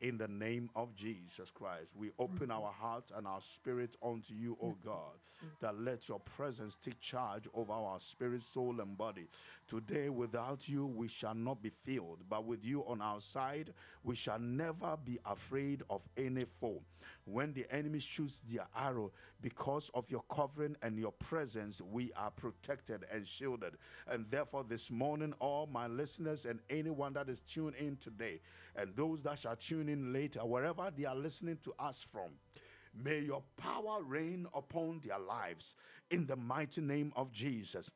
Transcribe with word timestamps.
in 0.00 0.18
the 0.18 0.28
name 0.28 0.70
of 0.76 0.94
Jesus 0.94 1.50
Christ. 1.50 1.94
We 1.96 2.10
open 2.18 2.50
our 2.50 2.72
hearts 2.72 3.12
and 3.14 3.26
our 3.26 3.40
spirit 3.40 3.96
unto 4.02 4.34
you, 4.34 4.56
O 4.62 4.76
God, 4.84 5.18
that 5.60 5.78
let 5.80 6.08
your 6.08 6.20
presence 6.20 6.76
take 6.76 7.00
charge 7.00 7.48
over 7.54 7.72
our 7.72 7.98
spirit, 8.00 8.42
soul, 8.42 8.80
and 8.80 8.96
body. 8.96 9.26
Today, 9.66 10.08
without 10.08 10.68
you, 10.68 10.86
we 10.86 11.08
shall 11.08 11.34
not 11.34 11.62
be 11.62 11.70
filled, 11.70 12.18
but 12.28 12.44
with 12.44 12.64
you 12.64 12.82
on 12.86 13.02
our 13.02 13.20
side, 13.20 13.72
we 14.04 14.14
shall 14.14 14.38
never 14.38 14.96
be 15.04 15.18
afraid 15.26 15.82
of 15.90 16.02
any 16.16 16.44
foe. 16.44 16.82
When 17.24 17.52
the 17.52 17.66
enemy 17.70 17.98
shoots 17.98 18.40
their 18.40 18.66
arrow, 18.76 19.12
because 19.40 19.90
of 19.94 20.10
your 20.10 20.24
covering 20.30 20.76
and 20.82 20.98
your 20.98 21.12
presence, 21.12 21.80
we 21.80 22.10
are 22.16 22.30
protected 22.30 23.04
and 23.12 23.26
shielded. 23.26 23.74
And 24.08 24.26
therefore, 24.30 24.64
this 24.68 24.90
morning, 24.90 25.32
all 25.38 25.66
my 25.66 25.86
listeners 25.86 26.44
and 26.44 26.60
anyone 26.68 27.12
that 27.14 27.28
is 27.28 27.40
tuned 27.40 27.76
in 27.76 27.96
today, 27.96 28.40
and 28.74 28.94
those 28.96 29.22
that 29.22 29.38
shall 29.38 29.56
tune 29.56 29.88
in 29.88 30.12
later, 30.12 30.40
wherever 30.40 30.90
they 30.94 31.04
are 31.04 31.16
listening 31.16 31.58
to 31.62 31.72
us 31.78 32.02
from, 32.02 32.30
may 32.94 33.20
your 33.20 33.42
power 33.56 34.02
reign 34.02 34.46
upon 34.54 35.00
their 35.04 35.18
lives 35.18 35.76
in 36.10 36.26
the 36.26 36.36
mighty 36.36 36.80
name 36.80 37.12
of 37.14 37.32
Jesus. 37.32 37.90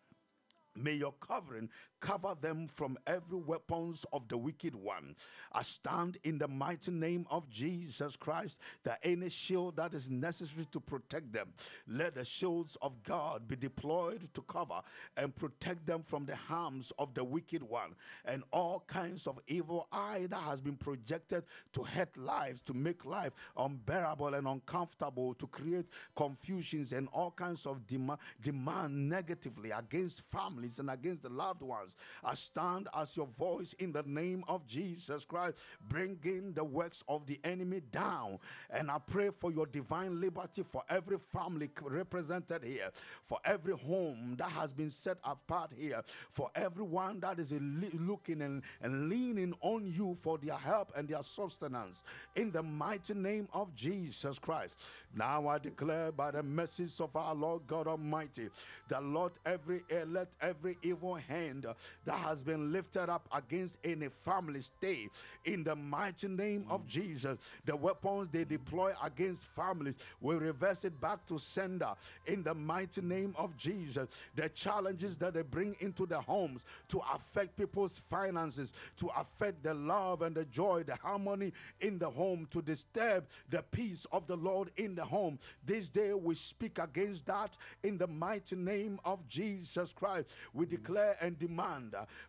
May 0.75 0.95
your 0.95 1.13
covering 1.21 1.69
cover 2.03 2.37
them 2.39 2.67
from 2.67 2.99
every 3.07 3.39
weapons 3.39 4.05
of 4.13 4.29
the 4.29 4.37
wicked 4.37 4.75
one. 4.75 5.15
I 5.53 5.63
stand 5.63 6.19
in 6.25 6.37
the 6.37 6.49
mighty 6.49 6.91
name 6.91 7.27
of 7.31 7.49
Jesus 7.49 8.17
Christ 8.17 8.59
that 8.83 8.99
any 9.03 9.31
shield 9.31 9.77
that 9.77 9.95
is 9.95 10.11
necessary 10.11 10.67
to 10.73 10.81
protect 10.81 11.33
them, 11.33 11.49
let 11.87 12.17
the 12.17 12.25
shields 12.25 12.77
of 12.83 13.03
God 13.05 13.47
be 13.47 13.55
deployed 13.55 14.23
to 14.35 14.43
cover 14.43 14.81
and 15.17 15.35
protect 15.35 15.87
them 15.87 16.03
from 16.03 16.27
the 16.27 16.35
harms 16.35 16.93
of 16.99 17.15
the 17.15 17.23
wicked 17.23 17.63
one 17.63 17.95
and 18.25 18.43
all 18.53 18.83
kinds 18.89 19.27
of 19.27 19.39
evil 19.47 19.87
eye 19.93 20.27
that 20.29 20.41
has 20.41 20.61
been 20.61 20.77
projected 20.77 21.45
to 21.73 21.85
hurt 21.85 22.17
lives, 22.17 22.61
to 22.63 22.75
make 22.75 23.05
life 23.05 23.33
unbearable 23.57 24.35
and 24.35 24.49
uncomfortable, 24.49 25.35
to 25.35 25.47
create 25.47 25.87
confusions 26.17 26.93
and 26.93 27.09
all 27.13 27.31
kinds 27.31 27.65
of 27.65 27.87
demand, 27.87 28.19
demand 28.43 29.09
negatively 29.09 29.71
against 29.71 30.23
families 30.23 30.81
and 30.81 30.91
against 30.91 31.23
the 31.23 31.29
loved 31.29 31.63
ones. 31.63 31.92
I 32.25 32.35
stand 32.35 32.89
as 32.95 33.17
your 33.17 33.27
voice 33.27 33.73
in 33.75 33.93
the 33.93 34.03
name 34.05 34.45
of 34.49 34.67
Jesus 34.67 35.25
Christ, 35.25 35.59
bringing 35.89 36.53
the 36.53 36.65
works 36.65 37.03
of 37.09 37.27
the 37.27 37.39
enemy 37.45 37.81
down. 37.91 38.39
And 38.71 38.91
I 38.91 38.99
pray 38.99 39.31
for 39.31 39.53
your 39.53 39.67
divine 39.67 40.21
liberty 40.21 40.63
for 40.63 40.83
every 40.89 41.19
family 41.19 41.71
represented 41.83 42.63
here, 42.65 42.91
for 43.25 43.39
every 43.45 43.77
home 43.77 44.37
that 44.39 44.51
has 44.51 44.73
been 44.73 44.91
set 44.91 45.19
apart 45.25 45.71
here, 45.77 46.03
for 46.31 46.51
everyone 46.55 47.21
that 47.21 47.39
is 47.39 47.53
looking 47.53 48.43
and, 48.43 48.63
and 48.81 49.09
leaning 49.09 49.55
on 49.61 49.85
you 49.87 50.15
for 50.15 50.39
their 50.39 50.57
help 50.57 50.93
and 50.97 51.09
their 51.09 51.23
sustenance. 51.23 52.03
In 52.37 52.51
the 52.51 52.63
mighty 52.63 53.15
name 53.15 53.49
of 53.53 53.75
Jesus 53.75 54.39
Christ. 54.39 54.79
Now 55.15 55.47
I 55.49 55.59
declare 55.59 56.11
by 56.13 56.31
the 56.31 56.43
message 56.43 57.01
of 57.01 57.15
our 57.15 57.35
Lord 57.35 57.67
God 57.67 57.87
Almighty, 57.87 58.49
that 58.89 59.05
Lord, 59.05 59.33
every 59.45 59.83
let 60.07 60.29
every 60.41 60.79
evil 60.83 61.15
hand 61.15 61.67
that 62.05 62.19
has 62.19 62.43
been 62.43 62.73
lifted 62.73 63.09
up 63.09 63.29
against 63.33 63.79
any 63.85 64.09
family 64.09 64.61
stay 64.61 65.09
in 65.45 65.65
the 65.65 65.75
mighty 65.75 66.29
name 66.29 66.65
of 66.69 66.87
Jesus. 66.87 67.39
The 67.65 67.77
weapons 67.77 68.29
they 68.29 68.45
deploy 68.45 68.93
against 69.03 69.47
families 69.47 69.97
will 70.21 70.39
reverse 70.39 70.85
it 70.85 71.01
back 71.01 71.27
to 71.27 71.39
sender 71.39 71.93
in 72.27 72.43
the 72.43 72.55
mighty 72.55 73.01
name 73.01 73.35
of 73.37 73.57
Jesus. 73.57 74.09
The 74.35 74.49
challenges 74.49 75.17
that 75.19 75.35
they 75.35 75.43
bring 75.43 75.77
into 75.81 76.07
the 76.07 76.21
homes 76.21 76.65
to 76.89 77.01
affect 77.15 77.57
people's 77.57 77.99
finances, 78.11 78.75
to 78.97 79.09
affect 79.17 79.63
the 79.63 79.75
love 79.75 80.23
and 80.23 80.35
the 80.35 80.45
joy, 80.47 80.83
the 80.85 80.97
harmony 80.97 81.53
in 81.81 81.99
the 81.99 82.11
home, 82.11 82.47
to 82.51 82.63
disturb 82.63 83.27
the 83.51 83.63
peace 83.71 84.07
of 84.13 84.27
the 84.27 84.37
Lord 84.37 84.71
in 84.77 84.95
the 84.95 85.05
home. 85.05 85.39
This 85.65 85.89
day 85.89 86.15
we 86.15 86.35
speak 86.35 86.79
against 86.79 87.27
that 87.27 87.57
in 87.83 87.99
the 87.99 88.07
mighty 88.07 88.57
name 88.57 88.99
of 89.05 89.27
Jesus 89.29 89.93
Christ 89.93 90.37
we 90.53 90.67
declare 90.67 91.17
and 91.21 91.39
demand 91.39 91.72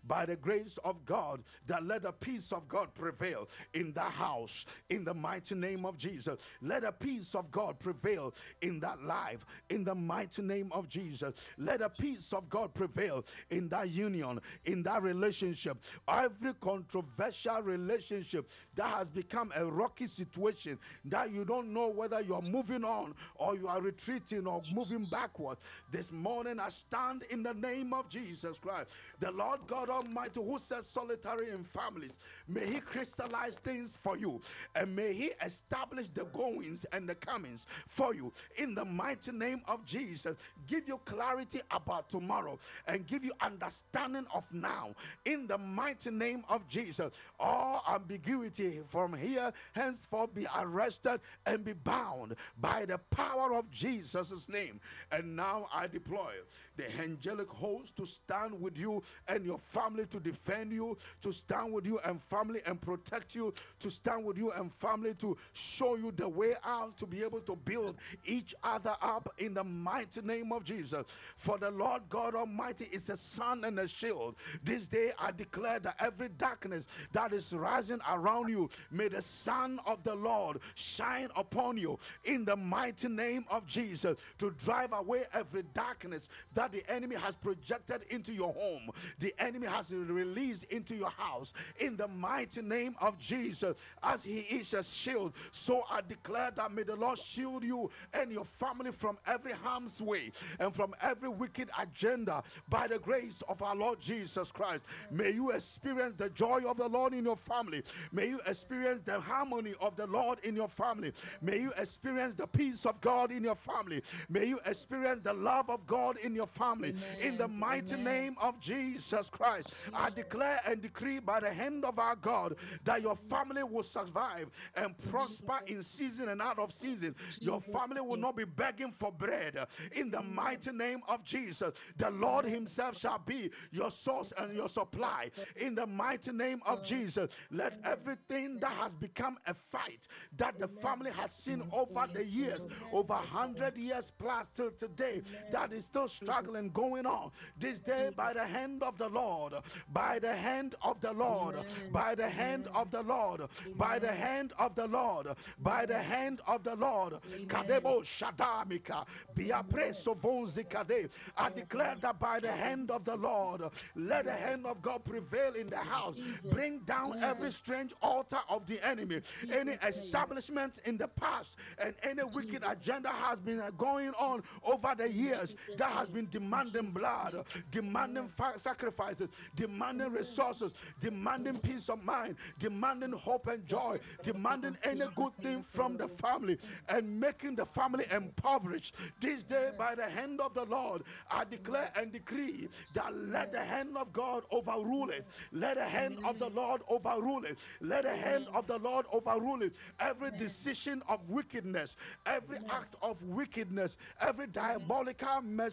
by 0.05 0.25
the 0.25 0.35
grace 0.35 0.77
of 0.83 1.05
God 1.05 1.43
that 1.67 1.85
let 1.85 2.03
the 2.03 2.11
peace 2.11 2.51
of 2.51 2.67
God 2.67 2.93
prevail 2.93 3.47
in 3.73 3.93
that 3.93 4.11
house 4.11 4.65
in 4.89 5.03
the 5.03 5.13
mighty 5.13 5.55
name 5.55 5.85
of 5.85 5.97
Jesus. 5.97 6.47
Let 6.61 6.83
the 6.83 6.91
peace 6.91 7.35
of 7.35 7.51
God 7.51 7.79
prevail 7.79 8.33
in 8.61 8.79
that 8.81 9.03
life 9.03 9.45
in 9.69 9.83
the 9.83 9.95
mighty 9.95 10.41
name 10.41 10.71
of 10.71 10.87
Jesus. 10.87 11.47
Let 11.57 11.79
the 11.79 11.89
peace 11.89 12.33
of 12.33 12.49
God 12.49 12.73
prevail 12.73 13.23
in 13.49 13.69
that 13.69 13.89
union, 13.89 14.39
in 14.65 14.83
that 14.83 15.01
relationship. 15.01 15.77
Every 16.07 16.53
controversial 16.55 17.61
relationship 17.61 18.49
that 18.75 18.87
has 18.87 19.09
become 19.09 19.51
a 19.55 19.65
rocky 19.65 20.05
situation 20.05 20.77
that 21.05 21.31
you 21.31 21.45
don't 21.45 21.73
know 21.73 21.89
whether 21.89 22.21
you 22.21 22.35
are 22.35 22.41
moving 22.41 22.83
on 22.83 23.13
or 23.35 23.55
you 23.55 23.67
are 23.67 23.81
retreating 23.81 24.47
or 24.47 24.61
moving 24.73 25.03
backwards. 25.05 25.61
This 25.91 26.11
morning 26.11 26.59
I 26.59 26.69
stand 26.69 27.23
in 27.29 27.43
the 27.43 27.53
name 27.53 27.93
of 27.93 28.09
Jesus 28.09 28.59
Christ, 28.59 28.95
the 29.23 29.31
Lord 29.31 29.61
God 29.67 29.89
Almighty, 29.89 30.41
who 30.43 30.57
says 30.57 30.85
solitary 30.85 31.49
in 31.49 31.63
families, 31.63 32.19
may 32.45 32.65
He 32.65 32.81
crystallize 32.81 33.55
things 33.55 33.95
for 33.95 34.17
you 34.17 34.41
and 34.75 34.93
may 34.93 35.13
He 35.13 35.31
establish 35.41 36.09
the 36.09 36.25
goings 36.25 36.85
and 36.91 37.07
the 37.07 37.15
comings 37.15 37.65
for 37.87 38.13
you 38.13 38.33
in 38.57 38.75
the 38.75 38.83
mighty 38.83 39.31
name 39.31 39.61
of 39.65 39.85
Jesus. 39.85 40.35
Give 40.67 40.85
you 40.89 40.99
clarity 41.05 41.61
about 41.71 42.09
tomorrow 42.09 42.59
and 42.85 43.07
give 43.07 43.23
you 43.23 43.31
understanding 43.39 44.25
of 44.33 44.45
now 44.53 44.89
in 45.23 45.47
the 45.47 45.57
mighty 45.57 46.11
name 46.11 46.43
of 46.49 46.67
Jesus. 46.67 47.13
All 47.39 47.81
ambiguity 47.89 48.81
from 48.85 49.13
here 49.13 49.53
henceforth 49.71 50.35
be 50.35 50.47
arrested 50.59 51.21
and 51.45 51.63
be 51.63 51.71
bound 51.71 52.35
by 52.59 52.83
the 52.85 52.97
power 53.09 53.53
of 53.53 53.71
Jesus' 53.71 54.49
name. 54.49 54.81
And 55.13 55.37
now 55.37 55.67
I 55.73 55.87
deploy 55.87 56.33
the 56.75 56.89
angelic 57.01 57.49
host 57.49 57.95
to 57.97 58.05
stand 58.05 58.59
with 58.59 58.77
you 58.77 59.01
and 59.27 59.45
your 59.45 59.57
family 59.57 60.05
to 60.07 60.19
defend 60.19 60.71
you, 60.71 60.97
to 61.21 61.31
stand 61.31 61.73
with 61.73 61.85
you 61.85 61.99
and 62.05 62.21
family 62.21 62.61
and 62.65 62.79
protect 62.81 63.35
you, 63.35 63.53
to 63.79 63.89
stand 63.89 64.25
with 64.25 64.37
you 64.37 64.51
and 64.51 64.71
family 64.71 65.13
to 65.15 65.37
show 65.53 65.95
you 65.95 66.11
the 66.11 66.27
way 66.27 66.53
out, 66.65 66.97
to 66.97 67.05
be 67.05 67.23
able 67.23 67.41
to 67.41 67.55
build 67.55 67.95
each 68.25 68.55
other 68.63 68.95
up 69.01 69.33
in 69.37 69.53
the 69.53 69.63
mighty 69.63 70.21
name 70.21 70.51
of 70.51 70.63
Jesus. 70.63 71.05
For 71.35 71.57
the 71.57 71.71
Lord 71.71 72.03
God 72.09 72.35
Almighty 72.35 72.87
is 72.91 73.09
a 73.09 73.17
sun 73.17 73.63
and 73.63 73.79
a 73.79 73.87
shield. 73.87 74.35
This 74.63 74.87
day 74.87 75.11
I 75.19 75.31
declare 75.31 75.79
that 75.79 75.95
every 75.99 76.29
darkness 76.29 76.87
that 77.11 77.33
is 77.33 77.53
rising 77.53 77.99
around 78.09 78.49
you, 78.49 78.69
may 78.91 79.07
the 79.07 79.21
sun 79.21 79.79
of 79.85 80.03
the 80.03 80.15
Lord 80.15 80.59
shine 80.75 81.29
upon 81.35 81.77
you 81.77 81.97
in 82.23 82.45
the 82.45 82.55
mighty 82.55 83.09
name 83.09 83.45
of 83.49 83.65
Jesus 83.67 84.17
to 84.37 84.51
drive 84.51 84.93
away 84.93 85.23
every 85.33 85.63
darkness 85.73 86.29
that 86.53 86.62
the 86.67 86.83
enemy 86.91 87.15
has 87.15 87.35
projected 87.35 87.63
projected 87.63 88.03
into 88.13 88.33
your 88.33 88.53
home, 88.53 88.89
the 89.19 89.33
enemy 89.39 89.67
has 89.67 89.93
released 89.93 90.65
into 90.65 90.95
your 90.95 91.09
house 91.09 91.53
in 91.79 91.95
the 91.95 92.07
mighty 92.07 92.61
name 92.61 92.95
of 92.99 93.17
Jesus. 93.17 93.81
As 94.01 94.23
he 94.23 94.39
is 94.39 94.73
a 94.73 94.83
shield, 94.83 95.33
so 95.51 95.83
I 95.89 96.01
declare 96.01 96.51
that 96.51 96.71
may 96.71 96.83
the 96.83 96.95
Lord 96.95 97.17
shield 97.17 97.63
you 97.63 97.89
and 98.13 98.31
your 98.31 98.45
family 98.45 98.91
from 98.91 99.17
every 99.25 99.53
harm's 99.53 100.01
way 100.01 100.31
and 100.59 100.73
from 100.73 100.93
every 101.01 101.29
wicked 101.29 101.69
agenda 101.79 102.43
by 102.69 102.87
the 102.87 102.99
grace 102.99 103.43
of 103.47 103.61
our 103.61 103.75
Lord 103.75 103.99
Jesus 103.99 104.51
Christ. 104.51 104.85
May 105.11 105.31
you 105.31 105.51
experience 105.51 106.15
the 106.17 106.29
joy 106.29 106.61
of 106.67 106.77
the 106.77 106.87
Lord 106.87 107.13
in 107.13 107.23
your 107.23 107.37
family. 107.37 107.83
May 108.11 108.29
you 108.29 108.39
experience 108.45 109.01
the 109.01 109.19
harmony 109.19 109.73
of 109.79 109.95
the 109.95 110.07
Lord 110.07 110.39
in 110.43 110.55
your 110.55 110.67
family. 110.67 111.13
May 111.41 111.59
you 111.59 111.73
experience 111.77 112.35
the 112.35 112.47
peace 112.47 112.85
of 112.85 112.99
God 113.01 113.31
in 113.31 113.43
your 113.43 113.55
family. 113.55 114.01
May 114.29 114.45
you 114.47 114.59
experience 114.65 115.21
the 115.23 115.33
love 115.33 115.69
of 115.69 115.85
God 115.87 116.17
in 116.17 116.35
your 116.35 116.47
family. 116.53 116.89
Amen. 116.89 117.27
In 117.33 117.37
the 117.37 117.47
mighty 117.47 117.95
Amen. 117.95 118.05
name 118.05 118.35
of 118.41 118.59
Jesus 118.59 119.29
Christ. 119.29 119.73
I 119.93 120.09
declare 120.09 120.59
and 120.67 120.81
decree 120.81 121.19
by 121.19 121.39
the 121.39 121.51
hand 121.51 121.85
of 121.85 121.99
our 121.99 122.15
God 122.15 122.55
that 122.83 123.01
your 123.01 123.15
family 123.15 123.63
will 123.63 123.83
survive 123.83 124.49
and 124.75 124.97
prosper 125.09 125.59
in 125.67 125.83
season 125.83 126.29
and 126.29 126.41
out 126.41 126.59
of 126.59 126.71
season. 126.71 127.15
Your 127.39 127.61
family 127.61 128.01
will 128.01 128.17
not 128.17 128.35
be 128.35 128.45
begging 128.45 128.91
for 128.91 129.11
bread. 129.11 129.57
In 129.93 130.11
the 130.11 130.21
mighty 130.21 130.71
name 130.71 131.01
of 131.07 131.23
Jesus, 131.23 131.71
the 131.97 132.09
Lord 132.11 132.45
Himself 132.45 132.97
shall 132.97 133.19
be 133.19 133.51
your 133.71 133.91
source 133.91 134.33
and 134.37 134.55
your 134.55 134.69
supply. 134.69 135.31
In 135.55 135.75
the 135.75 135.87
mighty 135.87 136.31
name 136.31 136.61
of 136.65 136.83
Jesus, 136.83 137.35
let 137.51 137.79
everything 137.83 138.59
that 138.59 138.71
has 138.71 138.95
become 138.95 139.37
a 139.47 139.53
fight 139.53 140.07
that 140.37 140.59
the 140.59 140.67
family 140.67 141.11
has 141.11 141.31
seen 141.31 141.63
over 141.71 142.07
the 142.13 142.25
years, 142.25 142.65
over 142.91 143.13
100 143.13 143.77
years 143.77 144.11
plus 144.17 144.49
till 144.49 144.71
today, 144.71 145.21
that 145.51 145.71
is 145.71 145.85
still 145.85 146.07
struggling, 146.07 146.42
going 146.73 147.05
on. 147.05 147.31
This 147.59 147.79
day, 147.79 148.11
by 148.15 148.33
the 148.33 148.45
hand 148.45 148.83
of 148.83 148.97
the 148.97 149.09
Lord, 149.09 149.53
by 149.91 150.19
the 150.19 150.35
hand 150.35 150.75
of 150.81 150.99
the 151.01 151.13
Lord, 151.13 151.55
by 151.91 152.15
the 152.15 152.29
hand 152.29 152.67
of 152.73 152.91
the 152.91 153.03
Lord, 153.03 153.41
by 153.75 153.99
the 153.99 154.11
hand 154.11 154.53
of 154.59 154.75
the 154.75 154.87
Lord, 154.87 155.27
by 155.59 155.85
the 155.85 155.99
hand 155.99 156.41
of 156.47 156.63
the 156.63 156.75
Lord. 156.75 157.13
Kadebo 157.47 158.01
Shadamika, 158.03 159.05
Biapreso 159.35 160.17
Vonzikade. 160.17 161.11
I 161.37 161.49
declare 161.49 161.95
that 162.01 162.19
by 162.19 162.39
the 162.39 162.51
hand 162.51 162.91
of 162.91 163.05
the 163.05 163.15
Lord, 163.15 163.61
let 163.95 164.25
the 164.25 164.33
hand 164.33 164.65
of 164.65 164.81
God 164.81 165.03
prevail 165.03 165.53
in 165.53 165.67
the 165.69 165.77
house. 165.77 166.17
Bring 166.49 166.79
down 166.79 167.21
every 167.23 167.51
strange 167.51 167.93
altar 168.01 168.39
of 168.49 168.65
the 168.65 168.85
enemy, 168.85 169.21
any 169.51 169.73
establishment 169.85 170.79
in 170.85 170.97
the 170.97 171.07
past, 171.07 171.57
and 171.77 171.93
any 172.03 172.23
wicked 172.23 172.63
agenda 172.67 173.09
has 173.09 173.39
been 173.39 173.61
going 173.77 174.09
on 174.11 174.43
over 174.63 174.93
the 174.97 175.11
years 175.11 175.55
that 175.77 175.89
has 175.89 176.09
been 176.09 176.25
demanding 176.33 176.89
blood, 176.89 177.45
demanding 177.69 178.27
sacrifices, 178.57 179.29
demanding 179.55 180.11
resources, 180.11 180.73
demanding 180.99 181.57
peace 181.59 181.89
of 181.89 182.03
mind, 182.03 182.35
demanding 182.57 183.11
hope 183.11 183.45
and 183.47 183.63
joy, 183.67 183.99
demanding 184.23 184.75
any 184.83 185.05
good 185.15 185.33
thing 185.43 185.61
from 185.61 185.95
the 185.95 186.07
family, 186.07 186.57
and 186.89 187.19
making 187.19 187.55
the 187.55 187.65
family 187.65 188.05
impoverished. 188.11 188.95
This 189.21 189.43
day, 189.43 189.69
by 189.77 189.93
the 189.93 190.09
hand 190.09 190.41
of 190.41 190.55
the 190.55 190.65
Lord, 190.65 191.03
I 191.29 191.43
declare 191.43 191.91
and 191.95 192.11
decree 192.11 192.67
that 192.95 193.15
let 193.15 193.51
the 193.51 193.63
hand 193.63 193.95
of 193.95 194.11
God 194.11 194.43
overrule 194.51 195.11
it. 195.11 195.27
Let 195.51 195.75
the 195.75 195.85
hand 195.85 196.17
of 196.25 196.39
the 196.39 196.49
Lord 196.49 196.81
overrule 196.89 197.45
it. 197.45 197.59
Let 197.79 198.05
the 198.05 198.15
hand 198.15 198.47
of 198.55 198.65
the 198.65 198.79
Lord 198.79 199.05
overrule 199.13 199.61
it. 199.61 199.75
Every 199.99 200.31
decision 200.31 201.03
of 201.07 201.29
wickedness, 201.29 201.95
every 202.25 202.57
act 202.71 202.95
of 203.03 203.21
wickedness, 203.21 203.97
every 204.19 204.47
diabolical 204.47 205.41
me- 205.41 205.69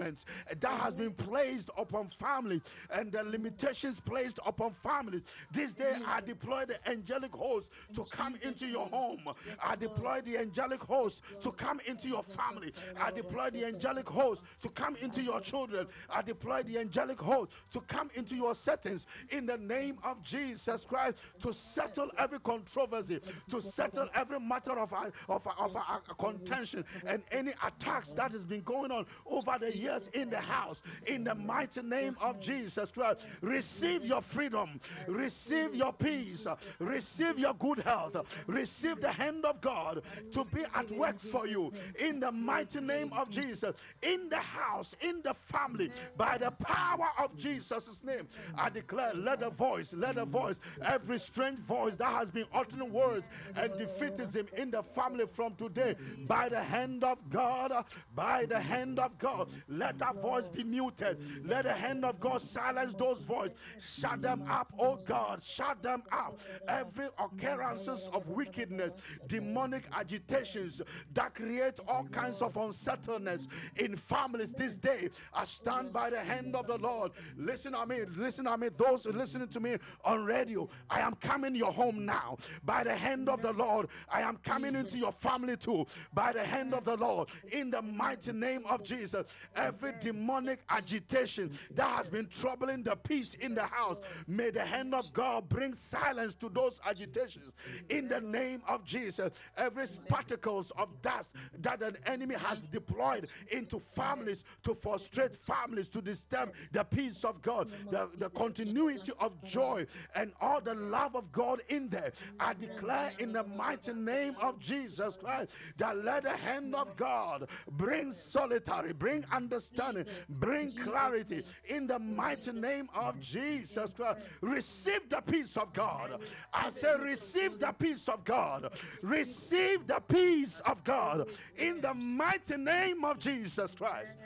measurements 0.00 0.24
that 0.58 0.80
has 0.80 0.94
been 0.94 1.12
placed 1.12 1.70
upon 1.76 2.06
families 2.08 2.62
and 2.92 3.12
the 3.12 3.22
limitations 3.22 4.00
placed 4.00 4.40
upon 4.46 4.72
families. 4.72 5.22
This 5.52 5.74
day 5.74 5.96
I 6.06 6.20
deploy 6.20 6.64
the 6.66 6.90
angelic 6.90 7.34
host 7.34 7.72
to 7.94 8.04
come 8.10 8.36
into 8.42 8.66
your 8.66 8.86
home. 8.86 9.20
I 9.64 9.76
deploy 9.76 10.20
the 10.22 10.38
angelic 10.38 10.80
host 10.80 11.24
to 11.42 11.52
come 11.52 11.80
into 11.86 12.08
your 12.08 12.22
family. 12.22 12.72
I 12.98 13.10
deploy 13.10 13.50
the 13.50 13.64
angelic 13.66 14.08
host 14.08 14.44
to 14.62 14.68
come 14.70 14.96
into 14.96 15.22
your 15.22 15.40
children. 15.40 15.86
I 16.08 16.22
deploy 16.22 16.62
the 16.62 16.78
angelic 16.78 17.20
host 17.20 17.52
to 17.72 17.80
come 17.80 18.10
into 18.14 18.36
your 18.36 18.54
settings 18.54 19.06
in 19.30 19.46
the 19.46 19.58
name 19.58 19.98
of 20.02 20.22
Jesus 20.22 20.84
Christ 20.84 21.18
to 21.40 21.52
settle 21.52 22.10
every 22.18 22.40
controversy, 22.40 23.20
to 23.48 23.60
settle 23.60 24.08
every 24.14 24.40
matter 24.40 24.78
of, 24.78 24.92
of, 25.28 25.46
of, 25.58 25.76
of 25.76 26.18
contention 26.18 26.84
and 27.06 27.22
any 27.30 27.52
attacks 27.64 28.12
that 28.12 28.32
has 28.32 28.44
been 28.44 28.62
going 28.62 28.90
on 28.90 29.06
over 29.26 29.56
the 29.58 29.76
years 29.76 29.89
in 30.14 30.30
the 30.30 30.38
house. 30.38 30.82
In 31.06 31.24
the 31.24 31.34
mighty 31.34 31.82
name 31.82 32.16
of 32.20 32.40
Jesus 32.40 32.92
Christ, 32.92 33.26
receive 33.40 34.04
your 34.04 34.20
freedom, 34.20 34.78
receive 35.06 35.74
your 35.74 35.92
peace, 35.92 36.46
receive 36.78 37.38
your 37.38 37.54
good 37.54 37.78
health, 37.80 38.16
receive 38.46 39.00
the 39.00 39.10
hand 39.10 39.44
of 39.44 39.60
God 39.60 40.02
to 40.32 40.44
be 40.44 40.64
at 40.74 40.90
work 40.92 41.18
for 41.18 41.46
you. 41.46 41.72
In 41.98 42.20
the 42.20 42.32
mighty 42.32 42.80
name 42.80 43.12
of 43.12 43.30
Jesus, 43.30 43.76
in 44.02 44.28
the 44.28 44.36
house, 44.36 44.94
in 45.00 45.20
the 45.22 45.34
family, 45.34 45.90
by 46.16 46.38
the 46.38 46.50
power 46.50 47.08
of 47.22 47.36
Jesus' 47.36 48.02
name, 48.04 48.28
I 48.56 48.70
declare, 48.70 49.12
let 49.14 49.42
a 49.42 49.50
voice, 49.50 49.94
let 49.94 50.18
a 50.18 50.24
voice, 50.24 50.60
every 50.84 51.18
strange 51.18 51.58
voice 51.58 51.96
that 51.96 52.12
has 52.12 52.30
been 52.30 52.46
uttering 52.54 52.92
words 52.92 53.28
and 53.56 53.72
defeatism 53.72 54.52
in 54.54 54.70
the 54.70 54.82
family 54.82 55.26
from 55.32 55.54
today, 55.54 55.96
by 56.26 56.48
the 56.48 56.62
hand 56.62 57.04
of 57.04 57.18
God, 57.30 57.72
by 58.14 58.44
the 58.46 58.58
hand 58.58 58.98
of 58.98 59.18
God, 59.18 59.48
let 59.70 59.98
that 59.98 60.20
voice 60.20 60.48
be 60.48 60.64
muted. 60.64 61.18
Let 61.44 61.64
the 61.64 61.72
hand 61.72 62.04
of 62.04 62.18
God 62.20 62.40
silence 62.40 62.94
those 62.94 63.24
voices. 63.24 63.56
Shut 63.78 64.20
them 64.20 64.44
up, 64.48 64.72
oh 64.78 64.98
God, 65.06 65.42
shut 65.42 65.82
them 65.82 66.02
up. 66.12 66.38
Every 66.68 67.08
occurrences 67.18 68.08
of 68.12 68.28
wickedness, 68.28 68.96
demonic 69.28 69.84
agitations 69.92 70.82
that 71.14 71.34
create 71.34 71.78
all 71.86 72.04
kinds 72.04 72.42
of 72.42 72.56
unsettledness 72.56 73.48
in 73.76 73.96
families 73.96 74.52
this 74.52 74.76
day. 74.76 75.08
I 75.32 75.44
stand 75.44 75.92
by 75.92 76.10
the 76.10 76.20
hand 76.20 76.56
of 76.56 76.66
the 76.66 76.78
Lord. 76.78 77.12
Listen 77.36 77.72
to 77.72 77.86
me, 77.86 78.00
listen 78.16 78.46
to 78.46 78.56
me. 78.58 78.68
Those 78.76 79.06
listening 79.06 79.48
to 79.48 79.60
me 79.60 79.76
on 80.04 80.24
radio, 80.24 80.68
I 80.88 81.00
am 81.00 81.14
coming 81.14 81.54
your 81.54 81.72
home 81.72 82.04
now. 82.04 82.36
By 82.64 82.84
the 82.84 82.94
hand 82.94 83.28
of 83.28 83.42
the 83.42 83.52
Lord, 83.52 83.88
I 84.10 84.22
am 84.22 84.36
coming 84.38 84.74
into 84.74 84.98
your 84.98 85.12
family 85.12 85.56
too. 85.56 85.86
By 86.12 86.32
the 86.32 86.44
hand 86.44 86.74
of 86.74 86.84
the 86.84 86.96
Lord, 86.96 87.28
in 87.52 87.70
the 87.70 87.82
mighty 87.82 88.32
name 88.32 88.64
of 88.68 88.82
Jesus, 88.82 89.34
every 89.60 89.92
demonic 90.00 90.60
agitation 90.68 91.50
that 91.74 91.88
has 91.88 92.08
been 92.08 92.26
troubling 92.26 92.82
the 92.82 92.96
peace 92.96 93.34
in 93.34 93.54
the 93.54 93.62
house, 93.62 94.00
may 94.26 94.50
the 94.50 94.64
hand 94.64 94.94
of 94.94 95.12
God 95.12 95.48
bring 95.48 95.74
silence 95.74 96.34
to 96.34 96.48
those 96.48 96.80
agitations. 96.86 97.52
In 97.88 98.08
the 98.08 98.20
name 98.20 98.62
of 98.68 98.84
Jesus, 98.84 99.32
every 99.56 99.84
particles 100.08 100.72
of 100.72 100.88
dust 101.02 101.34
that 101.60 101.82
an 101.82 101.96
enemy 102.06 102.34
has 102.36 102.60
deployed 102.60 103.28
into 103.50 103.78
families 103.78 104.44
to 104.62 104.74
frustrate 104.74 105.36
families, 105.36 105.88
to 105.88 106.00
disturb 106.00 106.52
the 106.72 106.84
peace 106.84 107.24
of 107.24 107.42
God, 107.42 107.70
the, 107.90 108.08
the 108.18 108.30
continuity 108.30 109.12
of 109.20 109.42
joy, 109.44 109.86
and 110.14 110.32
all 110.40 110.60
the 110.60 110.74
love 110.74 111.16
of 111.16 111.30
God 111.32 111.60
in 111.68 111.88
there. 111.88 112.12
I 112.38 112.54
declare 112.54 113.12
in 113.18 113.32
the 113.32 113.44
mighty 113.44 113.92
name 113.92 114.34
of 114.40 114.58
Jesus 114.58 115.16
Christ 115.16 115.54
that 115.76 115.96
let 116.04 116.24
the 116.24 116.36
hand 116.36 116.74
of 116.74 116.96
God 116.96 117.48
bring 117.72 118.12
solitary, 118.12 118.92
bring 118.92 119.24
understanding, 119.50 120.06
bring 120.28 120.72
clarity 120.72 121.42
in 121.68 121.86
the 121.86 121.98
mighty 121.98 122.52
name 122.52 122.88
of 122.94 123.20
Jesus 123.20 123.92
Christ. 123.92 124.26
Receive 124.40 125.08
the 125.08 125.20
peace 125.20 125.56
of 125.56 125.72
God. 125.72 126.22
I 126.52 126.70
say, 126.70 126.94
receive 127.00 127.58
the 127.58 127.72
peace 127.72 128.08
of 128.08 128.24
God. 128.24 128.70
Receive 129.02 129.86
the 129.86 130.00
peace 130.08 130.60
of 130.60 130.84
God 130.84 131.28
in 131.56 131.80
the 131.80 131.94
mighty 131.94 132.56
name 132.56 133.04
of 133.04 133.18
Jesus 133.18 133.74
Christ. 133.74 134.16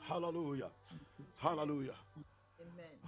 Hallelujah. 0.00 0.70
Hallelujah. 1.36 1.94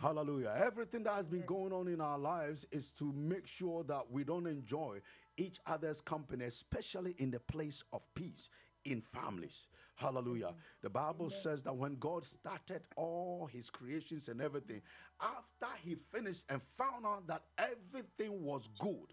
Hallelujah. 0.01 0.55
Everything 0.57 1.03
that 1.05 1.15
has 1.15 1.27
been 1.27 1.45
going 1.47 1.73
on 1.73 1.87
in 1.87 2.01
our 2.01 2.19
lives 2.19 2.67
is 2.73 2.91
to 2.93 3.13
make 3.13 3.47
sure 3.47 3.85
that 3.85 4.11
we 4.11 4.25
don't 4.25 4.47
enjoy 4.47 5.01
each 5.37 5.59
other's 5.67 6.01
company, 6.01 6.47
especially 6.47 7.15
in 7.19 7.31
the 7.31 7.41
place 7.41 7.85
of 7.93 8.03
peace 8.15 8.51
in 8.85 9.01
families. 9.01 9.67
Hallelujah. 10.01 10.55
The 10.81 10.89
Bible 10.89 11.29
says 11.29 11.63
that 11.65 11.77
when 11.77 11.97
God 11.97 12.25
started 12.25 12.83
all 12.97 13.49
his 13.53 13.69
creations 13.69 14.31
and 14.31 14.41
everything, 14.41 14.81
after 15.21 15.67
he 15.83 15.95
finished 15.95 16.47
and 16.49 16.63
found 16.63 17.05
out 17.05 17.27
that 17.27 17.43
everything 17.59 18.43
was 18.43 18.67
good, 18.79 19.13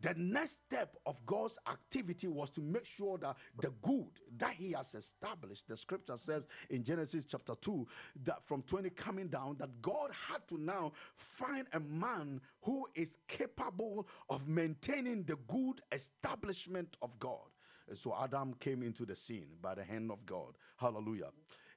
the 0.00 0.14
next 0.16 0.62
step 0.66 0.96
of 1.06 1.16
God's 1.26 1.58
activity 1.68 2.28
was 2.28 2.50
to 2.50 2.60
make 2.60 2.84
sure 2.84 3.18
that 3.18 3.36
the 3.60 3.72
good 3.82 4.10
that 4.38 4.54
He 4.54 4.72
has 4.72 4.94
established, 4.94 5.68
the 5.68 5.76
scripture 5.76 6.16
says 6.16 6.46
in 6.68 6.82
Genesis 6.82 7.24
chapter 7.24 7.54
2, 7.60 7.86
that 8.24 8.44
from 8.44 8.62
20 8.62 8.90
coming 8.90 9.28
down, 9.28 9.56
that 9.58 9.70
God 9.80 10.10
had 10.28 10.46
to 10.48 10.58
now 10.58 10.92
find 11.14 11.66
a 11.72 11.80
man 11.80 12.40
who 12.62 12.86
is 12.94 13.18
capable 13.28 14.06
of 14.28 14.48
maintaining 14.48 15.22
the 15.22 15.36
good 15.46 15.80
establishment 15.92 16.96
of 17.00 17.16
God. 17.18 17.48
So 17.92 18.16
Adam 18.20 18.54
came 18.54 18.82
into 18.82 19.04
the 19.04 19.14
scene 19.14 19.48
by 19.60 19.74
the 19.74 19.84
hand 19.84 20.10
of 20.10 20.24
God. 20.24 20.54
Hallelujah. 20.76 21.30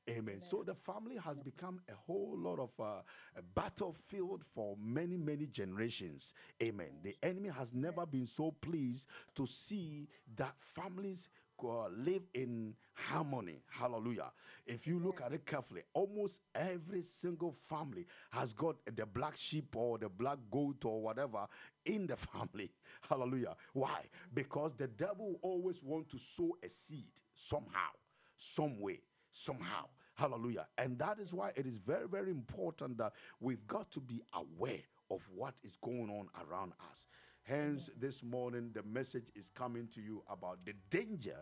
Amen. 0.09 0.39
So 0.39 0.63
the 0.63 0.73
family 0.73 1.17
has 1.17 1.41
become 1.41 1.81
a 1.89 1.93
whole 1.93 2.37
lot 2.37 2.59
of 2.59 2.69
uh, 2.79 3.01
a 3.35 3.41
battlefield 3.55 4.43
for 4.43 4.77
many, 4.81 5.17
many 5.17 5.47
generations. 5.47 6.33
Amen. 6.63 6.91
The 7.03 7.15
enemy 7.21 7.49
has 7.49 7.73
never 7.73 8.05
been 8.05 8.25
so 8.25 8.51
pleased 8.61 9.07
to 9.35 9.45
see 9.45 10.07
that 10.37 10.53
families 10.57 11.27
live 11.63 12.23
in 12.33 12.73
harmony. 12.93 13.61
Hallelujah. 13.69 14.31
If 14.65 14.87
you 14.87 14.99
look 14.99 15.21
at 15.21 15.33
it 15.33 15.45
carefully, 15.45 15.81
almost 15.93 16.41
every 16.53 17.01
single 17.01 17.55
family 17.69 18.05
has 18.31 18.53
got 18.53 18.75
the 18.95 19.05
black 19.05 19.35
sheep 19.35 19.75
or 19.75 19.97
the 19.97 20.09
black 20.09 20.37
goat 20.51 20.83
or 20.85 21.01
whatever 21.01 21.47
in 21.85 22.07
the 22.07 22.15
family. 22.15 22.71
Hallelujah. 23.07 23.55
Why? 23.73 24.01
Because 24.33 24.73
the 24.73 24.87
devil 24.87 25.39
always 25.41 25.83
wants 25.83 26.11
to 26.13 26.19
sow 26.19 26.57
a 26.63 26.69
seed 26.69 27.11
somehow, 27.33 27.91
some 28.37 28.79
way, 28.79 29.01
somehow. 29.31 29.85
Hallelujah. 30.15 30.67
And 30.77 30.97
that 30.99 31.19
is 31.19 31.33
why 31.33 31.51
it 31.55 31.67
is 31.67 31.77
very, 31.77 32.07
very 32.07 32.31
important 32.31 32.97
that 32.97 33.13
we've 33.39 33.65
got 33.67 33.91
to 33.91 33.99
be 33.99 34.21
aware 34.33 34.81
of 35.11 35.27
what 35.33 35.53
is 35.63 35.77
going 35.77 36.09
on 36.09 36.27
around 36.43 36.73
us. 36.91 37.07
Hence, 37.47 37.89
this 37.97 38.25
morning, 38.25 38.71
the 38.73 38.83
message 38.83 39.31
is 39.33 39.49
coming 39.49 39.87
to 39.95 40.01
you 40.01 40.21
about 40.29 40.59
the 40.65 40.73
danger 40.89 41.39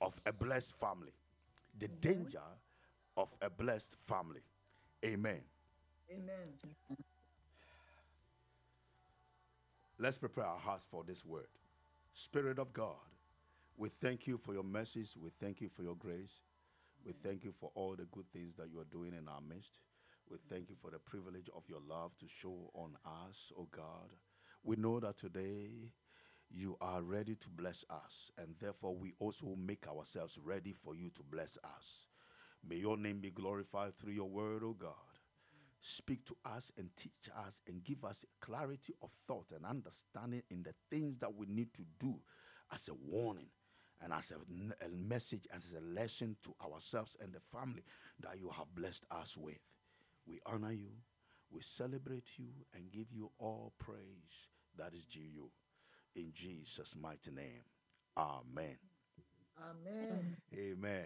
of 0.00 0.20
a 0.26 0.32
blessed 0.32 0.74
family. 0.80 1.12
The 1.78 1.86
danger 1.86 2.42
of 3.16 3.32
a 3.40 3.48
blessed 3.48 3.96
family. 4.02 4.40
Amen. 5.04 5.40
Amen. 6.10 6.98
Let's 9.96 10.18
prepare 10.18 10.44
our 10.44 10.58
hearts 10.58 10.84
for 10.90 11.04
this 11.04 11.24
word. 11.24 11.46
Spirit 12.14 12.58
of 12.58 12.72
God, 12.72 12.96
we 13.76 13.90
thank 14.00 14.26
you 14.26 14.36
for 14.38 14.52
your 14.52 14.64
mercies. 14.64 15.16
We 15.16 15.30
thank 15.38 15.60
you 15.60 15.68
for 15.68 15.84
your 15.84 15.94
grace. 15.94 16.40
We 17.06 17.12
thank 17.22 17.44
you 17.44 17.52
for 17.52 17.70
all 17.76 17.94
the 17.94 18.06
good 18.10 18.26
things 18.32 18.56
that 18.56 18.70
you 18.72 18.80
are 18.80 18.90
doing 18.90 19.12
in 19.16 19.28
our 19.28 19.40
midst. 19.40 19.78
We 20.28 20.38
thank 20.50 20.68
you 20.68 20.74
for 20.74 20.90
the 20.90 20.98
privilege 20.98 21.48
of 21.54 21.62
your 21.68 21.80
love 21.88 22.16
to 22.18 22.26
show 22.26 22.72
on 22.74 22.96
us, 23.28 23.52
oh 23.56 23.68
God. 23.70 24.10
We 24.64 24.76
know 24.76 25.00
that 25.00 25.18
today 25.18 25.92
you 26.48 26.76
are 26.80 27.02
ready 27.02 27.34
to 27.34 27.50
bless 27.50 27.84
us, 27.90 28.30
and 28.38 28.54
therefore 28.60 28.94
we 28.94 29.12
also 29.18 29.56
make 29.56 29.88
ourselves 29.88 30.38
ready 30.42 30.72
for 30.72 30.94
you 30.94 31.10
to 31.10 31.22
bless 31.24 31.58
us. 31.64 32.06
May 32.68 32.76
your 32.76 32.96
name 32.96 33.18
be 33.20 33.30
glorified 33.30 33.96
through 33.96 34.12
your 34.12 34.28
word, 34.28 34.62
oh 34.64 34.74
God. 34.78 34.92
Speak 35.80 36.24
to 36.26 36.36
us 36.44 36.70
and 36.78 36.90
teach 36.96 37.28
us 37.44 37.60
and 37.66 37.82
give 37.82 38.04
us 38.04 38.24
clarity 38.40 38.94
of 39.02 39.10
thought 39.26 39.50
and 39.52 39.66
understanding 39.66 40.42
in 40.48 40.62
the 40.62 40.74
things 40.90 41.18
that 41.18 41.34
we 41.34 41.46
need 41.46 41.74
to 41.74 41.82
do 41.98 42.20
as 42.72 42.88
a 42.88 42.94
warning 42.94 43.48
and 44.00 44.12
as 44.12 44.30
a, 44.30 44.84
a 44.84 44.88
message, 44.90 45.44
as 45.52 45.74
a 45.74 45.80
lesson 45.80 46.36
to 46.44 46.54
ourselves 46.64 47.16
and 47.20 47.32
the 47.32 47.40
family 47.40 47.82
that 48.20 48.38
you 48.38 48.48
have 48.56 48.72
blessed 48.76 49.04
us 49.10 49.36
with. 49.36 49.58
We 50.24 50.38
honor 50.46 50.72
you, 50.72 50.92
we 51.50 51.62
celebrate 51.62 52.30
you, 52.38 52.50
and 52.74 52.92
give 52.92 53.06
you 53.12 53.32
all 53.40 53.72
praise 53.76 54.51
that 54.78 54.94
is 54.94 55.06
due 55.06 55.20
you. 55.20 55.50
In 56.14 56.32
Jesus' 56.34 56.96
mighty 57.00 57.30
name. 57.30 57.62
Amen. 58.16 58.76
Amen. 59.58 60.36
Amen. 60.54 61.04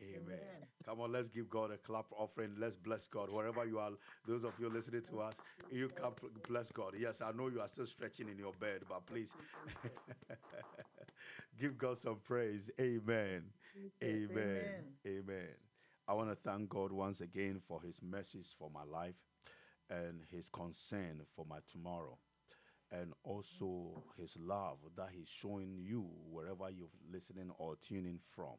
Amen. 0.00 0.24
Amen. 0.24 0.38
Come 0.84 1.00
on, 1.00 1.12
let's 1.12 1.28
give 1.28 1.48
God 1.48 1.70
a 1.70 1.78
clap 1.78 2.06
offering. 2.12 2.52
Let's 2.58 2.76
bless 2.76 3.06
God. 3.06 3.30
Wherever 3.32 3.64
you 3.64 3.78
are, 3.78 3.90
those 4.26 4.44
of 4.44 4.54
you 4.60 4.68
listening 4.68 5.02
to 5.10 5.20
us, 5.20 5.36
you 5.70 5.88
can 5.88 6.12
bless 6.48 6.70
God. 6.70 6.94
Yes, 6.98 7.22
I 7.22 7.32
know 7.32 7.48
you 7.48 7.60
are 7.60 7.68
still 7.68 7.86
stretching 7.86 8.28
in 8.28 8.38
your 8.38 8.52
bed, 8.60 8.82
but 8.88 9.04
please 9.06 9.34
give 11.60 11.76
God 11.78 11.98
some 11.98 12.16
praise. 12.22 12.70
Amen. 12.78 13.44
Jesus, 13.74 14.30
Amen. 14.30 14.84
Amen. 15.06 15.48
I 16.06 16.12
want 16.12 16.28
to 16.28 16.36
thank 16.36 16.68
God 16.68 16.92
once 16.92 17.20
again 17.20 17.60
for 17.66 17.80
his 17.80 18.00
mercies 18.02 18.54
for 18.56 18.70
my 18.70 18.84
life 18.84 19.16
and 19.90 20.20
his 20.30 20.48
concern 20.48 21.22
for 21.34 21.44
my 21.48 21.58
tomorrow 21.70 22.16
and 22.90 23.12
also 23.24 24.04
his 24.16 24.36
love 24.38 24.78
that 24.96 25.08
he's 25.12 25.28
showing 25.28 25.76
you 25.78 26.06
wherever 26.30 26.70
you're 26.70 26.88
listening 27.12 27.50
or 27.58 27.76
tuning 27.76 28.20
from. 28.30 28.56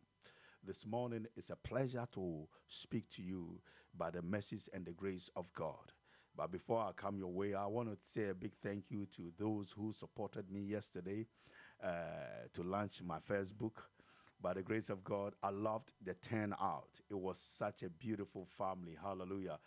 This 0.65 0.85
morning 0.85 1.27
it's 1.35 1.49
a 1.49 1.55
pleasure 1.55 2.05
to 2.13 2.47
speak 2.67 3.09
to 3.11 3.21
you 3.21 3.61
by 3.97 4.09
the 4.09 4.21
message 4.21 4.69
and 4.73 4.85
the 4.85 4.91
grace 4.91 5.29
of 5.35 5.53
God. 5.53 5.93
But 6.35 6.51
before 6.51 6.81
I 6.81 6.91
come 6.91 7.17
your 7.17 7.31
way, 7.31 7.55
I 7.55 7.65
want 7.65 7.89
to 7.89 7.97
say 8.03 8.29
a 8.29 8.33
big 8.35 8.53
thank 8.61 8.91
you 8.91 9.07
to 9.15 9.33
those 9.39 9.71
who 9.75 9.91
supported 9.91 10.51
me 10.51 10.61
yesterday 10.61 11.25
uh, 11.83 12.47
to 12.53 12.63
launch 12.63 13.01
my 13.03 13.19
first 13.19 13.57
book. 13.57 13.89
By 14.39 14.53
the 14.53 14.61
grace 14.61 14.91
of 14.91 15.03
God, 15.03 15.33
I 15.41 15.49
loved 15.49 15.93
the 16.03 16.13
turnout. 16.13 17.01
It 17.09 17.17
was 17.17 17.39
such 17.39 17.81
a 17.81 17.89
beautiful 17.89 18.45
family. 18.45 18.95
Hallelujah. 19.01 19.57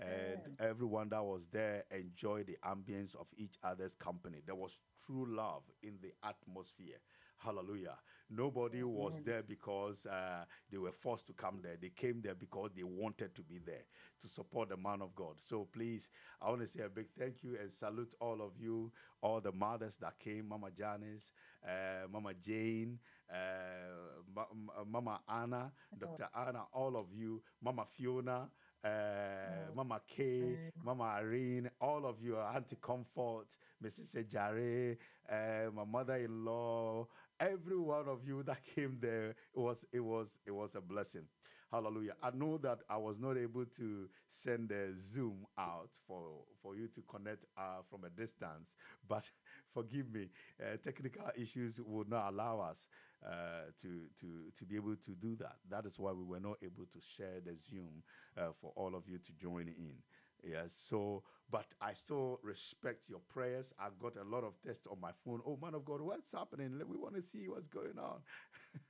And 0.00 0.42
everyone 0.58 1.08
that 1.10 1.24
was 1.24 1.48
there 1.48 1.84
enjoyed 1.90 2.46
the 2.46 2.58
ambience 2.64 3.14
of 3.16 3.26
each 3.36 3.56
other's 3.62 3.94
company. 3.94 4.38
There 4.44 4.54
was 4.54 4.80
true 5.04 5.26
love 5.34 5.62
in 5.82 5.98
the 6.00 6.12
atmosphere. 6.22 6.98
Hallelujah. 7.38 7.96
Nobody 8.30 8.82
was 8.82 9.20
there 9.20 9.42
because 9.42 10.06
uh, 10.06 10.44
they 10.70 10.78
were 10.78 10.92
forced 10.92 11.26
to 11.28 11.32
come 11.32 11.60
there. 11.62 11.76
They 11.80 11.90
came 11.90 12.20
there 12.20 12.34
because 12.34 12.70
they 12.74 12.82
wanted 12.82 13.34
to 13.36 13.42
be 13.42 13.58
there 13.58 13.84
to 14.20 14.28
support 14.28 14.68
the 14.68 14.76
man 14.76 15.02
of 15.02 15.14
God. 15.14 15.36
So 15.40 15.64
please, 15.72 16.10
I 16.40 16.48
want 16.48 16.60
to 16.60 16.66
say 16.66 16.82
a 16.82 16.88
big 16.88 17.06
thank 17.18 17.42
you 17.42 17.56
and 17.60 17.72
salute 17.72 18.12
all 18.20 18.40
of 18.42 18.52
you, 18.58 18.92
all 19.22 19.40
the 19.40 19.52
mothers 19.52 19.96
that 19.98 20.18
came 20.18 20.48
Mama 20.48 20.70
Janice, 20.76 21.32
uh, 21.66 22.06
Mama 22.10 22.34
Jane, 22.34 22.98
uh, 23.32 24.22
Ma- 24.34 24.46
Ma- 24.54 24.84
Mama 24.84 25.20
Anna, 25.28 25.72
Dr. 25.96 26.28
Anna, 26.34 26.64
all 26.72 26.96
of 26.96 27.06
you, 27.12 27.42
Mama 27.62 27.84
Fiona. 27.86 28.50
Uh, 28.84 29.72
Mama 29.74 30.00
Kay, 30.06 30.56
Mama 30.84 31.04
Irene, 31.20 31.70
all 31.80 32.06
of 32.06 32.22
you, 32.22 32.36
Auntie 32.38 32.76
Comfort, 32.80 33.46
Mrs. 33.84 34.14
Ejare, 34.16 34.96
uh, 35.30 35.70
my 35.72 35.84
mother-in-law, 35.84 37.06
every 37.40 37.78
one 37.78 38.08
of 38.08 38.26
you 38.26 38.42
that 38.44 38.58
came 38.74 38.98
there, 39.00 39.30
it 39.30 39.36
was 39.58 39.84
it 39.92 40.00
was 40.00 40.38
it 40.46 40.52
was 40.52 40.74
a 40.74 40.80
blessing. 40.80 41.24
Hallelujah. 41.70 42.14
I 42.22 42.30
know 42.30 42.56
that 42.58 42.78
I 42.88 42.96
was 42.96 43.18
not 43.18 43.36
able 43.36 43.66
to 43.66 44.08
send 44.26 44.70
the 44.70 44.92
Zoom 44.96 45.46
out 45.58 45.90
for, 46.06 46.22
for 46.62 46.74
you 46.74 46.88
to 46.88 47.02
connect 47.02 47.44
uh, 47.58 47.82
from 47.90 48.04
a 48.04 48.08
distance, 48.08 48.72
but 49.06 49.30
forgive 49.74 50.10
me, 50.10 50.28
uh, 50.62 50.78
technical 50.82 51.26
issues 51.36 51.78
would 51.84 52.08
not 52.08 52.32
allow 52.32 52.60
us 52.60 52.86
uh, 53.22 53.70
to, 53.82 53.88
to, 54.18 54.50
to 54.56 54.64
be 54.64 54.76
able 54.76 54.96
to 54.96 55.10
do 55.20 55.36
that. 55.36 55.56
That 55.68 55.84
is 55.84 55.98
why 55.98 56.12
we 56.12 56.24
were 56.24 56.40
not 56.40 56.56
able 56.62 56.86
to 56.86 57.00
share 57.06 57.40
the 57.44 57.54
Zoom 57.58 58.02
uh, 58.38 58.52
for 58.52 58.72
all 58.76 58.94
of 58.94 59.08
you 59.08 59.18
to 59.18 59.32
join 59.32 59.68
in. 59.68 60.04
Yes, 60.42 60.72
so, 60.72 61.24
but 61.50 61.74
I 61.80 61.92
still 61.94 62.38
respect 62.42 63.08
your 63.08 63.20
prayers. 63.20 63.74
I 63.76 63.90
got 63.90 64.16
a 64.16 64.22
lot 64.22 64.44
of 64.44 64.60
tests 64.62 64.86
on 64.86 65.00
my 65.00 65.12
phone. 65.12 65.42
Oh, 65.44 65.56
man 65.56 65.74
of 65.74 65.84
God, 65.84 66.00
what's 66.00 66.32
happening? 66.32 66.78
We 66.88 66.96
want 66.96 67.16
to 67.16 67.22
see 67.22 67.48
what's 67.48 67.66
going 67.66 67.98
on. 67.98 68.22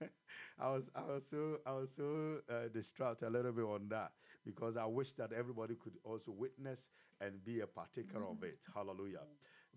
I 0.59 0.69
was, 0.71 0.90
I 0.95 1.05
was 1.05 1.26
so, 1.26 1.62
I 1.64 1.73
was 1.73 1.95
so 1.95 2.43
uh, 2.49 2.69
distraught 2.69 3.23
a 3.23 3.31
little 3.31 3.52
bit 3.52 3.64
on 3.64 3.88
that 3.88 4.12
because 4.45 4.76
I 4.76 4.85
wish 4.85 5.14
that 5.14 5.33
everybody 5.33 5.76
could 5.76 5.97
also 6.05 6.33
witness 6.33 6.90
and 7.21 7.43
be 7.43 7.61
a 7.61 7.67
partaker 7.67 8.23
of 8.23 8.43
it. 8.45 8.67
Hallelujah. 8.75 9.26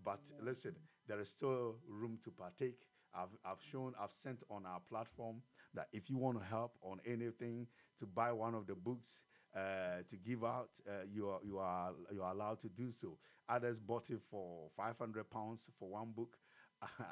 But 0.03 0.31
listen, 0.39 0.75
there 1.05 1.19
is 1.19 1.31
still 1.31 1.79
room 1.87 2.17
to 2.19 2.31
partake. 2.31 2.83
I've, 3.13 3.37
I've 3.43 3.61
shown, 3.61 3.93
I've 3.95 4.11
sent 4.11 4.43
on 4.49 4.65
our 4.65 4.79
platform 4.81 5.43
that 5.73 5.89
if 5.93 6.09
you 6.09 6.17
want 6.17 6.39
to 6.39 6.43
help 6.45 6.77
on 6.81 6.99
anything, 7.05 7.67
to 7.97 8.07
buy 8.07 8.31
one 8.31 8.55
of 8.55 8.67
the 8.67 8.75
books, 8.75 9.19
uh, 9.55 10.03
to 10.09 10.15
give 10.17 10.43
out, 10.43 10.69
uh, 10.87 11.03
you 11.11 11.29
are 11.29 11.39
you 11.43 11.57
are 11.59 11.91
you 12.13 12.21
are 12.23 12.31
allowed 12.31 12.59
to 12.61 12.69
do 12.69 12.91
so. 12.91 13.17
Others 13.49 13.79
bought 13.79 14.09
it 14.09 14.21
for 14.29 14.69
500 14.77 15.29
pounds 15.29 15.61
for 15.77 15.89
one 15.89 16.11
book. 16.11 16.37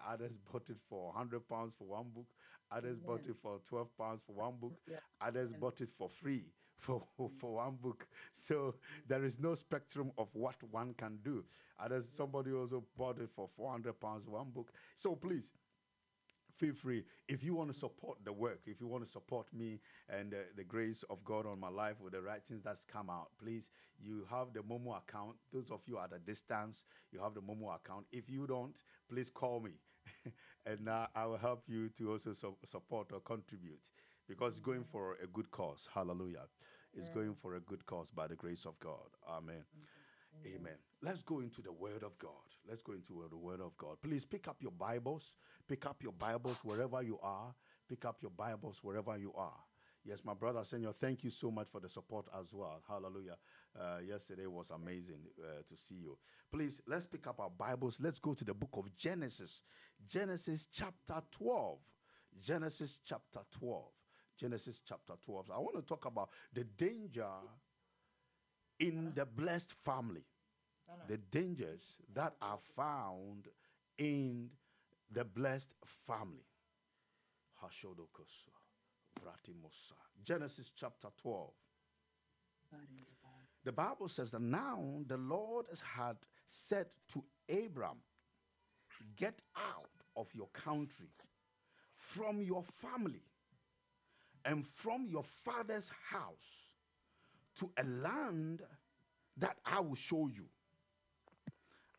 Others 0.09 0.37
bought 0.51 0.69
it 0.69 0.77
for 0.89 1.07
100 1.13 1.47
pounds 1.47 1.73
for 1.77 1.85
one 1.85 2.09
book. 2.13 2.27
Others 2.71 2.99
bought 2.99 3.25
it 3.27 3.35
for 3.41 3.59
12 3.67 3.97
pounds 3.97 4.21
for 4.25 4.33
one 4.33 4.53
book. 4.59 4.73
Yeah. 4.89 4.97
Others 5.21 5.53
bought 5.53 5.81
it 5.81 5.89
for 5.89 6.09
free 6.09 6.45
for 6.77 7.03
for 7.39 7.55
one 7.55 7.75
book. 7.75 8.07
So 8.31 8.75
there 9.07 9.23
is 9.23 9.39
no 9.39 9.55
spectrum 9.55 10.11
of 10.17 10.29
what 10.33 10.55
one 10.71 10.93
can 10.93 11.19
do. 11.23 11.43
Others 11.83 12.09
somebody 12.09 12.51
also 12.51 12.83
bought 12.97 13.19
it 13.19 13.29
for 13.35 13.47
400 13.55 13.99
pounds 13.99 14.27
one 14.27 14.49
book. 14.49 14.71
So 14.95 15.15
please 15.15 15.51
feel 16.59 16.73
free. 16.73 17.03
If 17.27 17.43
you 17.43 17.55
want 17.55 17.71
to 17.71 17.77
support 17.77 18.17
the 18.23 18.33
work, 18.33 18.59
if 18.65 18.81
you 18.81 18.87
want 18.87 19.05
to 19.05 19.09
support 19.09 19.47
me 19.53 19.79
and 20.09 20.33
uh, 20.33 20.37
the 20.55 20.63
grace 20.63 21.03
of 21.09 21.23
God 21.23 21.45
on 21.45 21.59
my 21.59 21.69
life 21.69 21.95
with 22.01 22.13
the 22.13 22.21
writings 22.21 22.63
that's 22.63 22.85
come 22.85 23.09
out, 23.09 23.29
please, 23.41 23.69
you 23.97 24.25
have 24.29 24.53
the 24.53 24.59
Momo 24.59 24.97
account. 24.97 25.37
Those 25.53 25.71
of 25.71 25.81
you 25.85 25.97
at 25.99 26.13
a 26.13 26.19
distance, 26.19 26.83
you 27.11 27.19
have 27.21 27.33
the 27.33 27.41
Momo 27.41 27.73
account. 27.75 28.05
If 28.11 28.29
you 28.29 28.45
don't, 28.45 28.75
please 29.09 29.29
call 29.29 29.59
me 29.61 29.71
and 30.65 30.89
uh, 30.89 31.07
I 31.15 31.25
will 31.25 31.37
help 31.37 31.63
you 31.67 31.89
to 31.97 32.11
also 32.11 32.33
su- 32.33 32.57
support 32.65 33.11
or 33.13 33.19
contribute 33.21 33.89
because 34.27 34.57
it's 34.57 34.65
going 34.65 34.83
for 34.83 35.17
a 35.23 35.27
good 35.27 35.49
cause. 35.51 35.87
Hallelujah. 35.93 36.45
It's 36.93 37.09
going 37.09 37.35
for 37.35 37.55
a 37.55 37.59
good 37.59 37.85
cause 37.85 38.09
by 38.11 38.27
the 38.27 38.35
grace 38.35 38.65
of 38.65 38.79
God. 38.79 39.09
Amen. 39.29 39.63
Amen. 40.45 40.88
Let's 41.01 41.23
go 41.23 41.39
into 41.39 41.61
the 41.61 41.71
Word 41.71 42.03
of 42.03 42.17
God. 42.19 42.31
Let's 42.67 42.81
go 42.81 42.93
into 42.93 43.23
the 43.29 43.37
Word 43.37 43.61
of 43.61 43.77
God. 43.77 43.97
Please 44.01 44.25
pick 44.25 44.47
up 44.47 44.57
your 44.59 44.71
Bibles. 44.71 45.33
Pick 45.67 45.85
up 45.85 46.03
your 46.03 46.11
Bibles 46.11 46.57
wherever 46.63 47.01
you 47.01 47.17
are. 47.23 47.53
Pick 47.87 48.05
up 48.05 48.17
your 48.21 48.31
Bibles 48.31 48.79
wherever 48.83 49.17
you 49.17 49.33
are. 49.33 49.57
Yes, 50.05 50.23
my 50.23 50.33
brother 50.33 50.63
Senor, 50.63 50.93
thank 50.93 51.23
you 51.23 51.29
so 51.29 51.51
much 51.51 51.67
for 51.69 51.79
the 51.79 51.89
support 51.89 52.25
as 52.39 52.53
well. 52.53 52.81
Hallelujah. 52.87 53.37
Uh, 53.79 53.99
yesterday 54.05 54.47
was 54.47 54.71
amazing 54.71 55.19
uh, 55.39 55.61
to 55.67 55.77
see 55.77 55.95
you. 55.95 56.17
Please, 56.51 56.81
let's 56.87 57.05
pick 57.05 57.27
up 57.27 57.39
our 57.39 57.49
Bibles. 57.49 57.99
Let's 58.01 58.19
go 58.19 58.33
to 58.33 58.45
the 58.45 58.53
book 58.53 58.71
of 58.73 58.95
Genesis. 58.95 59.61
Genesis 60.07 60.67
chapter 60.71 61.21
12. 61.31 61.79
Genesis 62.41 62.99
chapter 63.05 63.41
12. 63.57 63.83
Genesis 64.39 64.81
chapter 64.87 65.13
12. 65.23 65.51
I 65.53 65.59
want 65.59 65.75
to 65.75 65.81
talk 65.81 66.05
about 66.05 66.29
the 66.53 66.63
danger 66.63 67.27
in 68.79 69.11
the 69.13 69.25
blessed 69.25 69.73
family, 69.83 70.23
the 71.07 71.17
dangers 71.17 71.97
that 72.13 72.35
are 72.41 72.59
found 72.75 73.47
in 73.97 74.49
the 75.11 75.23
blessed 75.23 75.73
family. 75.83 76.45
Hashodokoso, 77.63 78.53
Vratimosa. 79.21 79.93
Genesis 80.23 80.71
chapter 80.75 81.09
12. 81.21 81.49
The 83.63 83.71
Bible 83.71 84.07
says 84.07 84.31
that 84.31 84.41
now 84.41 85.01
the 85.07 85.17
Lord 85.17 85.65
had 85.95 86.17
said 86.47 86.87
to 87.13 87.23
Abram, 87.49 87.97
Get 89.15 89.41
out 89.55 89.89
of 90.15 90.27
your 90.33 90.47
country, 90.47 91.09
from 91.95 92.41
your 92.41 92.63
family, 92.63 93.23
and 94.45 94.65
from 94.65 95.07
your 95.07 95.23
father's 95.23 95.89
house 96.09 96.71
to 97.59 97.69
a 97.77 97.83
land 97.83 98.61
that 99.37 99.57
I 99.65 99.79
will 99.79 99.95
show 99.95 100.27
you. 100.27 100.45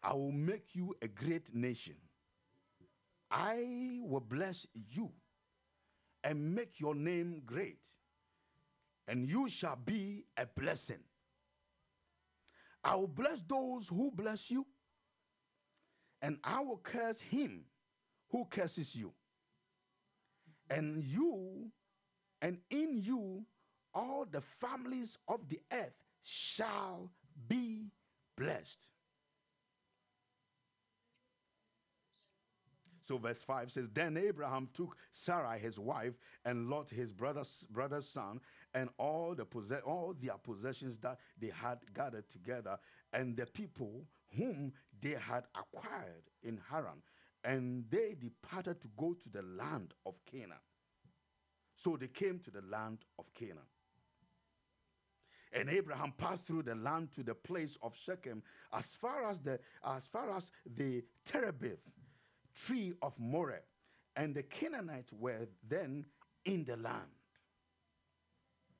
I 0.03 0.15
will 0.15 0.33
make 0.33 0.75
you 0.75 0.97
a 1.03 1.09
great 1.09 1.55
nation. 1.55 1.97
I 3.31 3.99
will 4.03 4.21
bless 4.21 4.67
you 4.75 5.11
and 6.25 6.55
make 6.55 6.81
your 6.81 6.95
name 6.95 7.43
great, 7.45 7.87
and 9.07 9.29
you 9.29 9.49
shall 9.49 9.77
be 9.77 10.25
a 10.37 10.47
blessing. 10.47 10.99
I 12.83 12.97
will 12.97 13.09
bless 13.09 13.43
those 13.43 13.89
who 13.89 14.11
bless 14.11 14.51
you, 14.51 14.67
and 16.23 16.39
I 16.43 16.61
will 16.61 16.79
curse 16.79 17.21
him 17.21 17.65
who 18.31 18.47
curses 18.47 18.95
you. 18.97 19.13
And 20.69 21.03
you, 21.03 21.71
and 22.41 22.59
in 22.71 22.99
you, 23.03 23.45
all 23.93 24.25
the 24.31 24.41
families 24.41 25.19
of 25.29 25.49
the 25.49 25.61
earth 25.73 25.95
shall 26.23 27.11
be 27.49 27.87
blessed. 28.37 28.89
So 33.11 33.19
verse 33.19 33.43
5 33.43 33.73
says, 33.73 33.89
Then 33.93 34.17
Abraham 34.17 34.69
took 34.73 34.97
Sarai 35.11 35.59
his 35.59 35.81
wife 35.81 36.15
and 36.45 36.71
Lot 36.71 36.91
his 36.91 37.13
brother's 37.13 37.67
brother's 37.69 38.09
son 38.09 38.41
and 38.73 38.89
all 38.99 39.35
the 39.35 39.45
possess- 39.45 39.83
all 39.83 40.15
their 40.17 40.39
possessions 40.39 40.97
that 41.01 41.19
they 41.37 41.49
had 41.49 41.81
gathered 41.93 42.29
together 42.29 42.79
and 43.13 43.37
the 43.37 43.47
people 43.47 44.07
whom 44.37 44.73
they 45.01 45.17
had 45.19 45.43
acquired 45.57 46.31
in 46.45 46.61
Haran 46.71 47.03
and 47.43 47.85
they 47.91 48.15
departed 48.15 48.81
to 48.83 48.89
go 48.97 49.15
to 49.15 49.29
the 49.29 49.43
land 49.43 49.93
of 50.07 50.15
Canaan. 50.25 50.63
So 51.75 51.97
they 51.97 52.07
came 52.07 52.39
to 52.39 52.53
the 52.53 52.63
land 52.63 52.99
of 53.19 53.35
Canaan. 53.35 53.67
And 55.53 55.69
Abraham 55.69 56.13
passed 56.17 56.47
through 56.47 56.63
the 56.63 56.77
land 56.77 57.11
to 57.17 57.25
the 57.25 57.35
place 57.35 57.77
of 57.83 57.97
Shechem 57.97 58.45
as 58.73 58.95
far 58.95 59.29
as 59.29 59.41
the 59.41 59.59
as 59.85 60.07
far 60.07 60.31
as 60.31 60.53
the 60.65 61.03
terebinth 61.25 61.81
tree 62.55 62.93
of 63.03 63.19
Moreh, 63.19 63.63
and 64.17 64.35
the 64.35 64.43
Canaanites 64.43 65.13
were 65.13 65.49
then 65.67 66.05
in 66.45 66.65
the 66.65 66.77
land. 66.77 67.07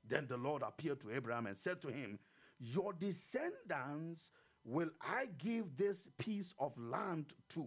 Then 0.07 0.27
the 0.29 0.37
Lord 0.37 0.63
appeared 0.63 1.01
to 1.03 1.15
Abraham 1.15 1.47
and 1.47 1.57
said 1.57 1.81
to 1.83 1.89
him, 1.89 2.19
Your 2.59 2.93
descendants 2.93 4.31
will 4.65 4.91
I 5.01 5.29
give 5.39 5.77
this 5.77 6.09
piece 6.19 6.55
of 6.59 6.77
land 6.77 7.33
to. 7.51 7.67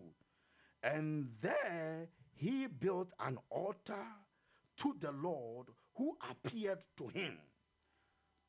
And 0.81 1.29
there 1.41 2.09
he 2.35 2.67
built 2.67 3.13
an 3.19 3.37
altar 3.49 4.05
to 4.77 4.95
the 4.99 5.11
Lord 5.11 5.67
who 5.95 6.17
appeared 6.29 6.83
to 6.97 7.07
him 7.07 7.37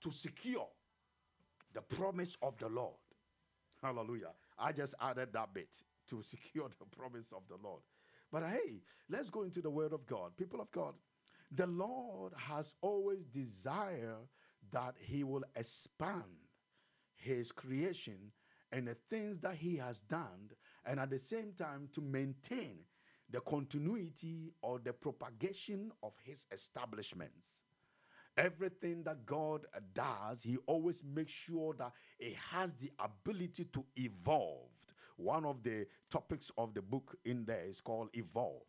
to 0.02 0.10
secure 0.10 0.66
the 1.72 1.82
promise 1.82 2.36
of 2.42 2.58
the 2.58 2.68
Lord. 2.68 2.94
Hallelujah. 3.80 4.32
I 4.58 4.72
just 4.72 4.94
added 5.00 5.32
that 5.32 5.52
bit 5.54 5.76
to 6.08 6.22
secure 6.22 6.68
the 6.68 6.96
promise 6.96 7.32
of 7.32 7.42
the 7.48 7.56
Lord. 7.62 7.82
But 8.30 8.44
hey, 8.44 8.82
let's 9.08 9.30
go 9.30 9.42
into 9.42 9.60
the 9.60 9.70
word 9.70 9.92
of 9.92 10.06
God. 10.06 10.36
People 10.36 10.60
of 10.60 10.70
God, 10.72 10.94
the 11.50 11.66
Lord 11.66 12.32
has 12.36 12.74
always 12.80 13.24
desired 13.26 14.28
that 14.72 14.94
he 14.98 15.22
will 15.22 15.44
expand 15.54 16.22
his 17.14 17.52
creation 17.52 18.32
and 18.72 18.88
the 18.88 18.96
things 19.08 19.38
that 19.40 19.54
he 19.56 19.76
has 19.76 20.00
done 20.00 20.50
and 20.84 20.98
at 20.98 21.10
the 21.10 21.18
same 21.18 21.52
time 21.56 21.88
to 21.92 22.00
maintain 22.00 22.78
the 23.30 23.40
continuity 23.40 24.52
or 24.62 24.78
the 24.78 24.92
propagation 24.92 25.90
of 26.02 26.12
his 26.24 26.46
establishments. 26.52 27.64
Everything 28.36 29.04
that 29.04 29.24
God 29.24 29.66
does, 29.94 30.42
He 30.42 30.56
always 30.66 31.04
makes 31.04 31.30
sure 31.30 31.74
that 31.78 31.92
it 32.18 32.34
has 32.50 32.72
the 32.74 32.90
ability 32.98 33.66
to 33.72 33.84
evolve. 33.94 34.73
One 35.16 35.44
of 35.44 35.62
the 35.62 35.86
topics 36.10 36.50
of 36.58 36.74
the 36.74 36.82
book 36.82 37.16
in 37.24 37.44
there 37.44 37.64
is 37.66 37.80
called 37.80 38.08
Evolve. 38.14 38.62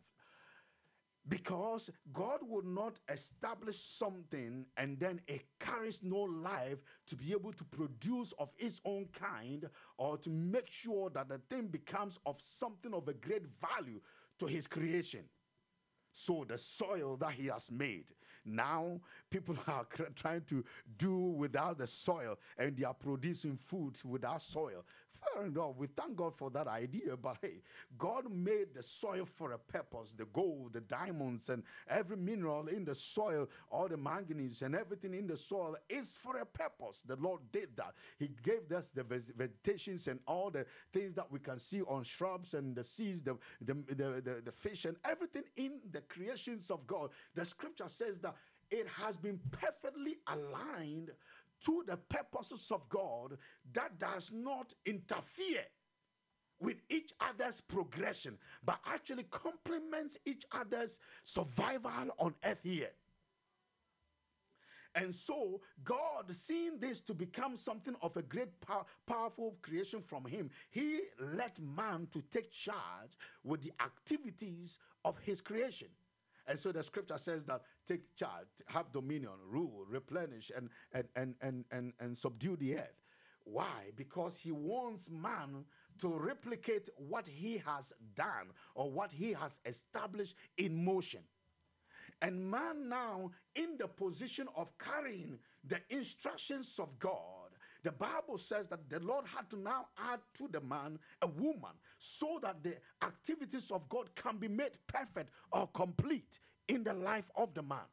Because 1.28 1.90
God 2.12 2.38
would 2.42 2.66
not 2.66 3.00
establish 3.08 3.76
something 3.76 4.64
and 4.76 4.98
then 5.00 5.20
it 5.26 5.44
carries 5.58 6.00
no 6.02 6.20
life 6.20 6.78
to 7.08 7.16
be 7.16 7.32
able 7.32 7.52
to 7.52 7.64
produce 7.64 8.32
of 8.38 8.50
its 8.58 8.80
own 8.84 9.06
kind 9.12 9.68
or 9.98 10.16
to 10.18 10.30
make 10.30 10.70
sure 10.70 11.10
that 11.10 11.28
the 11.28 11.38
thing 11.50 11.66
becomes 11.66 12.20
of 12.26 12.40
something 12.40 12.94
of 12.94 13.08
a 13.08 13.12
great 13.12 13.42
value 13.60 14.00
to 14.38 14.46
his 14.46 14.68
creation. 14.68 15.24
So, 16.12 16.46
the 16.48 16.56
soil 16.56 17.18
that 17.18 17.32
he 17.32 17.48
has 17.48 17.70
made, 17.70 18.06
now 18.42 19.00
people 19.28 19.56
are 19.66 19.86
trying 20.14 20.42
to 20.42 20.64
do 20.96 21.14
without 21.14 21.76
the 21.76 21.86
soil 21.86 22.38
and 22.56 22.74
they 22.74 22.84
are 22.84 22.94
producing 22.94 23.56
food 23.56 23.96
without 24.02 24.42
soil. 24.42 24.84
Fair 25.20 25.46
enough. 25.46 25.76
We 25.76 25.86
thank 25.88 26.16
God 26.16 26.36
for 26.36 26.50
that 26.50 26.66
idea, 26.68 27.16
but 27.16 27.38
hey, 27.40 27.62
God 27.96 28.30
made 28.30 28.74
the 28.74 28.82
soil 28.82 29.24
for 29.24 29.52
a 29.52 29.58
purpose 29.58 30.12
the 30.12 30.26
gold, 30.26 30.72
the 30.72 30.80
diamonds, 30.80 31.48
and 31.48 31.62
every 31.88 32.16
mineral 32.16 32.68
in 32.68 32.84
the 32.84 32.94
soil, 32.94 33.48
all 33.70 33.88
the 33.88 33.96
manganese 33.96 34.62
and 34.62 34.74
everything 34.74 35.14
in 35.14 35.26
the 35.26 35.36
soil 35.36 35.76
is 35.88 36.16
for 36.16 36.38
a 36.38 36.46
purpose. 36.46 37.02
The 37.02 37.16
Lord 37.16 37.40
did 37.52 37.76
that. 37.76 37.94
He 38.18 38.28
gave 38.28 38.70
us 38.72 38.90
the 38.90 39.04
vegetations 39.04 40.08
and 40.08 40.20
all 40.26 40.50
the 40.50 40.66
things 40.92 41.14
that 41.14 41.30
we 41.30 41.38
can 41.38 41.58
see 41.58 41.82
on 41.82 42.04
shrubs 42.04 42.54
and 42.54 42.74
the 42.74 42.84
seeds, 42.84 43.22
the, 43.22 43.36
the, 43.60 43.74
the, 43.74 44.22
the, 44.22 44.42
the 44.44 44.52
fish, 44.52 44.84
and 44.84 44.96
everything 45.04 45.44
in 45.56 45.80
the 45.90 46.00
creations 46.02 46.70
of 46.70 46.86
God. 46.86 47.10
The 47.34 47.44
scripture 47.44 47.88
says 47.88 48.18
that 48.20 48.36
it 48.70 48.88
has 48.88 49.16
been 49.16 49.38
perfectly 49.50 50.16
aligned 50.26 51.12
to 51.64 51.84
the 51.86 51.96
purposes 51.96 52.70
of 52.70 52.88
God 52.88 53.38
that 53.72 53.98
does 53.98 54.30
not 54.32 54.72
interfere 54.84 55.64
with 56.58 56.76
each 56.88 57.12
other's 57.20 57.60
progression, 57.60 58.38
but 58.64 58.78
actually 58.86 59.24
complements 59.24 60.18
each 60.24 60.44
other's 60.52 60.98
survival 61.22 62.10
on 62.18 62.34
earth 62.44 62.60
here. 62.62 62.90
And 64.94 65.14
so, 65.14 65.60
God, 65.84 66.34
seeing 66.34 66.78
this 66.78 67.00
to 67.02 67.12
become 67.12 67.58
something 67.58 67.94
of 68.00 68.16
a 68.16 68.22
great, 68.22 68.58
pow- 68.62 68.86
powerful 69.06 69.58
creation 69.60 70.00
from 70.00 70.24
Him, 70.24 70.50
He 70.70 71.00
let 71.20 71.60
man 71.60 72.08
to 72.12 72.22
take 72.30 72.50
charge 72.50 73.18
with 73.44 73.60
the 73.60 73.72
activities 73.82 74.78
of 75.04 75.18
His 75.18 75.42
creation. 75.42 75.88
And 76.46 76.58
so 76.58 76.72
the 76.72 76.82
scripture 76.82 77.18
says 77.18 77.44
that 77.44 77.62
take 77.86 78.14
charge, 78.16 78.46
have 78.68 78.92
dominion, 78.92 79.32
rule, 79.48 79.84
replenish, 79.88 80.52
and, 80.56 80.68
and, 80.92 81.04
and, 81.16 81.34
and, 81.40 81.64
and, 81.70 81.92
and 81.98 82.16
subdue 82.16 82.56
the 82.56 82.76
earth. 82.76 83.02
Why? 83.44 83.90
Because 83.96 84.36
he 84.36 84.52
wants 84.52 85.08
man 85.10 85.64
to 86.00 86.08
replicate 86.08 86.88
what 86.96 87.28
he 87.28 87.62
has 87.64 87.92
done 88.14 88.48
or 88.74 88.90
what 88.90 89.12
he 89.12 89.32
has 89.32 89.60
established 89.64 90.34
in 90.58 90.84
motion. 90.84 91.20
And 92.22 92.50
man 92.50 92.88
now 92.88 93.30
in 93.54 93.76
the 93.78 93.88
position 93.88 94.48
of 94.56 94.76
carrying 94.78 95.38
the 95.64 95.80
instructions 95.90 96.78
of 96.80 96.98
God. 96.98 97.35
The 97.86 97.92
Bible 97.92 98.36
says 98.36 98.66
that 98.70 98.90
the 98.90 98.98
Lord 98.98 99.26
had 99.32 99.48
to 99.50 99.56
now 99.56 99.86
add 99.96 100.18
to 100.38 100.48
the 100.50 100.60
man 100.60 100.98
a 101.22 101.28
woman 101.28 101.70
so 101.98 102.40
that 102.42 102.60
the 102.60 102.74
activities 103.00 103.70
of 103.70 103.88
God 103.88 104.12
can 104.16 104.38
be 104.38 104.48
made 104.48 104.72
perfect 104.88 105.30
or 105.52 105.68
complete 105.68 106.40
in 106.66 106.82
the 106.82 106.92
life 106.92 107.30
of 107.36 107.54
the 107.54 107.62
man. 107.62 107.86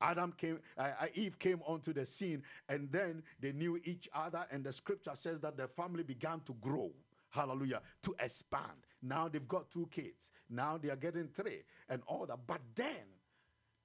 Adam 0.00 0.32
came, 0.38 0.60
uh, 0.78 0.90
uh, 1.00 1.06
Eve 1.14 1.36
came 1.36 1.60
onto 1.66 1.92
the 1.92 2.06
scene, 2.06 2.44
and 2.68 2.92
then 2.92 3.24
they 3.40 3.50
knew 3.50 3.80
each 3.82 4.08
other. 4.14 4.46
And 4.52 4.62
the 4.62 4.72
scripture 4.72 5.16
says 5.16 5.40
that 5.40 5.56
the 5.56 5.66
family 5.66 6.04
began 6.04 6.38
to 6.42 6.54
grow. 6.60 6.92
Hallelujah. 7.30 7.80
To 8.04 8.14
expand. 8.20 8.86
Now 9.02 9.26
they've 9.26 9.48
got 9.48 9.68
two 9.72 9.88
kids. 9.90 10.30
Now 10.48 10.78
they 10.78 10.90
are 10.90 10.96
getting 10.96 11.26
three 11.26 11.64
and 11.88 12.02
all 12.06 12.24
that. 12.26 12.38
But 12.46 12.60
then 12.76 13.02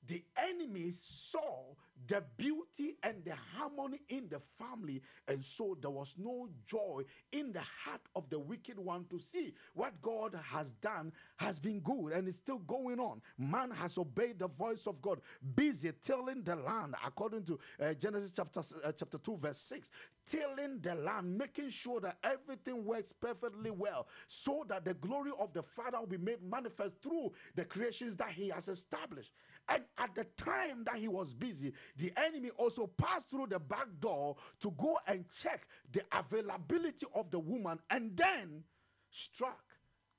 the 0.07 0.23
enemy 0.37 0.91
saw 0.91 1.75
the 2.07 2.23
beauty 2.37 2.95
and 3.03 3.23
the 3.25 3.33
harmony 3.55 3.99
in 4.09 4.29
the 4.29 4.39
family, 4.57 5.01
and 5.27 5.43
so 5.43 5.77
there 5.81 5.89
was 5.89 6.15
no 6.17 6.47
joy 6.65 7.03
in 7.31 7.51
the 7.51 7.61
heart 7.61 8.01
of 8.15 8.29
the 8.29 8.39
wicked 8.39 8.77
one 8.77 9.05
to 9.05 9.19
see 9.19 9.53
what 9.73 9.99
God 10.01 10.39
has 10.51 10.71
done 10.73 11.11
has 11.37 11.59
been 11.59 11.79
good 11.79 12.13
and 12.13 12.27
it's 12.27 12.37
still 12.37 12.59
going 12.59 12.99
on. 12.99 13.21
Man 13.37 13.71
has 13.71 13.97
obeyed 13.97 14.39
the 14.39 14.47
voice 14.47 14.87
of 14.87 15.01
God, 15.01 15.21
busy 15.55 15.91
tilling 16.01 16.43
the 16.43 16.55
land, 16.55 16.95
according 17.05 17.43
to 17.45 17.59
uh, 17.81 17.93
Genesis 17.93 18.31
chapter, 18.35 18.61
uh, 18.83 18.91
chapter 18.91 19.17
2, 19.17 19.37
verse 19.37 19.57
6. 19.57 19.91
Tilling 20.25 20.79
the 20.81 20.93
land, 20.95 21.37
making 21.37 21.69
sure 21.69 22.01
that 22.01 22.17
everything 22.23 22.83
works 22.83 23.13
perfectly 23.13 23.71
well, 23.71 24.07
so 24.27 24.65
that 24.67 24.83
the 24.83 24.93
glory 24.93 25.31
of 25.39 25.53
the 25.53 25.63
Father 25.63 25.99
will 25.99 26.07
be 26.07 26.17
made 26.17 26.43
manifest 26.43 27.01
through 27.01 27.31
the 27.55 27.63
creations 27.63 28.15
that 28.17 28.31
He 28.31 28.49
has 28.49 28.67
established. 28.67 29.33
And 29.69 29.83
at 29.97 30.15
the 30.15 30.25
time 30.37 30.83
that 30.85 30.95
he 30.95 31.07
was 31.07 31.33
busy, 31.33 31.73
the 31.97 32.13
enemy 32.17 32.51
also 32.57 32.87
passed 32.87 33.29
through 33.29 33.47
the 33.47 33.59
back 33.59 33.87
door 33.99 34.35
to 34.61 34.71
go 34.77 34.97
and 35.07 35.25
check 35.41 35.67
the 35.91 36.01
availability 36.11 37.05
of 37.13 37.31
the 37.31 37.39
woman 37.39 37.79
and 37.89 38.15
then 38.15 38.63
struck 39.11 39.63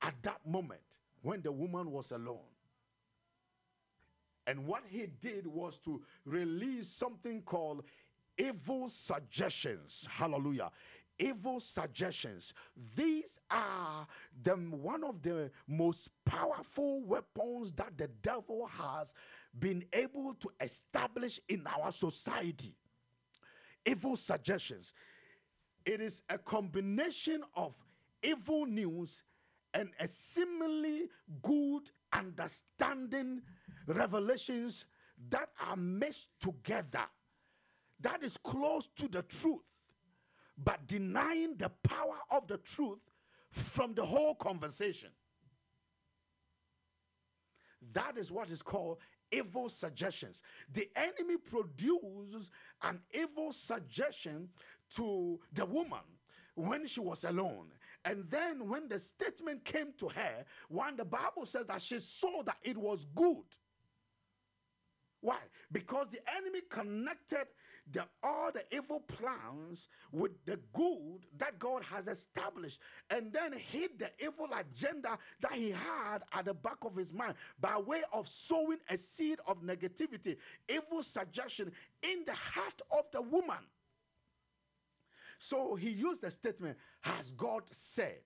at 0.03 0.15
that 0.23 0.41
moment 0.47 0.81
when 1.23 1.43
the 1.43 1.53
woman 1.53 1.91
was 1.91 2.13
alone. 2.13 2.41
And 4.47 4.67
what 4.67 4.83
he 4.89 5.07
did 5.21 5.47
was 5.47 5.79
to 5.79 6.03
release 6.25 6.89
something 6.89 7.43
called 7.43 7.85
evil 8.39 8.89
suggestions. 8.89 10.09
Hallelujah. 10.11 10.71
evil 11.19 11.61
suggestions. 11.61 12.55
These 12.97 13.41
are 13.51 14.07
the 14.43 14.55
one 14.55 15.05
of 15.05 15.23
the 15.23 15.51
most 15.67 16.11
powerful 16.25 17.03
weapons 17.03 17.73
that 17.73 17.97
the 17.99 18.09
devil 18.23 18.67
has 18.67 19.15
been 19.59 19.85
able 19.93 20.35
to 20.35 20.51
establish 20.61 21.41
in 21.49 21.67
our 21.67 21.93
society. 21.93 22.75
Evil 23.85 24.17
suggestions. 24.17 24.93
It 25.85 26.01
is 26.01 26.23
a 26.29 26.39
combination 26.39 27.43
of 27.57 27.75
evil 28.23 28.67
news 28.67 29.25
and 29.75 29.91
a 30.01 30.09
seemingly 30.09 31.09
good 31.43 31.91
understanding 32.13 33.43
revelations 33.87 34.87
that 35.31 35.49
are 35.67 35.77
mixed 35.77 36.29
together 36.41 37.05
that 38.01 38.23
is 38.23 38.37
close 38.37 38.89
to 38.97 39.09
the 39.09 39.23
truth 39.23 39.61
but 40.57 40.87
denying 40.87 41.57
the 41.57 41.71
power 41.83 42.17
of 42.31 42.47
the 42.47 42.57
truth 42.59 42.99
from 43.51 43.95
the 43.95 44.05
whole 44.05 44.35
conversation 44.35 45.11
that 47.93 48.17
is 48.17 48.31
what 48.31 48.51
is 48.51 48.63
called 48.63 48.99
evil 49.31 49.69
suggestions 49.69 50.43
the 50.73 50.89
enemy 50.97 51.37
produces 51.37 52.51
an 52.83 53.01
evil 53.13 53.53
suggestion 53.53 54.49
to 54.95 55.39
the 55.53 55.65
woman 55.65 56.01
when 56.55 56.87
she 56.87 57.01
was 57.01 57.25
alone 57.25 57.67
and 58.05 58.25
then 58.31 58.69
when 58.69 58.89
the 58.89 58.99
statement 58.99 59.65
came 59.65 59.93
to 59.99 60.09
her, 60.09 60.45
when 60.69 60.97
the 60.97 61.05
Bible 61.05 61.45
says 61.45 61.67
that 61.67 61.83
she 61.83 61.99
saw 61.99 62.43
that 62.45 62.57
it 62.63 62.77
was 62.77 63.07
good. 63.15 63.45
Why? 65.21 65.39
Because 65.71 66.09
the 66.09 66.21
enemy 66.37 66.61
connected 66.71 67.49
the, 67.93 68.05
all 68.23 68.51
the 68.53 68.63
evil 68.75 69.01
plans 69.01 69.89
with 70.13 70.33
the 70.45 70.59
good 70.73 71.27
that 71.39 71.59
God 71.59 71.83
has 71.85 72.09
established 72.09 72.81
and 73.11 73.33
then 73.33 73.53
hid 73.53 73.99
the 73.99 74.11
evil 74.23 74.49
agenda 74.53 75.19
that 75.41 75.53
he 75.53 75.71
had 75.71 76.23
at 76.33 76.45
the 76.45 76.55
back 76.55 76.79
of 76.83 76.97
his 76.97 77.13
mind 77.13 77.35
by 77.61 77.79
way 77.79 78.03
of 78.13 78.29
sowing 78.29 78.79
a 78.91 78.97
seed 78.97 79.39
of 79.47 79.63
negativity, 79.63 80.37
evil 80.69 81.03
suggestion 81.03 81.73
in 82.03 82.25
the 82.27 82.35
heart 82.35 82.81
of 82.91 83.05
the 83.13 83.23
woman. 83.23 83.57
So 85.39 85.77
he 85.77 85.91
used 85.91 86.23
the 86.23 86.31
statement, 86.31 86.77
Has 87.01 87.33
God 87.33 87.63
said? 87.71 88.19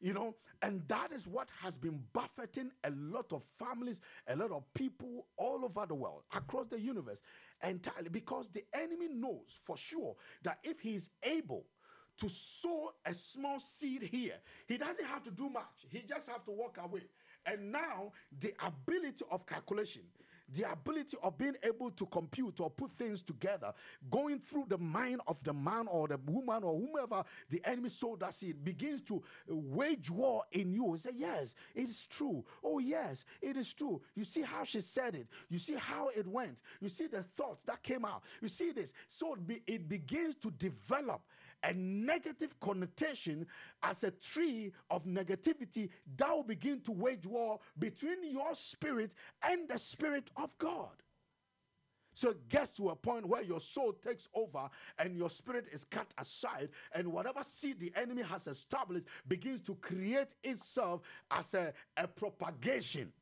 You 0.00 0.14
know, 0.14 0.34
and 0.62 0.82
that 0.88 1.12
is 1.12 1.28
what 1.28 1.48
has 1.60 1.78
been 1.78 2.00
buffeting 2.12 2.70
a 2.82 2.90
lot 2.90 3.32
of 3.32 3.44
families, 3.58 4.00
a 4.26 4.34
lot 4.34 4.50
of 4.50 4.64
people 4.74 5.26
all 5.36 5.64
over 5.64 5.86
the 5.86 5.94
world, 5.94 6.22
across 6.34 6.66
the 6.68 6.80
universe, 6.80 7.18
entirely 7.62 8.08
because 8.10 8.48
the 8.48 8.64
enemy 8.74 9.08
knows 9.08 9.60
for 9.64 9.76
sure 9.76 10.16
that 10.42 10.58
if 10.62 10.80
he 10.80 10.94
is 10.94 11.10
able 11.22 11.64
to 12.18 12.28
sow 12.28 12.92
a 13.06 13.14
small 13.14 13.58
seed 13.58 14.02
here, 14.02 14.34
he 14.66 14.76
doesn't 14.76 15.04
have 15.06 15.22
to 15.22 15.30
do 15.30 15.48
much. 15.48 15.86
He 15.88 16.02
just 16.02 16.28
have 16.30 16.44
to 16.44 16.52
walk 16.52 16.78
away. 16.82 17.02
And 17.46 17.72
now 17.72 18.12
the 18.38 18.54
ability 18.64 19.24
of 19.30 19.46
calculation, 19.46 20.02
the 20.54 20.70
ability 20.70 21.16
of 21.22 21.36
being 21.38 21.54
able 21.62 21.90
to 21.90 22.06
compute 22.06 22.60
or 22.60 22.70
put 22.70 22.90
things 22.92 23.22
together, 23.22 23.72
going 24.10 24.38
through 24.38 24.66
the 24.68 24.78
mind 24.78 25.20
of 25.26 25.42
the 25.42 25.52
man 25.52 25.86
or 25.88 26.08
the 26.08 26.18
woman 26.26 26.62
or 26.62 26.78
whomever 26.78 27.24
the 27.48 27.60
enemy 27.64 27.88
sow 27.88 28.16
that 28.16 28.34
seed 28.34 28.62
begins 28.64 29.02
to 29.02 29.22
wage 29.48 30.10
war 30.10 30.42
in 30.52 30.72
you. 30.72 30.96
Say, 30.98 31.10
yes, 31.14 31.54
it 31.74 31.88
is 31.88 32.02
true. 32.08 32.44
Oh, 32.62 32.78
yes, 32.78 33.24
it 33.40 33.56
is 33.56 33.72
true. 33.72 34.00
You 34.14 34.24
see 34.24 34.42
how 34.42 34.64
she 34.64 34.80
said 34.80 35.14
it. 35.14 35.26
You 35.48 35.58
see 35.58 35.74
how 35.74 36.08
it 36.08 36.26
went. 36.26 36.58
You 36.80 36.88
see 36.88 37.06
the 37.06 37.22
thoughts 37.22 37.64
that 37.64 37.82
came 37.82 38.04
out. 38.04 38.22
You 38.40 38.48
see 38.48 38.72
this. 38.72 38.92
So 39.08 39.34
it, 39.34 39.46
be, 39.46 39.62
it 39.66 39.88
begins 39.88 40.36
to 40.36 40.50
develop 40.50 41.22
a 41.62 41.72
negative 41.74 42.58
connotation 42.60 43.46
as 43.82 44.04
a 44.04 44.10
tree 44.10 44.72
of 44.90 45.04
negativity 45.04 45.88
that 46.16 46.30
will 46.30 46.42
begin 46.42 46.80
to 46.80 46.92
wage 46.92 47.26
war 47.26 47.60
between 47.78 48.30
your 48.30 48.54
spirit 48.54 49.12
and 49.42 49.68
the 49.68 49.78
spirit 49.78 50.30
of 50.36 50.50
God. 50.58 50.90
So 52.14 52.30
it 52.30 52.48
gets 52.48 52.72
to 52.72 52.90
a 52.90 52.96
point 52.96 53.26
where 53.26 53.42
your 53.42 53.60
soul 53.60 53.94
takes 53.94 54.28
over 54.34 54.68
and 54.98 55.16
your 55.16 55.30
spirit 55.30 55.66
is 55.72 55.84
cut 55.84 56.12
aside, 56.18 56.68
and 56.94 57.08
whatever 57.08 57.42
seed 57.42 57.80
the 57.80 57.92
enemy 57.96 58.22
has 58.22 58.46
established 58.46 59.06
begins 59.26 59.62
to 59.62 59.74
create 59.76 60.34
itself 60.44 61.00
as 61.30 61.54
a, 61.54 61.72
a 61.96 62.06
propagation. 62.06 63.12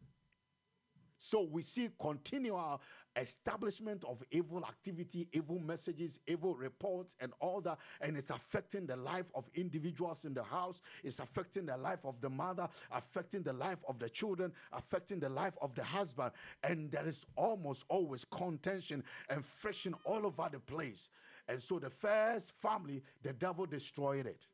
So 1.21 1.43
we 1.43 1.63
see 1.63 1.91
continual 2.01 2.81
establishment 3.21 4.05
of 4.05 4.23
evil 4.31 4.65
activity, 4.65 5.29
evil 5.33 5.59
messages, 5.59 6.21
evil 6.27 6.55
reports, 6.55 7.17
and 7.21 7.33
all 7.41 7.61
that. 7.61 7.79
And 8.01 8.17
it's 8.17 8.31
affecting 8.31 8.87
the 8.87 8.97
life 8.97 9.27
of 9.35 9.49
individuals 9.55 10.25
in 10.25 10.35
the 10.35 10.43
house, 10.43 10.81
it's 11.05 11.19
affecting 11.19 11.67
the 11.67 11.77
life 11.77 12.01
of 12.05 12.21
the 12.21 12.31
mother, 12.31 12.69
affecting 12.93 13.43
the 13.43 13.53
life 13.53 13.79
of 13.89 13.99
the 13.99 14.09
children, 14.09 14.53
affecting 14.73 15.21
the 15.21 15.29
life 15.29 15.55
of 15.61 15.75
the 15.75 15.85
husband. 15.85 16.33
And 16.63 16.91
there 16.91 17.07
is 17.07 17.27
almost 17.37 17.85
always 17.89 18.25
contention 18.25 19.05
and 19.29 19.45
friction 19.45 19.95
all 20.05 20.27
over 20.27 20.49
the 20.51 20.61
place. 20.61 21.09
And 21.49 21.61
so 21.61 21.79
the 21.79 21.91
first 21.91 22.53
family, 22.61 23.03
the 23.23 23.33
devil 23.33 23.67
destroyed 23.67 24.27
it. 24.27 24.47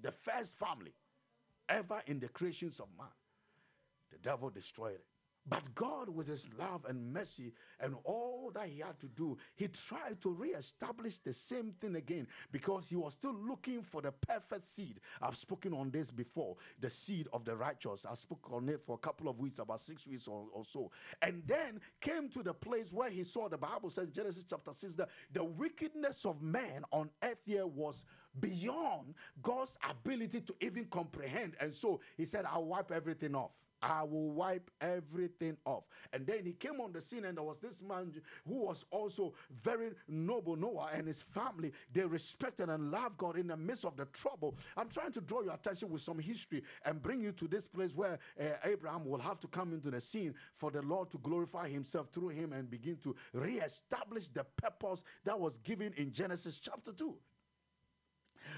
The 0.00 0.12
first 0.12 0.58
family 0.58 0.92
ever 1.68 2.02
in 2.06 2.20
the 2.20 2.28
creations 2.28 2.80
of 2.80 2.88
man, 2.98 3.08
the 4.10 4.18
devil 4.18 4.50
destroyed 4.50 4.94
it. 4.96 5.15
But 5.48 5.74
God, 5.74 6.08
with 6.08 6.28
his 6.28 6.48
love 6.58 6.84
and 6.88 7.12
mercy 7.12 7.52
and 7.78 7.94
all 8.04 8.50
that 8.54 8.68
he 8.68 8.80
had 8.80 8.98
to 9.00 9.06
do, 9.06 9.36
he 9.54 9.68
tried 9.68 10.20
to 10.22 10.30
re-establish 10.30 11.18
the 11.18 11.32
same 11.32 11.72
thing 11.80 11.94
again 11.94 12.26
because 12.50 12.88
he 12.88 12.96
was 12.96 13.14
still 13.14 13.34
looking 13.34 13.82
for 13.82 14.02
the 14.02 14.10
perfect 14.12 14.64
seed. 14.64 15.00
I've 15.22 15.36
spoken 15.36 15.72
on 15.72 15.90
this 15.90 16.10
before 16.10 16.56
the 16.80 16.90
seed 16.90 17.28
of 17.32 17.44
the 17.44 17.56
righteous. 17.56 18.04
I 18.04 18.14
spoke 18.14 18.48
on 18.52 18.68
it 18.68 18.80
for 18.84 18.94
a 18.96 18.98
couple 18.98 19.28
of 19.28 19.38
weeks, 19.38 19.60
about 19.60 19.80
six 19.80 20.06
weeks 20.08 20.26
or, 20.26 20.46
or 20.52 20.64
so. 20.64 20.90
And 21.22 21.42
then 21.46 21.80
came 22.00 22.28
to 22.30 22.42
the 22.42 22.54
place 22.54 22.92
where 22.92 23.10
he 23.10 23.22
saw 23.22 23.48
the 23.48 23.58
Bible 23.58 23.90
says, 23.90 24.10
Genesis 24.10 24.44
chapter 24.48 24.72
6, 24.72 24.94
that 24.94 25.10
the 25.32 25.44
wickedness 25.44 26.26
of 26.26 26.42
man 26.42 26.84
on 26.90 27.10
earth 27.22 27.42
here 27.44 27.66
was 27.66 28.04
beyond 28.40 29.14
God's 29.42 29.78
ability 29.88 30.40
to 30.42 30.54
even 30.60 30.86
comprehend. 30.86 31.54
And 31.60 31.72
so 31.72 32.00
he 32.16 32.24
said, 32.24 32.44
I'll 32.44 32.64
wipe 32.64 32.90
everything 32.90 33.34
off. 33.34 33.52
I 33.86 34.02
will 34.02 34.30
wipe 34.30 34.68
everything 34.80 35.56
off. 35.64 35.84
And 36.12 36.26
then 36.26 36.44
he 36.44 36.52
came 36.52 36.80
on 36.80 36.92
the 36.92 37.00
scene, 37.00 37.24
and 37.24 37.36
there 37.36 37.44
was 37.44 37.58
this 37.58 37.80
man 37.80 38.12
who 38.46 38.54
was 38.54 38.84
also 38.90 39.34
very 39.62 39.92
noble, 40.08 40.56
Noah, 40.56 40.90
and 40.92 41.06
his 41.06 41.22
family. 41.22 41.72
They 41.92 42.04
respected 42.04 42.68
and 42.68 42.90
loved 42.90 43.16
God 43.16 43.38
in 43.38 43.46
the 43.46 43.56
midst 43.56 43.84
of 43.84 43.96
the 43.96 44.06
trouble. 44.06 44.56
I'm 44.76 44.88
trying 44.88 45.12
to 45.12 45.20
draw 45.20 45.42
your 45.42 45.54
attention 45.54 45.88
with 45.88 46.00
some 46.00 46.18
history 46.18 46.64
and 46.84 47.00
bring 47.00 47.20
you 47.20 47.30
to 47.32 47.46
this 47.46 47.68
place 47.68 47.94
where 47.94 48.18
uh, 48.40 48.44
Abraham 48.64 49.04
will 49.04 49.20
have 49.20 49.38
to 49.40 49.46
come 49.46 49.72
into 49.72 49.92
the 49.92 50.00
scene 50.00 50.34
for 50.56 50.72
the 50.72 50.82
Lord 50.82 51.12
to 51.12 51.18
glorify 51.18 51.68
himself 51.68 52.08
through 52.12 52.30
him 52.30 52.52
and 52.52 52.68
begin 52.68 52.96
to 53.04 53.14
re-establish 53.32 54.30
the 54.30 54.44
purpose 54.56 55.04
that 55.24 55.38
was 55.38 55.58
given 55.58 55.92
in 55.96 56.10
Genesis 56.10 56.58
chapter 56.58 56.90
2. 56.90 57.14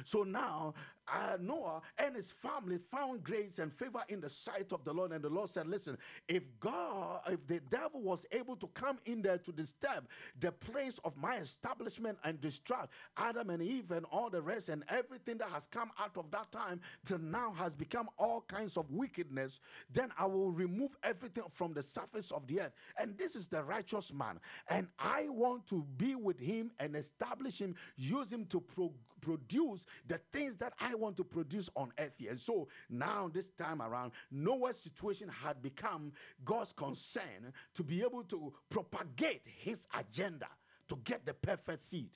So 0.05 0.23
now 0.23 0.75
uh, 1.13 1.37
Noah 1.41 1.83
and 1.99 2.17
his 2.17 2.31
family 2.33 2.79
found 2.79 3.23
grace 3.25 3.59
and 3.59 3.73
favor 3.73 4.03
in 4.09 4.21
the 4.21 4.29
sight 4.29 4.73
of 4.73 4.85
the 4.85 4.93
Lord. 4.93 5.13
And 5.13 5.23
the 5.23 5.29
Lord 5.31 5.49
said, 5.51 5.67
Listen, 5.67 5.99
if 6.29 6.43
God, 6.61 7.21
if 7.29 7.47
the 7.47 7.61
devil 7.61 8.03
was 8.03 8.27
able 8.33 8.57
to 8.57 8.67
come 8.69 8.99
in 9.07 9.23
there 9.23 9.39
to 9.39 9.53
disturb 9.53 10.07
the 10.41 10.53
place 10.53 10.99
of 11.05 11.17
my 11.17 11.37
establishment 11.39 12.19
and 12.25 12.41
distract 12.41 12.93
Adam 13.17 13.51
and 13.51 13.63
Eve 13.63 13.91
and 13.93 14.07
all 14.07 14.31
the 14.31 14.43
rest 14.43 14.69
and 14.69 14.85
everything 14.89 15.39
that 15.39 15.51
has 15.51 15.67
come 15.67 15.91
out 15.99 16.17
of 16.17 16.31
that 16.31 16.51
time 16.53 16.81
till 17.05 17.19
now 17.19 17.53
has 17.53 17.75
become 17.75 18.09
all 18.19 18.43
kinds 18.43 18.77
of 18.77 18.91
wickedness, 18.91 19.61
then 19.93 20.11
I 20.19 20.27
will 20.27 20.51
remove 20.51 20.97
everything 21.03 21.45
from 21.53 21.73
the 21.73 21.83
surface 21.83 22.31
of 22.31 22.47
the 22.47 22.63
earth. 22.63 22.73
And 22.99 23.17
this 23.17 23.35
is 23.35 23.49
the 23.49 23.63
righteous 23.63 24.13
man. 24.13 24.41
And 24.69 24.89
I 24.99 25.29
want 25.29 25.67
to 25.69 25.85
be 25.97 26.15
with 26.15 26.39
him 26.39 26.71
and 26.79 26.97
establish 26.97 27.61
him, 27.61 27.75
use 27.97 28.33
him 28.33 28.47
to 28.47 28.61
pro- 28.61 28.93
produce 29.21 29.85
the 30.07 30.19
things 30.33 30.57
that 30.57 30.75
I 30.81 30.95
want 30.99 31.17
to 31.19 31.25
produce 31.25 31.71
on 31.75 31.93
earth 31.99 32.15
here. 32.19 32.31
And 32.31 32.41
so 32.41 32.69
now, 32.89 33.31
this 33.33 33.49
time 33.49 33.83
around, 33.83 34.13
Noah's 34.31 34.79
situation 34.79 35.29
had 35.29 35.63
become 35.63 36.13
God's 36.45 36.73
concern 36.73 37.53
to 37.75 37.83
be 37.83 38.03
able 38.03 38.25
to 38.25 38.53
propagate 38.69 39.47
his 39.47 39.87
agenda 39.99 40.49
to 40.89 40.97
get 41.05 41.25
the 41.25 41.35
perfect 41.35 41.83
seed. 41.83 42.11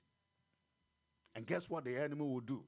And 1.35 1.47
guess 1.47 1.71
what 1.71 1.85
the 1.85 1.97
enemy 1.97 2.23
will 2.23 2.41
do? 2.41 2.65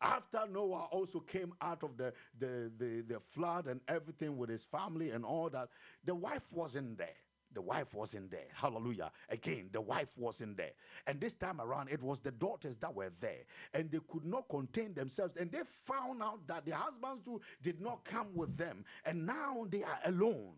After 0.00 0.46
Noah 0.50 0.88
also 0.90 1.20
came 1.20 1.54
out 1.60 1.82
of 1.82 1.96
the, 1.96 2.12
the, 2.38 2.70
the, 2.78 3.04
the 3.06 3.20
flood 3.30 3.66
and 3.66 3.80
everything 3.88 4.36
with 4.36 4.50
his 4.50 4.64
family 4.64 5.10
and 5.10 5.24
all 5.24 5.48
that, 5.50 5.68
the 6.04 6.14
wife 6.14 6.52
wasn't 6.52 6.98
there. 6.98 7.16
The 7.54 7.62
wife 7.62 7.94
wasn't 7.94 8.30
there. 8.30 8.48
Hallelujah. 8.52 9.10
Again, 9.28 9.70
the 9.72 9.80
wife 9.80 10.10
wasn't 10.18 10.56
there. 10.56 10.72
And 11.06 11.20
this 11.20 11.34
time 11.34 11.60
around, 11.60 11.88
it 11.88 12.02
was 12.02 12.18
the 12.18 12.32
daughters 12.32 12.76
that 12.78 12.94
were 12.94 13.12
there. 13.20 13.44
And 13.72 13.90
they 13.90 14.00
could 14.10 14.24
not 14.24 14.48
contain 14.48 14.92
themselves. 14.94 15.36
And 15.36 15.50
they 15.52 15.60
found 15.84 16.22
out 16.22 16.46
that 16.48 16.66
the 16.66 16.72
husbands 16.72 17.24
too 17.24 17.40
did 17.62 17.80
not 17.80 18.04
come 18.04 18.26
with 18.34 18.56
them. 18.56 18.84
And 19.04 19.24
now 19.24 19.66
they 19.70 19.84
are 19.84 19.98
alone. 20.04 20.54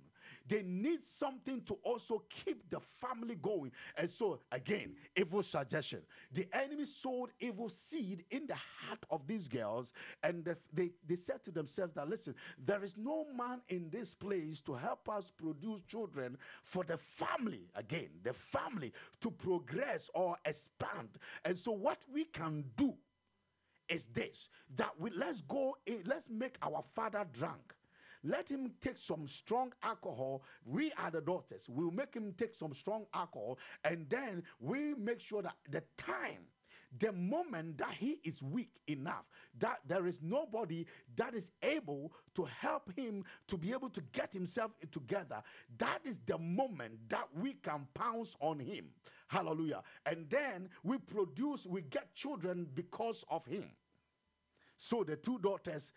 They 0.48 0.62
need 0.62 1.04
something 1.04 1.62
to 1.62 1.74
also 1.82 2.22
keep 2.28 2.68
the 2.70 2.80
family 2.80 3.35
going. 3.35 3.72
And 3.96 4.09
so, 4.09 4.40
again, 4.52 4.94
evil 5.16 5.42
suggestion. 5.42 6.02
The 6.32 6.46
enemy 6.52 6.85
sowed 6.85 7.30
evil 7.40 7.68
seed 7.68 8.24
in 8.30 8.46
the 8.46 8.54
heart 8.54 9.04
of 9.11 9.26
these 9.26 9.48
girls, 9.48 9.92
and 10.22 10.44
the, 10.44 10.56
they, 10.72 10.90
they 11.06 11.16
said 11.16 11.42
to 11.44 11.50
themselves 11.50 11.94
that, 11.94 12.09
listen, 12.09 12.35
there 12.64 12.82
is 12.85 12.96
no 12.96 13.26
man 13.37 13.61
in 13.68 13.90
this 13.90 14.14
place 14.14 14.61
to 14.62 14.74
help 14.74 15.09
us 15.09 15.30
produce 15.30 15.82
children 15.88 16.37
for 16.62 16.85
the 16.85 16.96
family, 16.96 17.68
again, 17.74 18.09
the 18.22 18.32
family 18.32 18.92
to 19.20 19.30
progress 19.30 20.11
or 20.14 20.37
expand. 20.44 21.09
And 21.44 21.56
so, 21.56 21.72
what 21.72 21.98
we 22.12 22.24
can 22.24 22.64
do 22.76 22.94
is 23.88 24.06
this 24.06 24.48
that 24.74 24.90
we 24.98 25.11
let's 25.11 25.42
go 25.42 25.76
eh, 25.87 25.98
let's 26.04 26.28
make 26.28 26.56
our 26.62 26.82
father 26.94 27.24
drunk 27.32 27.74
let 28.26 28.48
him 28.48 28.72
take 28.80 28.98
some 28.98 29.26
strong 29.26 29.72
alcohol. 29.82 30.42
We 30.64 30.92
are 30.98 31.10
the 31.10 31.20
daughters. 31.20 31.68
We'll 31.68 31.90
make 31.90 32.14
him 32.14 32.34
take 32.36 32.54
some 32.54 32.74
strong 32.74 33.06
alcohol, 33.14 33.58
and 33.84 34.08
then 34.08 34.42
we 34.60 34.94
make 34.94 35.20
sure 35.20 35.42
that 35.42 35.56
the 35.70 35.82
time 35.96 36.48
the 36.98 37.12
moment 37.12 37.78
that 37.78 37.92
he 37.98 38.18
is 38.24 38.42
weak 38.42 38.70
enough, 38.86 39.24
that 39.58 39.80
there 39.86 40.06
is 40.06 40.20
nobody 40.22 40.86
that 41.16 41.34
is 41.34 41.50
able 41.62 42.12
to 42.34 42.44
help 42.44 42.92
him 42.96 43.24
to 43.48 43.56
be 43.56 43.72
able 43.72 43.90
to 43.90 44.00
get 44.12 44.32
himself 44.32 44.72
together, 44.90 45.42
that 45.78 46.00
is 46.04 46.18
the 46.26 46.38
moment 46.38 46.94
that 47.08 47.28
we 47.34 47.54
can 47.54 47.86
pounce 47.94 48.34
on 48.40 48.58
him. 48.58 48.86
Hallelujah. 49.28 49.82
And 50.04 50.28
then 50.30 50.68
we 50.82 50.98
produce, 50.98 51.66
we 51.66 51.82
get 51.82 52.14
children 52.14 52.66
because 52.74 53.24
of 53.30 53.44
him. 53.44 53.70
So 54.78 55.04
the 55.04 55.16
two 55.16 55.38
daughters, 55.38 55.92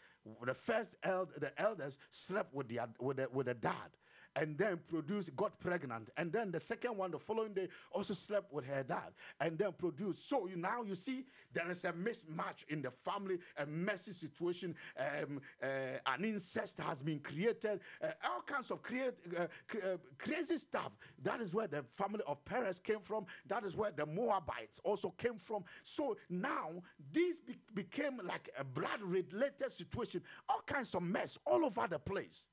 the 0.45 0.53
first 0.53 0.95
eld- 1.03 1.33
the 1.37 1.51
elders 1.59 1.97
slept 2.09 2.53
with 2.53 2.67
the, 2.67 2.79
with 2.99 3.17
the, 3.17 3.27
with 3.31 3.47
the 3.47 3.53
dad 3.53 3.91
and 4.35 4.57
then 4.57 4.79
produced, 4.87 5.35
got 5.35 5.59
pregnant. 5.59 6.09
And 6.17 6.31
then 6.31 6.51
the 6.51 6.59
second 6.59 6.95
one, 6.95 7.11
the 7.11 7.19
following 7.19 7.53
day, 7.53 7.67
also 7.91 8.13
slept 8.13 8.53
with 8.53 8.65
her 8.65 8.83
dad 8.83 9.13
and 9.39 9.57
then 9.57 9.71
produced. 9.73 10.29
So 10.29 10.47
you, 10.47 10.55
now 10.55 10.83
you 10.83 10.95
see 10.95 11.25
there 11.53 11.69
is 11.69 11.83
a 11.85 11.91
mismatch 11.91 12.65
in 12.69 12.81
the 12.81 12.91
family, 12.91 13.39
a 13.57 13.65
messy 13.65 14.11
situation, 14.11 14.75
um, 14.97 15.41
uh, 15.61 15.67
an 16.05 16.23
incest 16.23 16.79
has 16.79 17.01
been 17.01 17.19
created, 17.19 17.79
uh, 18.01 18.07
all 18.25 18.41
kinds 18.41 18.71
of 18.71 18.81
create, 18.81 19.13
uh, 19.37 19.43
uh, 19.43 19.97
crazy 20.17 20.57
stuff. 20.57 20.91
That 21.23 21.41
is 21.41 21.53
where 21.53 21.67
the 21.67 21.83
family 21.97 22.21
of 22.27 22.43
Perez 22.45 22.79
came 22.79 23.01
from. 23.01 23.25
That 23.47 23.63
is 23.63 23.75
where 23.75 23.91
the 23.91 24.05
Moabites 24.05 24.79
also 24.83 25.09
came 25.09 25.37
from. 25.37 25.63
So 25.83 26.17
now 26.29 26.83
this 27.11 27.39
be- 27.39 27.57
became 27.73 28.21
like 28.23 28.49
a 28.57 28.63
blood 28.63 29.01
related 29.01 29.71
situation, 29.71 30.21
all 30.47 30.61
kinds 30.65 30.93
of 30.95 31.03
mess 31.03 31.37
all 31.45 31.65
over 31.65 31.87
the 31.89 31.99
place 31.99 32.45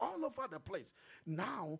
all 0.00 0.24
over 0.24 0.46
the 0.50 0.60
place. 0.60 0.94
Now, 1.26 1.78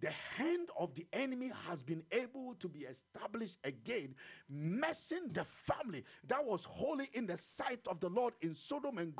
the 0.00 0.10
hand 0.10 0.70
of 0.78 0.94
the 0.94 1.06
enemy 1.12 1.52
has 1.68 1.82
been 1.82 2.02
able 2.10 2.54
to 2.54 2.68
be 2.68 2.80
established 2.80 3.58
again, 3.64 4.14
messing 4.48 5.28
the 5.32 5.44
family 5.44 6.04
that 6.26 6.44
was 6.44 6.64
holy 6.64 7.10
in 7.12 7.26
the 7.26 7.36
sight 7.36 7.80
of 7.86 8.00
the 8.00 8.08
Lord 8.08 8.32
in 8.40 8.54
Sodom 8.54 8.96
and 8.98 9.14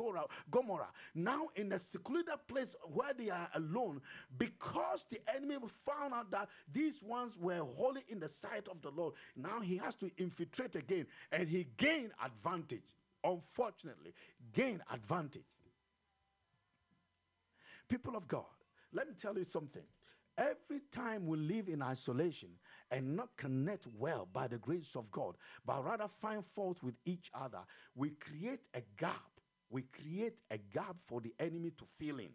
Gomorrah. 0.51 0.88
Now, 1.14 1.49
in 1.55 1.73
a 1.73 1.79
secluded 1.79 2.47
place 2.49 2.75
where 2.85 3.12
they 3.12 3.29
are 3.29 3.49
alone, 3.55 4.01
because 4.38 5.07
the 5.11 5.21
enemy 5.35 5.57
found 5.69 6.14
out 6.14 6.31
that 6.31 6.49
these 6.73 7.03
ones 7.03 7.37
were 7.38 7.59
holy 7.59 8.05
in 8.09 8.19
the 8.19 8.29
sight 8.29 8.66
of 8.69 8.81
the 8.81 8.90
Lord, 8.90 9.14
now 9.37 9.61
he 9.61 9.77
has 9.77 9.95
to 9.97 10.11
infiltrate 10.16 10.77
again 10.77 11.07
and 11.31 11.47
he 11.49 11.66
gained 11.77 12.12
advantage. 12.25 12.95
Unfortunately, 13.23 14.14
gain 14.55 14.83
advantage. 14.90 15.45
People 17.90 18.16
of 18.16 18.29
God, 18.29 18.44
let 18.92 19.09
me 19.09 19.14
tell 19.20 19.37
you 19.37 19.42
something. 19.42 19.83
Every 20.38 20.81
time 20.92 21.26
we 21.26 21.37
live 21.37 21.68
in 21.68 21.83
isolation 21.83 22.50
and 22.90 23.16
not 23.16 23.37
connect 23.37 23.88
well 23.98 24.29
by 24.33 24.46
the 24.46 24.59
grace 24.59 24.94
of 24.94 25.11
God, 25.11 25.35
but 25.66 25.85
rather 25.85 26.07
find 26.22 26.44
fault 26.55 26.83
with 26.85 26.94
each 27.05 27.31
other, 27.35 27.59
we 27.96 28.11
create 28.11 28.68
a 28.74 28.83
gap. 28.96 29.24
We 29.70 29.83
create 29.83 30.40
a 30.50 30.59
gap 30.59 30.96
for 31.07 31.20
the 31.20 31.35
enemy 31.38 31.70
to 31.79 31.85
fill 31.85 32.20
in. 32.20 32.31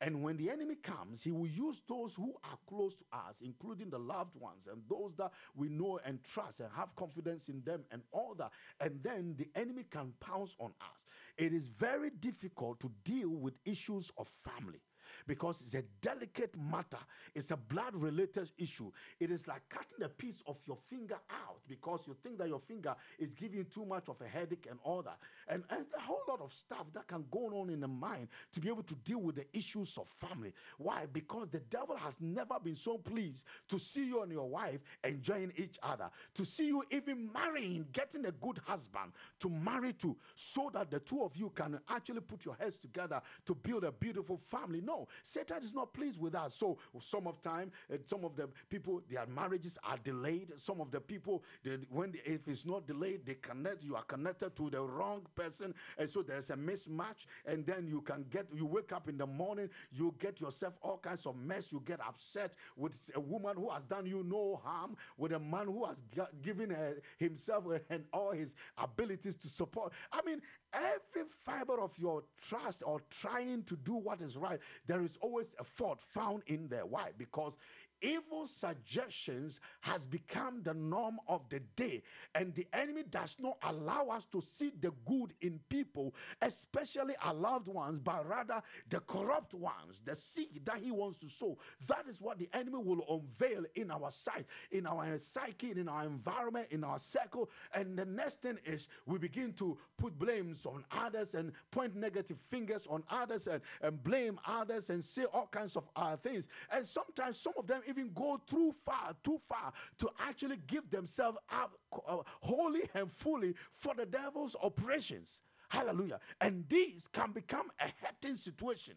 And 0.00 0.22
when 0.22 0.36
the 0.36 0.50
enemy 0.50 0.74
comes, 0.76 1.22
he 1.22 1.32
will 1.32 1.46
use 1.46 1.80
those 1.88 2.14
who 2.14 2.34
are 2.44 2.58
close 2.68 2.94
to 2.96 3.04
us, 3.12 3.40
including 3.42 3.90
the 3.90 3.98
loved 3.98 4.38
ones 4.38 4.68
and 4.70 4.82
those 4.88 5.14
that 5.16 5.32
we 5.54 5.68
know 5.68 5.98
and 6.04 6.22
trust 6.22 6.60
and 6.60 6.68
have 6.76 6.94
confidence 6.96 7.48
in 7.48 7.62
them 7.64 7.84
and 7.90 8.02
all 8.12 8.34
that. 8.38 8.50
And 8.80 9.00
then 9.02 9.34
the 9.38 9.48
enemy 9.58 9.84
can 9.90 10.12
pounce 10.20 10.54
on 10.60 10.74
us. 10.80 11.06
It 11.38 11.52
is 11.52 11.68
very 11.68 12.10
difficult 12.10 12.80
to 12.80 12.90
deal 13.04 13.30
with 13.30 13.54
issues 13.64 14.12
of 14.18 14.28
family 14.28 14.80
because 15.26 15.60
it's 15.60 15.74
a 15.74 15.82
delicate 16.00 16.54
matter. 16.56 16.98
It's 17.34 17.50
a 17.50 17.56
blood 17.56 17.94
related 17.94 18.50
issue. 18.58 18.90
It 19.20 19.30
is 19.30 19.46
like 19.46 19.62
cutting 19.68 20.04
a 20.04 20.08
piece 20.08 20.42
of 20.46 20.58
your 20.66 20.78
finger 20.88 21.18
out 21.30 21.58
because 21.68 22.06
you 22.06 22.16
think 22.22 22.38
that 22.38 22.48
your 22.48 22.60
finger 22.60 22.94
is 23.18 23.34
giving 23.34 23.64
too 23.64 23.84
much 23.84 24.08
of 24.08 24.20
a 24.20 24.26
headache 24.26 24.66
and 24.70 24.78
all 24.82 25.02
that. 25.02 25.18
And, 25.48 25.64
and 25.70 25.86
a 25.96 26.00
whole 26.00 26.22
lot 26.28 26.40
of 26.40 26.52
stuff 26.52 26.86
that 26.94 27.06
can 27.06 27.24
go 27.30 27.46
on 27.60 27.70
in 27.70 27.80
the 27.80 27.88
mind 27.88 28.28
to 28.52 28.60
be 28.60 28.68
able 28.68 28.82
to 28.84 28.94
deal 28.96 29.20
with 29.20 29.36
the 29.36 29.46
issues 29.52 29.98
of 29.98 30.08
family. 30.08 30.52
Why? 30.78 31.06
Because 31.12 31.48
the 31.48 31.60
devil 31.60 31.96
has 31.96 32.18
never 32.20 32.56
been 32.62 32.76
so 32.76 32.98
pleased 32.98 33.44
to 33.68 33.78
see 33.78 34.06
you 34.06 34.22
and 34.22 34.32
your 34.32 34.48
wife 34.48 34.80
enjoying 35.04 35.52
each 35.56 35.78
other, 35.82 36.10
to 36.34 36.44
see 36.44 36.66
you 36.66 36.82
even 36.90 37.30
marrying, 37.32 37.86
getting 37.92 38.26
a 38.26 38.32
good 38.32 38.60
husband 38.64 39.12
to 39.40 39.48
marry 39.48 39.92
to, 39.94 40.16
so 40.34 40.70
that 40.72 40.90
the 40.90 41.00
two 41.00 41.22
of 41.22 41.36
you 41.36 41.50
can 41.50 41.78
actually 41.88 42.20
put 42.20 42.44
your 42.44 42.54
heads 42.54 42.76
together 42.76 43.20
to 43.44 43.54
build 43.54 43.84
a 43.84 43.92
beautiful 43.92 44.36
family. 44.36 44.80
No, 44.80 45.08
Satan 45.22 45.58
is 45.62 45.74
not 45.74 45.92
pleased 45.92 46.20
with 46.20 46.34
us. 46.34 46.54
So 46.54 46.78
some 46.98 47.26
of 47.26 47.40
time, 47.40 47.70
uh, 47.92 47.96
some 48.04 48.24
of 48.24 48.36
the 48.36 48.48
people, 48.68 49.02
their 49.08 49.26
marriages 49.26 49.78
are 49.84 49.98
delayed. 50.02 50.58
Some 50.58 50.80
of 50.80 50.90
the 50.90 51.00
people, 51.00 51.42
they, 51.62 51.78
when 51.90 52.12
they, 52.12 52.20
if 52.24 52.48
it's 52.48 52.64
not 52.66 52.86
delayed, 52.86 53.26
they 53.26 53.34
connect. 53.34 53.84
You 53.84 53.96
are 53.96 54.02
connected 54.02 54.56
to 54.56 54.70
the 54.70 54.80
wrong 54.80 55.22
person, 55.34 55.74
and 55.98 56.08
so 56.08 56.22
there's 56.22 56.50
a 56.50 56.56
mismatch. 56.56 57.26
And 57.44 57.66
then 57.66 57.86
you 57.86 58.00
can 58.00 58.24
get, 58.30 58.46
you 58.54 58.66
wake 58.66 58.92
up 58.92 59.08
in 59.08 59.18
the 59.18 59.26
morning, 59.26 59.68
you 59.92 60.14
get 60.18 60.40
yourself 60.40 60.74
all 60.82 60.98
kinds 60.98 61.26
of 61.26 61.36
mess. 61.36 61.72
You 61.72 61.82
get 61.84 62.00
upset 62.00 62.54
with 62.76 63.10
a 63.14 63.20
woman 63.20 63.56
who 63.56 63.70
has 63.70 63.82
done 63.82 64.06
you 64.06 64.22
no 64.24 64.60
harm, 64.64 64.96
with 65.16 65.32
a 65.32 65.38
man 65.38 65.66
who 65.66 65.84
has 65.84 66.02
given 66.42 66.72
uh, 66.72 66.92
himself 67.18 67.64
and 67.90 68.04
all 68.12 68.32
his 68.32 68.54
abilities 68.78 69.36
to 69.36 69.48
support. 69.48 69.92
I 70.12 70.20
mean, 70.24 70.40
every 70.76 71.28
fiber 71.44 71.80
of 71.80 71.98
your 71.98 72.22
trust 72.40 72.82
or 72.86 73.00
trying 73.10 73.62
to 73.64 73.76
do 73.76 73.94
what 73.94 74.20
is 74.20 74.36
right, 74.36 74.60
there 74.86 75.02
is 75.02 75.16
always 75.20 75.54
a 75.58 75.64
fault 75.64 76.00
found 76.00 76.42
in 76.46 76.68
there. 76.68 76.86
Why? 76.86 77.10
Because 77.16 77.56
evil 78.02 78.46
suggestions 78.46 79.60
has 79.80 80.06
become 80.06 80.62
the 80.62 80.74
norm 80.74 81.18
of 81.28 81.48
the 81.48 81.60
day 81.76 82.02
and 82.34 82.54
the 82.54 82.66
enemy 82.72 83.02
does 83.10 83.36
not 83.40 83.56
allow 83.62 84.08
us 84.08 84.24
to 84.26 84.40
see 84.40 84.72
the 84.80 84.92
good 85.06 85.32
in 85.40 85.58
people 85.68 86.14
especially 86.42 87.14
our 87.22 87.34
loved 87.34 87.68
ones 87.68 88.00
but 88.02 88.26
rather 88.28 88.62
the 88.90 89.00
corrupt 89.00 89.54
ones 89.54 90.00
the 90.04 90.14
seed 90.14 90.64
that 90.64 90.78
he 90.82 90.90
wants 90.90 91.16
to 91.18 91.28
sow. 91.28 91.56
That 91.86 92.04
is 92.08 92.20
what 92.20 92.38
the 92.38 92.48
enemy 92.52 92.78
will 92.78 93.04
unveil 93.08 93.64
in 93.74 93.90
our 93.90 94.10
sight 94.10 94.46
in 94.70 94.86
our 94.86 95.16
psyche 95.18 95.70
in 95.70 95.88
our 95.88 96.04
environment 96.04 96.68
in 96.70 96.84
our 96.84 96.98
circle. 96.98 97.48
And 97.74 97.98
the 97.98 98.04
next 98.04 98.42
thing 98.42 98.58
is 98.64 98.88
we 99.06 99.18
begin 99.18 99.52
to 99.54 99.78
put 99.96 100.18
blames 100.18 100.66
on 100.66 100.84
others 100.90 101.34
and 101.34 101.52
point 101.70 101.94
negative 101.96 102.38
fingers 102.38 102.86
on 102.86 103.02
others 103.10 103.46
and, 103.46 103.60
and 103.82 104.02
blame 104.02 104.38
others 104.46 104.90
and 104.90 105.02
say 105.04 105.24
all 105.24 105.48
kinds 105.50 105.76
of 105.76 105.88
other 105.94 106.16
things. 106.16 106.48
And 106.70 106.84
sometimes 106.84 107.38
some 107.38 107.54
of 107.56 107.66
them 107.66 107.82
even 107.88 107.95
go 108.04 108.40
too 108.46 108.72
far, 108.84 109.14
too 109.22 109.38
far 109.38 109.72
to 109.98 110.08
actually 110.20 110.58
give 110.66 110.90
themselves 110.90 111.38
up 111.50 111.72
uh, 112.06 112.18
wholly 112.40 112.82
and 112.94 113.10
fully 113.10 113.54
for 113.72 113.94
the 113.94 114.06
devil's 114.06 114.56
operations. 114.62 115.42
Hallelujah. 115.68 116.20
And 116.40 116.64
this 116.68 117.06
can 117.08 117.32
become 117.32 117.70
a 117.80 117.92
hurting 118.00 118.36
situation 118.36 118.94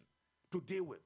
to 0.52 0.60
deal 0.60 0.84
with. 0.84 1.00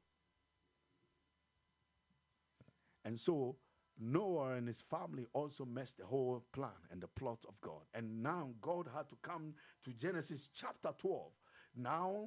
And 3.05 3.19
so 3.19 3.57
Noah 3.99 4.55
and 4.55 4.67
his 4.67 4.81
family 4.81 5.27
also 5.33 5.65
messed 5.65 5.99
the 5.99 6.07
whole 6.07 6.43
plan 6.53 6.71
and 6.91 7.01
the 7.01 7.09
plot 7.09 7.45
of 7.49 7.61
God. 7.61 7.83
And 7.95 8.23
now 8.23 8.51
God 8.61 8.89
had 8.95 9.09
to 9.11 9.17
come 9.23 9.55
to 9.85 9.93
Genesis 9.93 10.49
chapter 10.55 10.91
12. 10.99 11.31
Now 11.77 12.27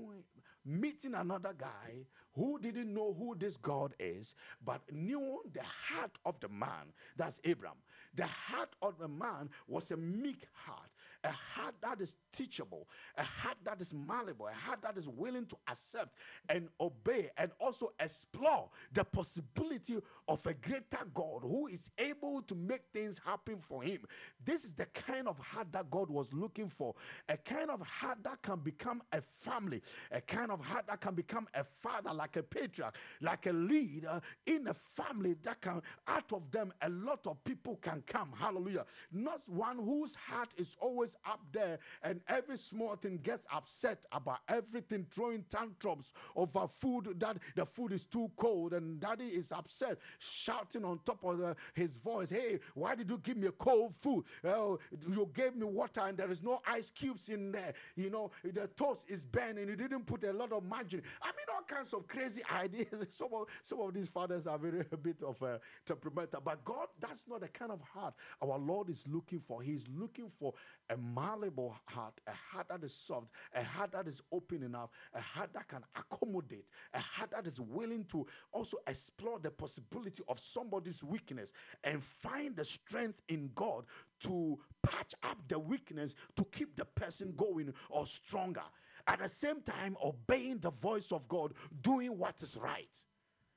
meeting 0.66 1.16
another 1.16 1.54
guy 1.58 2.06
who 2.38 2.60
didn't 2.60 2.94
know 2.94 3.16
who 3.18 3.36
this 3.36 3.58
God 3.58 3.94
is, 4.00 4.36
but 4.64 4.82
knew 4.92 5.42
the 5.54 5.64
heart 5.64 6.18
of 6.26 6.40
the 6.40 6.50
man. 6.50 6.94
That's 7.18 7.42
Abraham. 7.44 7.78
The 8.16 8.28
heart 8.28 8.76
of 8.82 8.98
the 9.00 9.08
man 9.08 9.50
was 9.68 9.92
a 9.92 9.98
meek 9.98 10.48
heart. 10.54 10.90
A 11.28 11.32
heart 11.32 11.76
that 11.82 12.00
is 12.02 12.16
teachable, 12.32 12.88
a 13.18 13.24
heart 13.24 13.58
that 13.64 13.82
is 13.82 13.94
malleable, 13.94 14.48
a 14.48 14.54
heart 14.54 14.82
that 14.82 14.98
is 14.98 15.10
willing 15.10 15.46
to 15.46 15.58
accept 15.70 16.16
and 16.50 16.70
obey 16.80 17.30
and 17.38 17.52
also 17.60 17.92
explore 18.00 18.70
the 18.94 19.04
possibility 19.04 19.98
of 20.28 20.46
a 20.46 20.54
greater 20.54 21.06
God 21.14 21.42
who 21.42 21.68
is 21.68 21.92
able 21.98 22.42
to 22.44 22.56
make 22.56 22.82
things 22.94 23.20
happen 23.24 23.58
for 23.60 23.84
him. 23.84 24.00
This 24.44 24.64
is 24.64 24.74
the 24.74 24.86
kind 24.86 25.28
of 25.28 25.38
heart 25.40 25.68
that 25.74 25.92
God 25.92 26.10
was 26.10 26.32
looking 26.34 26.70
for, 26.70 26.96
a 27.28 27.38
kind 27.38 27.70
of 27.70 27.82
heart 27.82 28.20
that 28.24 28.42
can 28.42 28.60
become 28.60 29.02
a 29.12 29.22
family, 29.22 29.82
a 30.12 30.22
kind 30.22 30.52
of 30.52 30.62
heart 30.62 30.86
that 30.88 31.02
can 31.02 31.14
become 31.14 31.48
a 31.54 31.64
father, 31.64 32.14
like 32.14 32.38
a 32.38 32.44
patriarch, 32.44 32.96
like 33.22 33.46
a 33.48 33.54
leader 33.54 34.22
in 34.46 34.68
a 34.68 34.74
family 34.74 35.36
that 35.44 35.60
can, 35.62 35.82
out 36.08 36.32
of 36.32 36.50
them, 36.52 36.72
a 36.82 36.90
lot 36.90 37.28
of 37.28 37.44
people 37.44 37.78
can 37.82 38.02
come. 38.08 38.32
Hallelujah. 38.38 38.86
Not 39.12 39.42
one 39.48 39.78
whose 39.78 40.16
heart 40.16 40.50
is 40.56 40.78
always 40.80 41.17
up 41.26 41.40
there 41.52 41.80
and 42.04 42.22
every 42.28 42.58
small 42.58 42.96
thing 42.96 43.20
gets 43.22 43.46
upset 43.54 44.06
about 44.12 44.40
everything, 44.48 45.06
throwing 45.12 45.44
tantrums 45.50 46.12
over 46.36 46.68
food 46.68 47.16
that 47.20 47.38
the 47.56 47.66
food 47.66 47.92
is 47.92 48.06
too 48.06 48.30
cold 48.36 48.74
and 48.74 49.00
daddy 49.00 49.28
is 49.28 49.52
upset, 49.52 49.98
shouting 50.20 50.84
on 50.84 51.00
top 51.06 51.24
of 51.24 51.38
the, 51.38 51.56
his 51.74 51.98
voice, 51.98 52.30
Hey, 52.30 52.60
why 52.74 52.96
did 52.96 53.10
you 53.10 53.20
give 53.24 53.38
me 53.38 53.48
a 53.48 53.52
cold 53.52 53.96
food? 53.96 54.24
Oh, 54.44 54.80
you 55.10 55.30
gave 55.34 55.56
me 55.56 55.66
water 55.66 56.02
and 56.02 56.18
there 56.18 56.32
is 56.32 56.44
no 56.44 56.62
ice 56.66 56.92
cubes 56.92 57.30
in 57.30 57.52
there. 57.52 57.74
You 57.96 58.10
know, 58.10 58.32
the 58.44 58.68
toast 58.68 59.10
is 59.10 59.26
burning. 59.26 59.70
You 59.70 59.76
didn't 59.76 60.06
put 60.06 60.24
a 60.24 60.34
lot 60.34 60.52
of 60.52 60.64
margarine. 60.64 61.04
I 61.22 61.28
mean, 61.28 61.46
all 61.54 61.64
kinds 61.64 61.94
of 61.94 62.08
crazy 62.08 62.42
ideas. 62.54 62.88
Some 63.10 63.30
of, 63.34 63.48
some 63.64 63.80
of 63.82 63.94
these 63.94 64.08
fathers 64.08 64.48
are 64.48 64.58
very 64.58 64.86
a 64.92 64.98
bit 64.98 65.18
of 65.24 65.42
a 65.42 65.60
temperamental, 65.86 66.42
but 66.44 66.64
God, 66.64 66.88
that's 67.00 67.26
not 67.28 67.42
the 67.42 67.48
kind 67.48 67.72
of 67.72 67.82
heart 67.82 68.14
our 68.42 68.58
Lord 68.58 68.90
is 68.90 69.04
looking 69.08 69.40
for. 69.40 69.62
He's 69.62 69.84
looking 69.96 70.30
for 70.40 70.54
a 70.90 70.98
malleable 70.98 71.76
heart, 71.86 72.14
a 72.28 72.32
heart 72.32 72.68
that 72.70 72.84
is 72.84 72.94
soft, 72.94 73.28
a 73.54 73.64
heart 73.64 73.92
that 73.92 74.08
is 74.08 74.22
open 74.32 74.64
enough, 74.64 74.90
a 75.14 75.22
heart 75.22 75.50
that 75.54 75.68
can 75.68 75.84
accommodate, 75.96 76.66
a 76.94 77.00
heart 77.00 77.32
that 77.32 77.46
is 77.46 77.60
willing 77.60 78.06
to 78.06 78.26
also 78.52 78.78
explore 78.88 79.40
the 79.40 79.52
possibility 79.52 80.24
of 80.28 80.40
somebody's 80.40 81.04
weakness 81.04 81.52
and 81.84 82.04
find 82.04 82.56
the 82.56 82.64
strength 82.64 83.22
in 83.28 83.50
God 83.56 83.86
to 84.22 84.58
patch 84.84 85.14
up 85.24 85.38
the 85.48 85.60
weakness 85.60 86.16
to 86.36 86.46
keep 86.46 86.76
the 86.76 86.86
person 86.86 87.34
going 87.36 87.74
or 87.90 88.06
stronger. 88.06 88.64
At 89.08 89.20
the 89.20 89.30
same 89.30 89.62
time, 89.62 89.96
obeying 90.04 90.60
the 90.60 90.72
voice 90.72 91.12
of 91.12 91.28
God, 91.28 91.54
doing 91.82 92.18
what 92.18 92.42
is 92.42 92.58
right. 92.62 92.90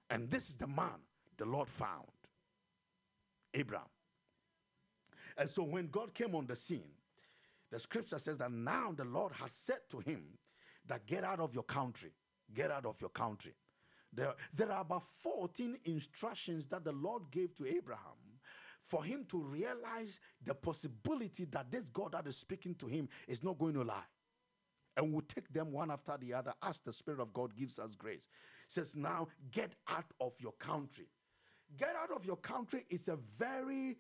And 0.08 0.30
this 0.30 0.48
is 0.48 0.56
the 0.56 0.66
man 0.66 1.00
the 1.38 1.44
Lord 1.44 1.68
found 1.68 2.06
Abraham. 3.54 3.86
And 5.36 5.50
so 5.50 5.62
when 5.62 5.88
God 5.88 6.12
came 6.14 6.34
on 6.34 6.46
the 6.46 6.56
scene, 6.56 6.90
the 7.70 7.78
scripture 7.78 8.18
says 8.18 8.38
that 8.38 8.50
now 8.52 8.92
the 8.96 9.04
Lord 9.04 9.32
has 9.32 9.52
said 9.52 9.80
to 9.90 10.00
him 10.00 10.38
that 10.86 11.06
get 11.06 11.24
out 11.24 11.40
of 11.40 11.54
your 11.54 11.62
country, 11.62 12.12
get 12.52 12.70
out 12.70 12.86
of 12.86 13.00
your 13.00 13.10
country. 13.10 13.54
There, 14.12 14.34
there 14.52 14.72
are 14.72 14.80
about 14.80 15.04
14 15.22 15.78
instructions 15.84 16.66
that 16.66 16.84
the 16.84 16.92
Lord 16.92 17.30
gave 17.30 17.54
to 17.56 17.66
Abraham 17.66 18.40
for 18.82 19.04
him 19.04 19.24
to 19.28 19.38
realize 19.38 20.18
the 20.42 20.54
possibility 20.54 21.44
that 21.44 21.70
this 21.70 21.88
God 21.88 22.12
that 22.12 22.26
is 22.26 22.36
speaking 22.36 22.74
to 22.76 22.86
him 22.86 23.08
is 23.28 23.44
not 23.44 23.58
going 23.58 23.74
to 23.74 23.84
lie. 23.84 24.06
And 24.96 25.12
we'll 25.12 25.22
take 25.22 25.52
them 25.52 25.70
one 25.72 25.90
after 25.90 26.16
the 26.18 26.34
other 26.34 26.52
as 26.62 26.80
the 26.80 26.92
Spirit 26.92 27.20
of 27.20 27.32
God 27.32 27.54
gives 27.56 27.78
us 27.78 27.94
grace. 27.94 28.26
says, 28.66 28.96
Now 28.96 29.28
get 29.52 29.74
out 29.88 30.12
of 30.20 30.32
your 30.40 30.52
country. 30.52 31.06
Get 31.76 31.94
out 31.94 32.10
of 32.10 32.26
your 32.26 32.36
country 32.36 32.84
is 32.90 33.06
a 33.06 33.16
very 33.38 33.96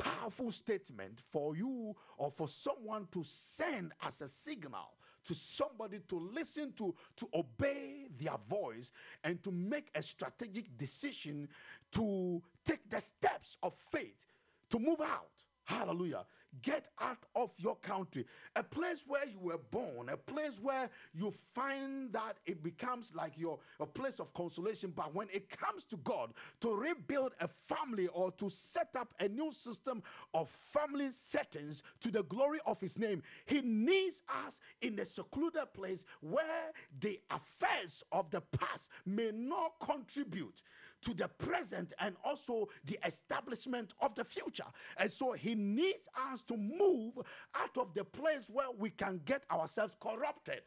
powerful 0.00 0.50
statement 0.50 1.20
for 1.30 1.54
you 1.56 1.94
or 2.16 2.30
for 2.30 2.48
someone 2.48 3.06
to 3.12 3.22
send 3.24 3.92
as 4.02 4.20
a 4.22 4.28
signal 4.28 4.94
to 5.24 5.34
somebody 5.34 6.00
to 6.08 6.18
listen 6.34 6.72
to, 6.72 6.94
to 7.16 7.28
obey 7.34 8.08
their 8.18 8.36
voice, 8.48 8.90
and 9.22 9.42
to 9.42 9.50
make 9.50 9.88
a 9.94 10.02
strategic 10.02 10.76
decision 10.76 11.48
to 11.92 12.42
take 12.64 12.88
the 12.88 12.98
steps 13.00 13.58
of 13.62 13.74
faith 13.74 14.26
to 14.70 14.78
move 14.78 15.00
out. 15.00 15.30
Hallelujah. 15.64 16.24
Get 16.62 16.86
out 17.00 17.24
of 17.36 17.50
your 17.58 17.76
country, 17.76 18.26
a 18.56 18.62
place 18.62 19.04
where 19.06 19.24
you 19.26 19.38
were 19.38 19.60
born, 19.70 20.08
a 20.08 20.16
place 20.16 20.60
where 20.60 20.90
you 21.14 21.30
find 21.30 22.12
that 22.12 22.38
it 22.44 22.62
becomes 22.62 23.14
like 23.14 23.38
your 23.38 23.60
a 23.78 23.86
place 23.86 24.18
of 24.18 24.34
consolation. 24.34 24.92
But 24.94 25.14
when 25.14 25.28
it 25.32 25.48
comes 25.48 25.84
to 25.84 25.96
God 25.98 26.32
to 26.60 26.74
rebuild 26.74 27.32
a 27.40 27.48
family 27.48 28.08
or 28.08 28.32
to 28.32 28.50
set 28.50 28.88
up 28.98 29.14
a 29.20 29.28
new 29.28 29.52
system 29.52 30.02
of 30.34 30.50
family 30.50 31.10
settings 31.12 31.84
to 32.00 32.10
the 32.10 32.24
glory 32.24 32.58
of 32.66 32.80
His 32.80 32.98
name, 32.98 33.22
He 33.46 33.60
needs 33.60 34.22
us 34.46 34.60
in 34.82 34.98
a 34.98 35.04
secluded 35.04 35.72
place 35.72 36.04
where 36.20 36.72
the 36.98 37.20
affairs 37.30 38.02
of 38.10 38.30
the 38.30 38.40
past 38.40 38.90
may 39.06 39.30
not 39.32 39.74
contribute 39.80 40.62
to 41.02 41.14
the 41.14 41.28
present 41.28 41.92
and 41.98 42.16
also 42.24 42.68
the 42.84 42.98
establishment 43.06 43.94
of 44.00 44.14
the 44.14 44.24
future. 44.24 44.64
And 44.96 45.10
so 45.10 45.32
he 45.32 45.54
needs 45.54 46.08
us 46.32 46.42
to 46.42 46.56
move 46.56 47.14
out 47.54 47.76
of 47.78 47.94
the 47.94 48.04
place 48.04 48.50
where 48.52 48.70
we 48.76 48.90
can 48.90 49.20
get 49.24 49.44
ourselves 49.50 49.96
corrupted. 50.00 50.60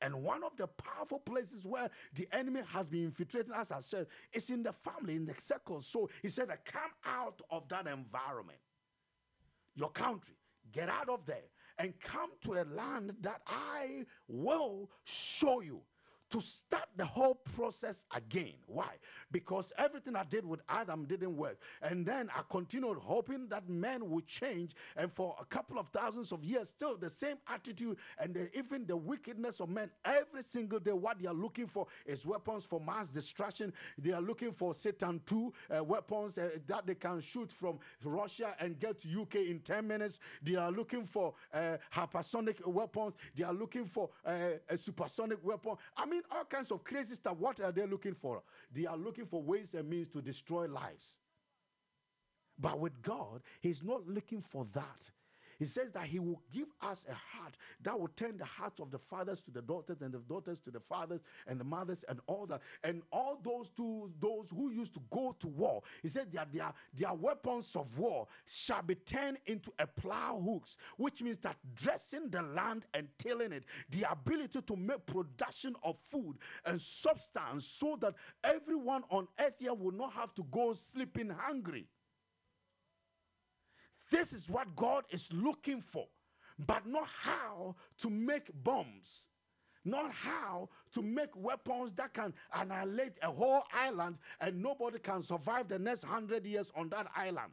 And 0.00 0.22
one 0.22 0.44
of 0.44 0.56
the 0.56 0.66
powerful 0.66 1.18
places 1.18 1.64
where 1.64 1.88
the 2.14 2.28
enemy 2.32 2.60
has 2.72 2.88
been 2.88 3.04
infiltrating, 3.04 3.52
as 3.54 3.72
I 3.72 3.80
said, 3.80 4.06
is 4.32 4.50
in 4.50 4.62
the 4.62 4.72
family, 4.72 5.16
in 5.16 5.24
the 5.24 5.34
circle. 5.38 5.80
So 5.80 6.10
he 6.20 6.28
said, 6.28 6.50
uh, 6.50 6.56
Come 6.64 6.90
out 7.04 7.40
of 7.50 7.66
that 7.68 7.86
environment, 7.86 8.58
your 9.74 9.90
country, 9.90 10.34
get 10.70 10.90
out 10.90 11.08
of 11.08 11.24
there, 11.24 11.48
and 11.78 11.98
come 12.00 12.30
to 12.42 12.54
a 12.54 12.64
land 12.64 13.14
that 13.22 13.40
I 13.46 14.04
will 14.28 14.90
show 15.04 15.60
you 15.60 15.80
to 16.30 16.40
start 16.40 16.88
the 16.96 17.04
whole 17.04 17.34
process 17.54 18.04
again. 18.14 18.54
Why? 18.66 18.88
Because 19.30 19.72
everything 19.78 20.16
I 20.16 20.24
did 20.24 20.44
with 20.44 20.60
Adam 20.68 21.04
didn't 21.04 21.36
work. 21.36 21.58
And 21.82 22.04
then 22.04 22.30
I 22.34 22.40
continued 22.50 22.98
hoping 22.98 23.48
that 23.48 23.68
men 23.68 24.08
would 24.10 24.26
change. 24.26 24.72
And 24.96 25.12
for 25.12 25.36
a 25.40 25.44
couple 25.44 25.78
of 25.78 25.88
thousands 25.88 26.32
of 26.32 26.44
years, 26.44 26.70
still 26.70 26.96
the 26.96 27.10
same 27.10 27.36
attitude 27.48 27.96
and 28.18 28.34
the, 28.34 28.56
even 28.56 28.86
the 28.86 28.96
wickedness 28.96 29.60
of 29.60 29.68
men. 29.68 29.90
Every 30.04 30.42
single 30.42 30.78
day, 30.78 30.92
what 30.92 31.20
they 31.20 31.28
are 31.28 31.34
looking 31.34 31.66
for 31.66 31.86
is 32.04 32.26
weapons 32.26 32.64
for 32.64 32.80
mass 32.80 33.10
destruction. 33.10 33.72
They 33.98 34.12
are 34.12 34.20
looking 34.20 34.52
for 34.52 34.74
Satan 34.74 35.20
2 35.26 35.52
uh, 35.78 35.84
weapons 35.84 36.38
uh, 36.38 36.50
that 36.66 36.86
they 36.86 36.94
can 36.94 37.20
shoot 37.20 37.52
from 37.52 37.78
Russia 38.04 38.54
and 38.58 38.78
get 38.78 39.00
to 39.00 39.22
UK 39.22 39.36
in 39.36 39.60
10 39.60 39.86
minutes. 39.86 40.18
They 40.42 40.56
are 40.56 40.70
looking 40.70 41.04
for 41.04 41.34
uh, 41.52 41.76
hypersonic 41.92 42.66
weapons. 42.66 43.14
They 43.34 43.44
are 43.44 43.52
looking 43.52 43.84
for 43.84 44.10
uh, 44.24 44.32
a 44.68 44.76
supersonic 44.76 45.44
weapon. 45.44 45.76
I 45.96 46.06
mean, 46.06 46.15
mean, 46.16 46.22
all 46.30 46.44
kinds 46.44 46.70
of 46.70 46.84
crazy 46.84 47.14
stuff. 47.14 47.36
What 47.38 47.60
are 47.60 47.72
they 47.72 47.86
looking 47.86 48.14
for? 48.14 48.42
They 48.72 48.86
are 48.86 48.96
looking 48.96 49.26
for 49.26 49.42
ways 49.42 49.74
and 49.74 49.88
means 49.88 50.08
to 50.10 50.22
destroy 50.22 50.66
lives. 50.66 51.16
But 52.58 52.80
with 52.80 53.02
God, 53.02 53.42
He's 53.60 53.82
not 53.82 54.06
looking 54.08 54.42
for 54.42 54.66
that. 54.72 55.10
He 55.58 55.64
says 55.64 55.92
that 55.92 56.06
He 56.06 56.18
will 56.18 56.42
give 56.52 56.68
us 56.80 57.06
a 57.08 57.14
heart 57.14 57.56
that 57.82 57.98
will 57.98 58.08
turn 58.08 58.36
the 58.36 58.44
hearts 58.44 58.80
of 58.80 58.90
the 58.90 58.98
fathers 58.98 59.40
to 59.42 59.50
the 59.50 59.62
daughters 59.62 60.00
and 60.00 60.12
the 60.12 60.18
daughters 60.18 60.58
to 60.64 60.70
the 60.70 60.80
fathers 60.80 61.20
and 61.46 61.58
the 61.58 61.64
mothers 61.64 62.04
and 62.08 62.20
all 62.26 62.46
that. 62.46 62.60
And 62.84 63.02
all 63.12 63.38
those 63.42 63.70
to 63.70 64.10
those 64.20 64.50
who 64.50 64.70
used 64.70 64.94
to 64.94 65.00
go 65.10 65.34
to 65.40 65.48
war. 65.48 65.82
He 66.02 66.08
said 66.08 66.32
that 66.32 66.52
their, 66.52 66.72
their 66.94 67.14
weapons 67.14 67.74
of 67.76 67.98
war 67.98 68.26
shall 68.46 68.82
be 68.82 68.94
turned 68.94 69.38
into 69.46 69.72
a 69.78 69.86
plow 69.86 70.40
hooks, 70.44 70.76
which 70.96 71.22
means 71.22 71.38
that 71.38 71.56
dressing 71.74 72.28
the 72.30 72.42
land 72.42 72.86
and 72.94 73.08
tilling 73.18 73.52
it, 73.52 73.64
the 73.90 74.10
ability 74.10 74.62
to 74.62 74.76
make 74.76 75.04
production 75.06 75.74
of 75.82 75.96
food 75.96 76.36
and 76.64 76.80
substance 76.80 77.66
so 77.66 77.96
that 78.00 78.14
everyone 78.44 79.02
on 79.10 79.28
earth 79.38 79.54
here 79.58 79.74
will 79.74 79.92
not 79.92 80.12
have 80.12 80.34
to 80.34 80.44
go 80.50 80.72
sleeping 80.72 81.30
hungry. 81.30 81.86
This 84.10 84.32
is 84.32 84.48
what 84.48 84.74
God 84.76 85.04
is 85.10 85.32
looking 85.32 85.80
for, 85.80 86.06
but 86.58 86.86
not 86.86 87.08
how 87.22 87.74
to 87.98 88.10
make 88.10 88.50
bombs, 88.62 89.26
not 89.84 90.12
how 90.12 90.68
to 90.92 91.02
make 91.02 91.34
weapons 91.36 91.92
that 91.94 92.12
can 92.12 92.32
annihilate 92.54 93.14
a 93.22 93.30
whole 93.30 93.62
island 93.72 94.18
and 94.40 94.62
nobody 94.62 94.98
can 94.98 95.22
survive 95.22 95.68
the 95.68 95.78
next 95.78 96.04
hundred 96.04 96.46
years 96.46 96.72
on 96.76 96.88
that 96.90 97.06
island. 97.16 97.52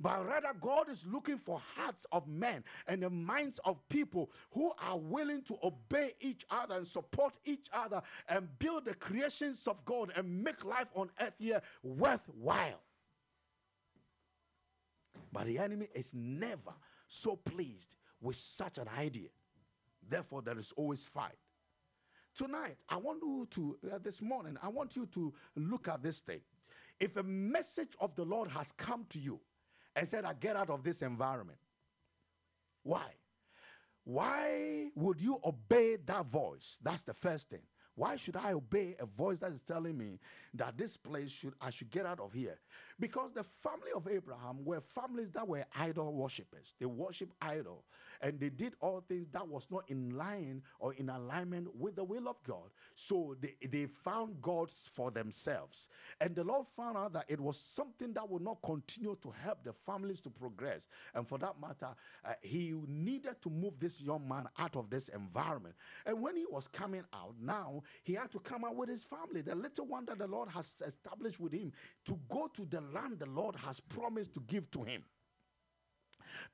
But 0.00 0.26
rather, 0.26 0.52
God 0.60 0.88
is 0.88 1.04
looking 1.06 1.38
for 1.38 1.60
hearts 1.74 2.06
of 2.12 2.28
men 2.28 2.62
and 2.86 3.02
the 3.02 3.10
minds 3.10 3.58
of 3.64 3.76
people 3.88 4.30
who 4.52 4.70
are 4.80 4.96
willing 4.96 5.42
to 5.42 5.58
obey 5.62 6.14
each 6.20 6.44
other 6.50 6.76
and 6.76 6.86
support 6.86 7.36
each 7.44 7.66
other 7.72 8.00
and 8.28 8.48
build 8.60 8.84
the 8.84 8.94
creations 8.94 9.66
of 9.66 9.84
God 9.84 10.12
and 10.14 10.44
make 10.44 10.64
life 10.64 10.86
on 10.94 11.10
earth 11.20 11.34
here 11.38 11.60
worthwhile. 11.82 12.80
But 15.32 15.46
the 15.46 15.58
enemy 15.58 15.88
is 15.94 16.14
never 16.14 16.74
so 17.06 17.36
pleased 17.36 17.96
with 18.20 18.36
such 18.36 18.78
an 18.78 18.88
idea. 18.98 19.28
Therefore, 20.08 20.42
there 20.42 20.58
is 20.58 20.72
always 20.76 21.04
fight. 21.04 21.36
Tonight, 22.34 22.78
I 22.88 22.96
want 22.96 23.22
you 23.22 23.48
to, 23.50 23.78
uh, 23.92 23.98
this 23.98 24.22
morning, 24.22 24.56
I 24.62 24.68
want 24.68 24.96
you 24.96 25.06
to 25.06 25.34
look 25.56 25.88
at 25.88 26.02
this 26.02 26.20
thing. 26.20 26.40
If 27.00 27.16
a 27.16 27.22
message 27.22 27.94
of 28.00 28.14
the 28.14 28.24
Lord 28.24 28.50
has 28.50 28.72
come 28.72 29.04
to 29.10 29.20
you, 29.20 29.40
and 29.98 30.06
said, 30.06 30.24
I 30.24 30.32
get 30.32 30.54
out 30.54 30.70
of 30.70 30.84
this 30.84 31.02
environment. 31.02 31.58
Why? 32.84 33.06
Why 34.04 34.90
would 34.94 35.20
you 35.20 35.40
obey 35.44 35.96
that 36.06 36.26
voice? 36.26 36.78
That's 36.82 37.02
the 37.02 37.14
first 37.14 37.50
thing. 37.50 37.62
Why 37.98 38.14
should 38.14 38.36
I 38.36 38.52
obey 38.52 38.94
a 39.00 39.06
voice 39.06 39.40
that 39.40 39.50
is 39.50 39.60
telling 39.60 39.98
me 39.98 40.20
that 40.54 40.78
this 40.78 40.96
place 40.96 41.32
should 41.32 41.54
I 41.60 41.70
should 41.70 41.90
get 41.90 42.06
out 42.06 42.20
of 42.20 42.32
here? 42.32 42.56
Because 43.00 43.32
the 43.32 43.42
family 43.42 43.90
of 43.92 44.06
Abraham 44.06 44.64
were 44.64 44.80
families 44.80 45.32
that 45.32 45.48
were 45.48 45.64
idol 45.76 46.14
worshippers. 46.14 46.76
They 46.78 46.86
worship 46.86 47.30
idol 47.42 47.82
and 48.20 48.38
they 48.40 48.48
did 48.48 48.74
all 48.80 49.02
things 49.06 49.28
that 49.32 49.46
was 49.46 49.66
not 49.70 49.84
in 49.88 50.16
line 50.16 50.62
or 50.78 50.94
in 50.94 51.08
alignment 51.08 51.74
with 51.76 51.96
the 51.96 52.04
will 52.04 52.28
of 52.28 52.36
God. 52.44 52.70
So 52.94 53.36
they, 53.40 53.54
they 53.66 53.86
found 53.86 54.40
gods 54.42 54.90
for 54.94 55.10
themselves. 55.10 55.88
And 56.20 56.34
the 56.34 56.44
Lord 56.44 56.66
found 56.76 56.96
out 56.96 57.12
that 57.14 57.26
it 57.28 57.40
was 57.40 57.58
something 57.58 58.12
that 58.14 58.28
would 58.28 58.42
not 58.42 58.58
continue 58.62 59.16
to 59.22 59.30
help 59.42 59.64
the 59.64 59.72
families 59.72 60.20
to 60.22 60.30
progress. 60.30 60.86
And 61.14 61.26
for 61.26 61.38
that 61.38 61.60
matter, 61.60 61.94
uh, 62.24 62.32
he 62.42 62.74
needed 62.86 63.40
to 63.42 63.50
move 63.50 63.74
this 63.78 64.00
young 64.00 64.26
man 64.28 64.48
out 64.58 64.76
of 64.76 64.90
this 64.90 65.08
environment. 65.08 65.74
And 66.06 66.20
when 66.20 66.36
he 66.36 66.46
was 66.50 66.68
coming 66.68 67.04
out, 67.12 67.34
now 67.40 67.82
he 68.02 68.14
had 68.14 68.30
to 68.32 68.40
come 68.40 68.64
out 68.64 68.76
with 68.76 68.88
his 68.88 69.04
family, 69.04 69.40
the 69.40 69.54
little 69.54 69.86
one 69.86 70.06
that 70.06 70.18
the 70.18 70.26
Lord 70.26 70.48
has 70.50 70.82
established 70.84 71.40
with 71.40 71.52
him, 71.52 71.72
to 72.06 72.18
go 72.28 72.48
to 72.54 72.64
the 72.64 72.80
land 72.80 73.18
the 73.18 73.26
Lord 73.26 73.56
has 73.56 73.80
promised 73.80 74.34
to 74.34 74.40
give 74.40 74.70
to 74.72 74.82
him. 74.82 75.02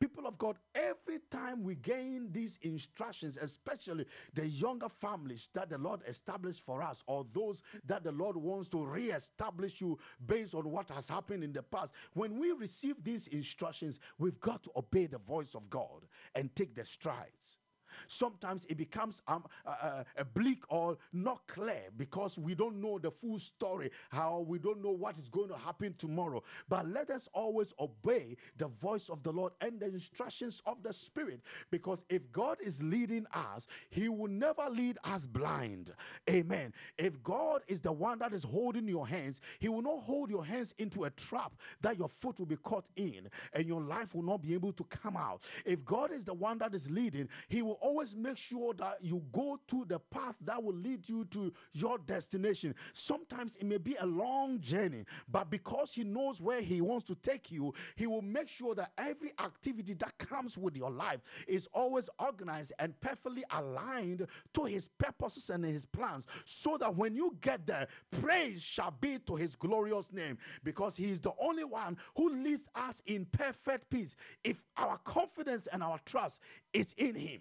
People 0.01 0.27
of 0.27 0.39
God, 0.39 0.57
every 0.75 1.21
time 1.31 1.63
we 1.63 1.75
gain 1.75 2.29
these 2.33 2.59
instructions, 2.63 3.39
especially 3.41 4.07
the 4.35 4.47
younger 4.47 4.89
families 4.89 5.49
that 5.55 5.71
the 5.71 5.79
Lord 5.79 6.01
established 6.07 6.65
for 6.65 6.83
us, 6.83 7.03
or 7.07 7.27
those 7.33 7.63
that 7.87 8.05
the 8.05 8.13
Lord 8.13 8.37
wants 8.37 8.69
to 8.71 8.85
re-establish 8.85 9.81
you 9.81 9.99
based 10.27 10.55
on 10.55 10.71
what 10.71 10.91
has 10.91 11.09
happened 11.09 11.45
in 11.45 11.53
the 11.53 11.63
past, 11.63 11.93
when 12.13 12.39
we 12.39 12.53
receive 12.53 13.03
these 13.03 13.29
instructions, 13.29 14.01
we've 14.19 14.41
got 14.41 14.63
to 14.65 14.71
obey 14.77 15.07
the 15.07 15.19
voice 15.19 15.55
of 15.55 15.69
God 15.71 16.07
and 16.35 16.55
take 16.55 16.75
the 16.75 16.85
strides. 16.85 17.59
Sometimes 18.07 18.67
it 18.69 18.77
becomes 18.77 19.23
um, 19.27 19.45
uh, 19.67 20.05
uh, 20.19 20.25
bleak 20.35 20.63
or 20.69 20.99
not 21.13 21.47
clear 21.47 21.85
because 21.97 22.39
we 22.39 22.55
don't 22.55 22.81
know 22.81 22.99
the 22.99 23.11
full 23.11 23.39
story, 23.39 23.91
how 24.11 24.45
we 24.47 24.59
don't 24.59 24.83
know 24.83 24.91
what 24.91 25.19
is 25.19 25.29
going 25.29 25.49
to 25.49 25.57
happen 25.57 25.95
tomorrow. 25.99 26.43
But 26.69 26.89
let 26.89 27.11
us 27.11 27.29
always 27.33 27.73
obey 27.79 28.37
the 28.57 28.69
voice 28.69 29.09
of 29.09 29.23
the 29.23 29.33
Lord 29.33 29.53
and 29.61 29.81
the 29.81 29.87
instructions 29.87 30.63
of 30.67 30.83
the 30.83 30.93
Spirit 30.93 31.41
because 31.71 32.05
if 32.09 32.31
God 32.33 32.59
is 32.65 32.83
leading 32.83 33.27
us, 33.33 33.67
He 33.91 34.09
will 34.09 34.29
never 34.31 34.69
lead 34.71 34.99
us 35.05 35.27
blind. 35.27 35.93
Amen. 36.29 36.73
If 36.99 37.23
God 37.23 37.63
is 37.69 37.81
the 37.81 37.93
one 37.93 38.19
that 38.21 38.33
is 38.33 38.45
holding 38.45 38.89
your 38.89 39.07
hands, 39.07 39.41
He 39.59 39.69
will 39.69 39.83
not 39.83 40.03
hold 40.03 40.31
your 40.31 40.45
hands 40.45 40.75
into 40.79 41.05
a 41.05 41.11
trap 41.11 41.53
that 41.81 41.99
your 41.99 42.09
foot 42.09 42.39
will 42.39 42.47
be 42.47 42.57
caught 42.57 42.87
in 42.97 43.29
and 43.53 43.67
your 43.67 43.81
life 43.83 44.15
will 44.15 44.23
not 44.23 44.43
be 44.43 44.55
able 44.55 44.73
to 44.73 44.85
come 44.85 45.17
out. 45.17 45.43
If 45.65 45.85
God 45.85 46.13
is 46.13 46.25
the 46.25 46.35
one 46.35 46.59
that 46.59 46.75
is 46.75 46.91
leading, 46.91 47.29
He 47.49 47.63
will 47.63 47.79
always 47.95 48.17
make 48.17 48.37
sure 48.37 48.75
that 48.75 48.99
you 49.03 49.23
go 49.33 49.59
to 49.69 49.85
the 49.87 49.99
path 49.99 50.35
that 50.45 50.61
will 50.63 50.75
lead 50.75 51.09
you 51.09 51.25
to 51.27 51.53
your 51.73 51.97
destination. 51.99 52.75
Sometimes 52.93 53.55
it 53.57 53.67
may 53.67 53.79
be 53.79 53.95
a 54.01 54.07
long 54.07 54.59
journey, 54.61 55.05
but 55.31 55.49
because 55.49 55.93
He 55.93 56.03
knows 56.03 56.41
where 56.41 56.61
He 56.61 56.81
wants 56.81 57.05
to 57.05 57.15
take 57.15 57.53
you, 57.53 57.73
He 57.95 58.09
will 58.09 58.23
make 58.23 58.49
sure 58.49 58.75
that 58.75 58.91
every 58.99 59.33
activity 59.39 59.95
that 59.95 60.19
comes 60.19 60.59
with 60.59 60.77
your 60.77 60.91
life 60.91 61.21
is 61.47 61.69
always 61.73 62.11
organized 62.19 62.73
and 62.81 63.01
perfectly 63.01 63.45
aligned 63.53 64.27
to 64.55 64.65
His 64.65 64.89
purposes 64.99 65.51
and 65.51 65.65
His 65.65 65.87
plans, 65.87 66.27
so 66.45 66.77
that 66.79 66.97
when 66.97 67.15
you 67.15 67.37
get 67.41 67.65
there, 67.65 67.87
praise 68.21 68.61
shall 68.61 68.95
be 69.01 69.19
to 69.21 69.37
His 69.37 69.55
glorious 69.55 70.13
name, 70.13 70.37
because 70.65 70.97
He 70.97 71.13
is 71.13 71.21
the 71.21 71.33
only 71.41 71.65
one 71.65 71.97
who 72.17 72.43
leads 72.43 72.69
us 72.75 73.01
in 73.07 73.25
perfect 73.27 73.89
peace. 73.89 74.17
If 74.43 74.61
our 74.77 74.99
confidence 74.99 75.69
and 75.73 75.83
our 75.83 76.01
trust 76.05 76.41
is 76.73 76.93
in 76.99 77.15
Him. 77.15 77.41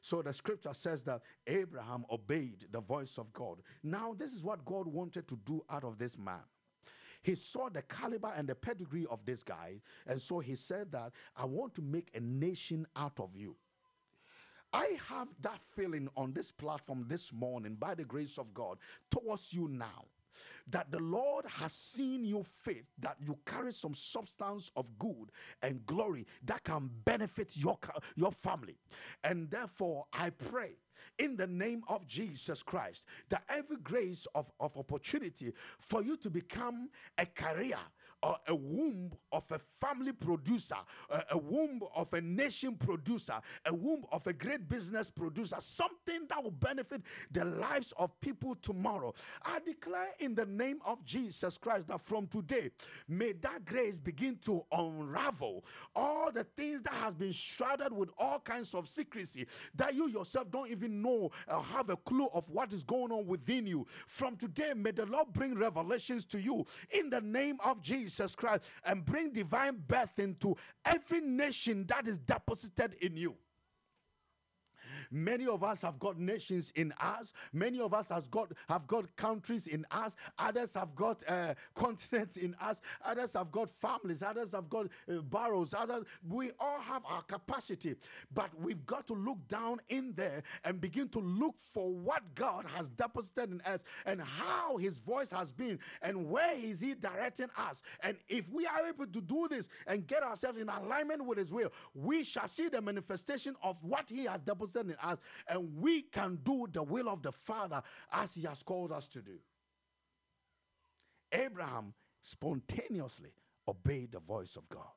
So 0.00 0.22
the 0.22 0.32
scripture 0.32 0.74
says 0.74 1.02
that 1.04 1.22
Abraham 1.46 2.04
obeyed 2.10 2.66
the 2.70 2.80
voice 2.80 3.18
of 3.18 3.32
God. 3.32 3.58
Now, 3.82 4.14
this 4.16 4.32
is 4.32 4.44
what 4.44 4.64
God 4.64 4.86
wanted 4.86 5.26
to 5.28 5.38
do 5.44 5.64
out 5.68 5.84
of 5.84 5.98
this 5.98 6.16
man. 6.16 6.44
He 7.22 7.34
saw 7.34 7.68
the 7.68 7.82
caliber 7.82 8.32
and 8.36 8.48
the 8.48 8.54
pedigree 8.54 9.06
of 9.10 9.24
this 9.24 9.42
guy, 9.42 9.80
and 10.06 10.20
so 10.20 10.38
he 10.38 10.54
said 10.54 10.92
that 10.92 11.12
I 11.36 11.46
want 11.46 11.74
to 11.74 11.82
make 11.82 12.10
a 12.14 12.20
nation 12.20 12.86
out 12.94 13.18
of 13.18 13.34
you. 13.34 13.56
I 14.72 14.98
have 15.08 15.28
that 15.40 15.60
feeling 15.74 16.08
on 16.16 16.32
this 16.32 16.52
platform 16.52 17.06
this 17.08 17.32
morning 17.32 17.74
by 17.74 17.94
the 17.94 18.04
grace 18.04 18.38
of 18.38 18.52
God 18.54 18.78
towards 19.10 19.52
you 19.52 19.66
now 19.66 20.04
that 20.70 20.90
the 20.90 21.00
Lord 21.00 21.44
has 21.46 21.72
seen 21.72 22.24
you 22.24 22.42
fit, 22.42 22.84
that 22.98 23.16
you 23.20 23.38
carry 23.46 23.72
some 23.72 23.94
substance 23.94 24.70
of 24.76 24.98
good 24.98 25.30
and 25.62 25.84
glory 25.86 26.26
that 26.44 26.64
can 26.64 26.90
benefit 27.04 27.56
your, 27.56 27.78
your 28.16 28.32
family. 28.32 28.76
And 29.24 29.50
therefore, 29.50 30.06
I 30.12 30.30
pray 30.30 30.72
in 31.18 31.36
the 31.36 31.46
name 31.46 31.82
of 31.88 32.06
Jesus 32.06 32.62
Christ 32.62 33.04
that 33.28 33.42
every 33.48 33.76
grace 33.76 34.26
of, 34.34 34.50
of 34.60 34.76
opportunity 34.76 35.52
for 35.78 36.02
you 36.02 36.16
to 36.18 36.30
become 36.30 36.90
a 37.16 37.26
career 37.26 37.78
or 38.22 38.36
a 38.48 38.54
womb 38.54 39.12
of 39.32 39.44
a 39.52 39.58
family 39.58 40.12
producer, 40.12 40.76
a, 41.30 41.38
womb 41.38 41.80
of 41.94 42.12
a 42.14 42.20
nation 42.20 42.74
producer, 42.74 43.34
a 43.64 43.74
womb 43.74 44.04
of 44.10 44.26
a 44.26 44.32
great 44.32 44.68
business 44.68 45.10
producer, 45.10 45.56
something 45.60 46.26
that 46.28 46.42
will 46.42 46.50
benefit 46.50 47.02
the 47.30 47.44
lives 47.44 47.92
of 47.96 48.18
people 48.20 48.56
tomorrow. 48.56 49.14
I 49.44 49.60
declare 49.60 50.08
in 50.18 50.34
the 50.34 50.46
name 50.46 50.80
of 50.84 51.04
Jesus 51.04 51.56
Christ 51.58 51.88
that 51.88 52.00
from 52.00 52.26
today, 52.26 52.70
may 53.06 53.32
that 53.32 53.64
grace 53.64 53.98
begin 53.98 54.36
to 54.46 54.64
unravel 54.72 55.64
all 55.94 56.32
the 56.32 56.44
things 56.44 56.82
that 56.82 56.94
has 56.94 57.14
been 57.14 57.32
shrouded 57.32 57.92
with 57.92 58.10
all 58.18 58.40
kinds 58.40 58.74
of 58.74 58.88
secrecy 58.88 59.46
that 59.76 59.94
you 59.94 60.08
yourself 60.08 60.50
don't 60.50 60.70
even 60.70 61.00
know 61.00 61.30
or 61.46 61.62
have 61.62 61.88
a 61.90 61.96
clue 61.96 62.28
of 62.32 62.48
what 62.50 62.72
is 62.72 62.82
going 62.82 63.12
on 63.12 63.26
within 63.26 63.66
you. 63.66 63.86
From 64.06 64.36
today, 64.36 64.72
may 64.74 64.90
the 64.90 65.06
Lord 65.06 65.32
bring 65.32 65.54
revelations 65.54 66.24
to 66.26 66.40
you 66.40 66.66
in 66.90 67.10
the 67.10 67.20
name 67.20 67.58
of 67.64 67.80
Jesus. 67.80 68.07
Jesus 68.08 68.34
Christ 68.34 68.64
and 68.84 69.04
bring 69.04 69.32
divine 69.32 69.82
birth 69.86 70.18
into 70.18 70.56
every 70.84 71.20
nation 71.20 71.84
that 71.88 72.08
is 72.08 72.16
deposited 72.16 72.94
in 73.02 73.16
you. 73.18 73.34
Many 75.10 75.46
of 75.46 75.62
us 75.64 75.82
have 75.82 75.98
got 75.98 76.18
nations 76.18 76.72
in 76.76 76.92
us. 77.00 77.32
Many 77.52 77.80
of 77.80 77.94
us 77.94 78.08
has 78.10 78.26
got 78.26 78.52
have 78.68 78.86
got 78.86 79.14
countries 79.16 79.66
in 79.66 79.86
us. 79.90 80.12
Others 80.38 80.74
have 80.74 80.94
got 80.94 81.22
uh, 81.28 81.54
continents 81.74 82.36
in 82.36 82.54
us. 82.60 82.80
Others 83.04 83.34
have 83.34 83.50
got 83.50 83.70
families. 83.70 84.22
Others 84.22 84.52
have 84.52 84.68
got 84.68 84.86
uh, 84.86 85.16
boroughs. 85.22 85.74
Others 85.74 86.04
we 86.28 86.50
all 86.58 86.80
have 86.80 87.02
our 87.06 87.22
capacity, 87.22 87.94
but 88.32 88.50
we've 88.60 88.84
got 88.86 89.06
to 89.06 89.14
look 89.14 89.38
down 89.48 89.80
in 89.88 90.12
there 90.14 90.42
and 90.64 90.80
begin 90.80 91.08
to 91.10 91.20
look 91.20 91.58
for 91.58 91.90
what 91.92 92.34
God 92.34 92.66
has 92.76 92.90
deposited 92.90 93.50
in 93.52 93.60
us 93.62 93.84
and 94.06 94.20
how 94.20 94.76
His 94.76 94.98
voice 94.98 95.30
has 95.30 95.52
been 95.52 95.78
and 96.02 96.28
where 96.30 96.54
is 96.56 96.80
He 96.80 96.94
directing 96.94 97.48
us. 97.56 97.82
And 98.02 98.16
if 98.28 98.48
we 98.50 98.66
are 98.66 98.86
able 98.86 99.06
to 99.06 99.20
do 99.20 99.48
this 99.50 99.68
and 99.86 100.06
get 100.06 100.22
ourselves 100.22 100.58
in 100.58 100.68
alignment 100.68 101.24
with 101.24 101.38
His 101.38 101.52
will, 101.52 101.72
we 101.94 102.24
shall 102.24 102.48
see 102.48 102.68
the 102.68 102.80
manifestation 102.80 103.56
of 103.62 103.76
what 103.82 104.10
He 104.10 104.24
has 104.24 104.40
deposited 104.40 104.90
in 104.90 104.96
us, 105.02 105.18
and 105.48 105.80
we 105.80 106.02
can 106.02 106.38
do 106.44 106.66
the 106.72 106.82
will 106.82 107.08
of 107.08 107.22
the 107.22 107.32
Father 107.32 107.82
as 108.12 108.34
He 108.34 108.42
has 108.42 108.62
called 108.62 108.92
us 108.92 109.06
to 109.08 109.20
do. 109.20 109.38
Abraham 111.32 111.94
spontaneously 112.22 113.30
obeyed 113.66 114.12
the 114.12 114.20
voice 114.20 114.56
of 114.56 114.68
God. 114.68 114.92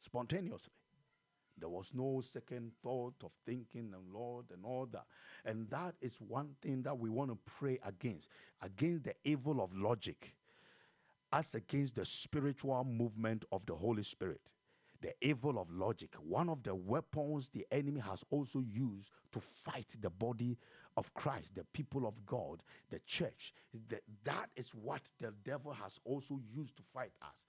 Spontaneously. 0.00 0.72
There 1.58 1.68
was 1.68 1.90
no 1.92 2.22
second 2.22 2.72
thought 2.82 3.16
of 3.22 3.32
thinking 3.44 3.92
and 3.94 4.14
Lord 4.14 4.46
and 4.50 4.64
all 4.64 4.86
that. 4.92 5.04
And 5.44 5.68
that 5.68 5.94
is 6.00 6.16
one 6.16 6.54
thing 6.62 6.82
that 6.82 6.98
we 6.98 7.10
want 7.10 7.30
to 7.30 7.38
pray 7.58 7.78
against 7.84 8.28
against 8.62 9.04
the 9.04 9.14
evil 9.24 9.60
of 9.62 9.76
logic, 9.76 10.34
as 11.30 11.54
against 11.54 11.96
the 11.96 12.06
spiritual 12.06 12.82
movement 12.84 13.44
of 13.52 13.66
the 13.66 13.74
Holy 13.74 14.02
Spirit 14.02 14.40
the 15.00 15.12
evil 15.20 15.58
of 15.58 15.70
logic. 15.70 16.14
One 16.20 16.48
of 16.48 16.62
the 16.62 16.74
weapons 16.74 17.48
the 17.48 17.66
enemy 17.70 18.00
has 18.00 18.24
also 18.30 18.60
used 18.60 19.10
to 19.32 19.40
fight 19.40 19.94
the 20.00 20.10
body 20.10 20.58
of 20.96 21.12
Christ, 21.14 21.54
the 21.54 21.64
people 21.72 22.06
of 22.06 22.26
God, 22.26 22.62
the 22.90 23.00
church. 23.06 23.54
That 24.24 24.50
is 24.56 24.72
what 24.72 25.02
the 25.18 25.32
devil 25.44 25.72
has 25.72 25.98
also 26.04 26.40
used 26.54 26.76
to 26.76 26.82
fight 26.92 27.12
us. 27.22 27.46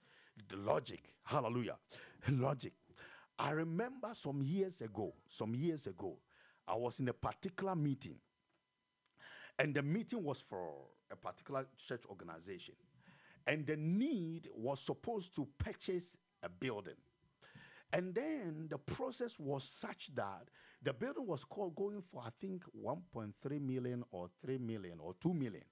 The 0.48 0.56
logic. 0.56 1.12
Hallelujah. 1.24 1.76
Logic. 2.30 2.72
I 3.38 3.50
remember 3.50 4.10
some 4.14 4.40
years 4.42 4.80
ago, 4.80 5.12
some 5.28 5.54
years 5.54 5.86
ago, 5.86 6.16
I 6.66 6.74
was 6.74 7.00
in 7.00 7.08
a 7.08 7.12
particular 7.12 7.74
meeting. 7.74 8.16
And 9.58 9.74
the 9.74 9.82
meeting 9.82 10.22
was 10.22 10.40
for 10.40 10.72
a 11.10 11.16
particular 11.16 11.66
church 11.86 12.02
organization. 12.08 12.74
And 13.46 13.66
the 13.66 13.76
need 13.76 14.48
was 14.54 14.80
supposed 14.80 15.34
to 15.36 15.46
purchase 15.58 16.16
a 16.42 16.48
building. 16.48 16.94
And 17.92 18.14
then 18.14 18.68
the 18.70 18.78
process 18.78 19.38
was 19.38 19.64
such 19.64 20.14
that 20.14 20.48
the 20.82 20.92
building 20.92 21.26
was 21.26 21.44
called 21.44 21.74
going 21.74 22.02
for, 22.10 22.22
I 22.24 22.30
think, 22.40 22.64
1.3 22.74 23.60
million 23.60 24.02
or 24.10 24.30
3 24.44 24.58
million 24.58 24.98
or 24.98 25.14
2 25.20 25.34
million. 25.34 25.64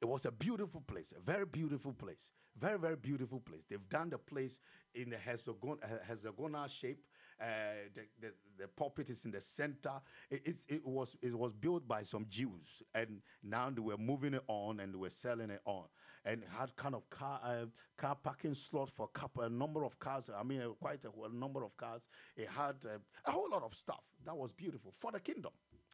It 0.00 0.06
was 0.06 0.24
a 0.24 0.30
beautiful 0.30 0.80
place, 0.80 1.12
a 1.16 1.20
very 1.20 1.44
beautiful 1.44 1.92
place, 1.92 2.30
very, 2.56 2.78
very 2.78 2.94
beautiful 2.94 3.40
place. 3.40 3.64
They've 3.68 3.88
done 3.88 4.10
the 4.10 4.18
place 4.18 4.60
in 4.94 5.10
the 5.10 5.16
hexagon, 5.16 5.78
hexagonal 6.06 6.68
shape. 6.68 7.02
Uh, 7.40 7.88
the, 7.94 8.02
the, 8.20 8.32
the 8.58 8.68
pulpit 8.68 9.10
is 9.10 9.24
in 9.24 9.32
the 9.32 9.40
center. 9.40 9.92
It, 10.30 10.42
it, 10.44 10.56
it, 10.68 10.86
was, 10.86 11.16
it 11.22 11.36
was 11.36 11.52
built 11.52 11.86
by 11.86 12.02
some 12.02 12.26
Jews, 12.28 12.82
and 12.94 13.20
now 13.42 13.70
they 13.70 13.80
were 13.80 13.96
moving 13.96 14.34
it 14.34 14.42
on 14.48 14.80
and 14.80 14.94
they 14.94 14.98
were 14.98 15.10
selling 15.10 15.50
it 15.50 15.60
on. 15.64 15.84
And 16.28 16.42
had 16.58 16.76
kind 16.76 16.94
of 16.94 17.08
car 17.08 17.40
uh, 17.42 17.66
car 17.96 18.14
parking 18.22 18.54
slot 18.54 18.90
for 18.90 19.04
a, 19.06 19.18
couple, 19.18 19.44
a 19.44 19.48
number 19.48 19.84
of 19.84 19.98
cars. 19.98 20.30
I 20.36 20.42
mean, 20.42 20.60
uh, 20.60 20.68
quite 20.80 21.04
a, 21.04 21.08
a, 21.08 21.32
number 21.32 21.64
of 21.64 21.74
cars. 21.76 22.02
It 22.36 22.48
had 22.48 22.76
uh, 22.84 22.98
a 23.24 23.30
whole 23.30 23.48
lot 23.50 23.62
of 23.62 23.74
stuff 23.74 24.04
that 24.26 24.36
was 24.36 24.52
beautiful 24.52 24.92
for 24.98 25.10
the 25.10 25.20
kingdom. 25.20 25.52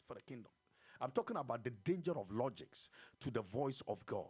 For 0.08 0.14
the 0.14 0.22
kingdom. 0.22 0.50
I'm 1.00 1.12
talking 1.12 1.36
about 1.36 1.62
the 1.62 1.70
danger 1.70 2.12
of 2.18 2.30
logics 2.32 2.90
to 3.20 3.30
the 3.30 3.42
voice 3.42 3.82
of 3.86 4.04
God. 4.06 4.28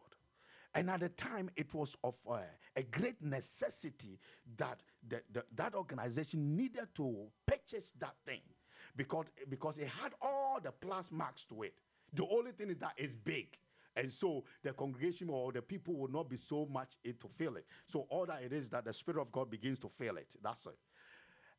And 0.74 0.90
at 0.90 1.00
the 1.00 1.09
time, 1.11 1.50
it 1.57 1.72
was 1.72 1.96
of 2.02 2.16
uh, 2.28 2.38
a 2.76 2.82
great 2.82 3.22
necessity 3.22 4.18
that 4.57 4.80
the, 5.09 5.22
the, 5.32 5.44
that 5.55 5.74
organization 5.74 6.57
needed 6.57 6.88
to 6.96 7.26
purchase 7.46 7.92
that 8.00 8.16
thing 8.26 8.40
because, 8.96 9.26
because 9.48 9.78
it 9.78 9.88
had 9.88 10.12
all 10.20 10.59
the 10.62 10.72
plus 10.72 11.12
marks 11.12 11.46
to 11.46 11.62
it. 11.62 11.74
The 12.12 12.26
only 12.26 12.52
thing 12.52 12.70
is 12.70 12.78
that 12.78 12.94
it's 12.96 13.14
big. 13.14 13.57
And 13.97 14.11
so 14.12 14.45
the 14.62 14.72
congregation 14.72 15.30
or 15.30 15.53
the 15.53 15.62
people 15.62 15.95
will 15.95 16.11
not 16.11 16.28
be 16.28 16.36
so 16.36 16.66
much 16.66 16.95
it 17.05 17.20
to 17.20 17.28
feel 17.28 17.57
it. 17.57 17.66
So 17.86 18.07
all 18.11 18.26
that 18.26 18.42
it 18.42 18.53
is 18.53 18.70
that 18.70 18.84
the 18.84 18.92
Spirit 18.92 19.20
of 19.20 19.32
God 19.32 19.51
begins 19.51 19.78
to 19.80 19.88
feel 19.88 20.16
it. 20.16 20.34
That's 20.42 20.66
it. 20.66 20.78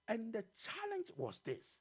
And 0.07 0.33
the 0.33 0.43
challenge 0.57 1.11
was 1.17 1.39
this. 1.39 1.77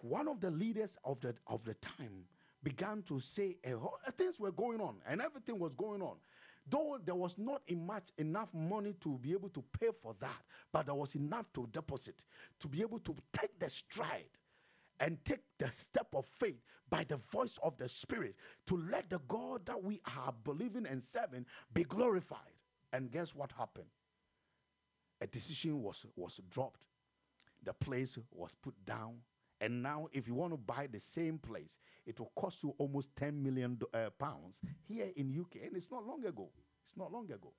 One 0.00 0.28
of 0.28 0.40
the 0.40 0.50
leaders 0.50 0.96
of 1.04 1.20
the 1.20 1.34
of 1.46 1.64
the 1.64 1.74
time 1.74 2.24
began 2.62 3.02
to 3.02 3.20
say 3.20 3.56
uh, 3.66 4.10
things 4.16 4.38
were 4.40 4.52
going 4.52 4.80
on 4.80 4.96
and 5.08 5.20
everything 5.20 5.58
was 5.58 5.74
going 5.74 6.02
on. 6.02 6.16
Though 6.70 6.98
there 7.02 7.14
was 7.14 7.38
not 7.38 7.62
much 7.70 8.10
enough 8.18 8.52
money 8.52 8.94
to 9.00 9.18
be 9.18 9.32
able 9.32 9.48
to 9.50 9.64
pay 9.80 9.88
for 10.02 10.14
that, 10.20 10.42
but 10.72 10.86
there 10.86 10.94
was 10.94 11.14
enough 11.14 11.46
to 11.54 11.66
deposit 11.72 12.26
to 12.60 12.68
be 12.68 12.82
able 12.82 12.98
to 12.98 13.16
take 13.32 13.58
the 13.58 13.70
stride 13.70 14.28
and 15.00 15.24
take 15.24 15.42
the 15.58 15.70
step 15.70 16.08
of 16.14 16.26
faith 16.26 16.60
by 16.90 17.04
the 17.04 17.16
voice 17.30 17.58
of 17.62 17.76
the 17.76 17.88
Spirit 17.88 18.34
to 18.66 18.76
let 18.90 19.10
the 19.10 19.20
God 19.28 19.66
that 19.66 19.82
we 19.82 20.00
are 20.16 20.34
believing 20.44 20.86
and 20.86 21.02
serving 21.02 21.46
be 21.72 21.84
glorified. 21.84 22.38
And 22.92 23.10
guess 23.10 23.34
what 23.34 23.52
happened? 23.52 23.88
A 25.20 25.26
decision 25.26 25.82
was, 25.82 26.06
was 26.16 26.40
dropped, 26.48 26.80
the 27.62 27.72
place 27.72 28.18
was 28.32 28.52
put 28.62 28.74
down, 28.86 29.16
and 29.60 29.82
now, 29.82 30.08
if 30.12 30.28
you 30.28 30.34
want 30.34 30.52
to 30.52 30.56
buy 30.56 30.88
the 30.90 31.00
same 31.00 31.38
place, 31.38 31.76
it 32.06 32.18
will 32.20 32.30
cost 32.36 32.62
you 32.62 32.74
almost 32.78 33.14
10 33.16 33.42
million 33.42 33.78
uh, 33.92 34.10
pounds 34.18 34.60
here 34.86 35.08
in 35.16 35.36
UK. 35.36 35.62
And 35.66 35.76
it's 35.76 35.90
not 35.90 36.06
long 36.06 36.24
ago. 36.24 36.48
It's 36.84 36.96
not 36.96 37.12
long 37.12 37.24
ago. 37.26 37.52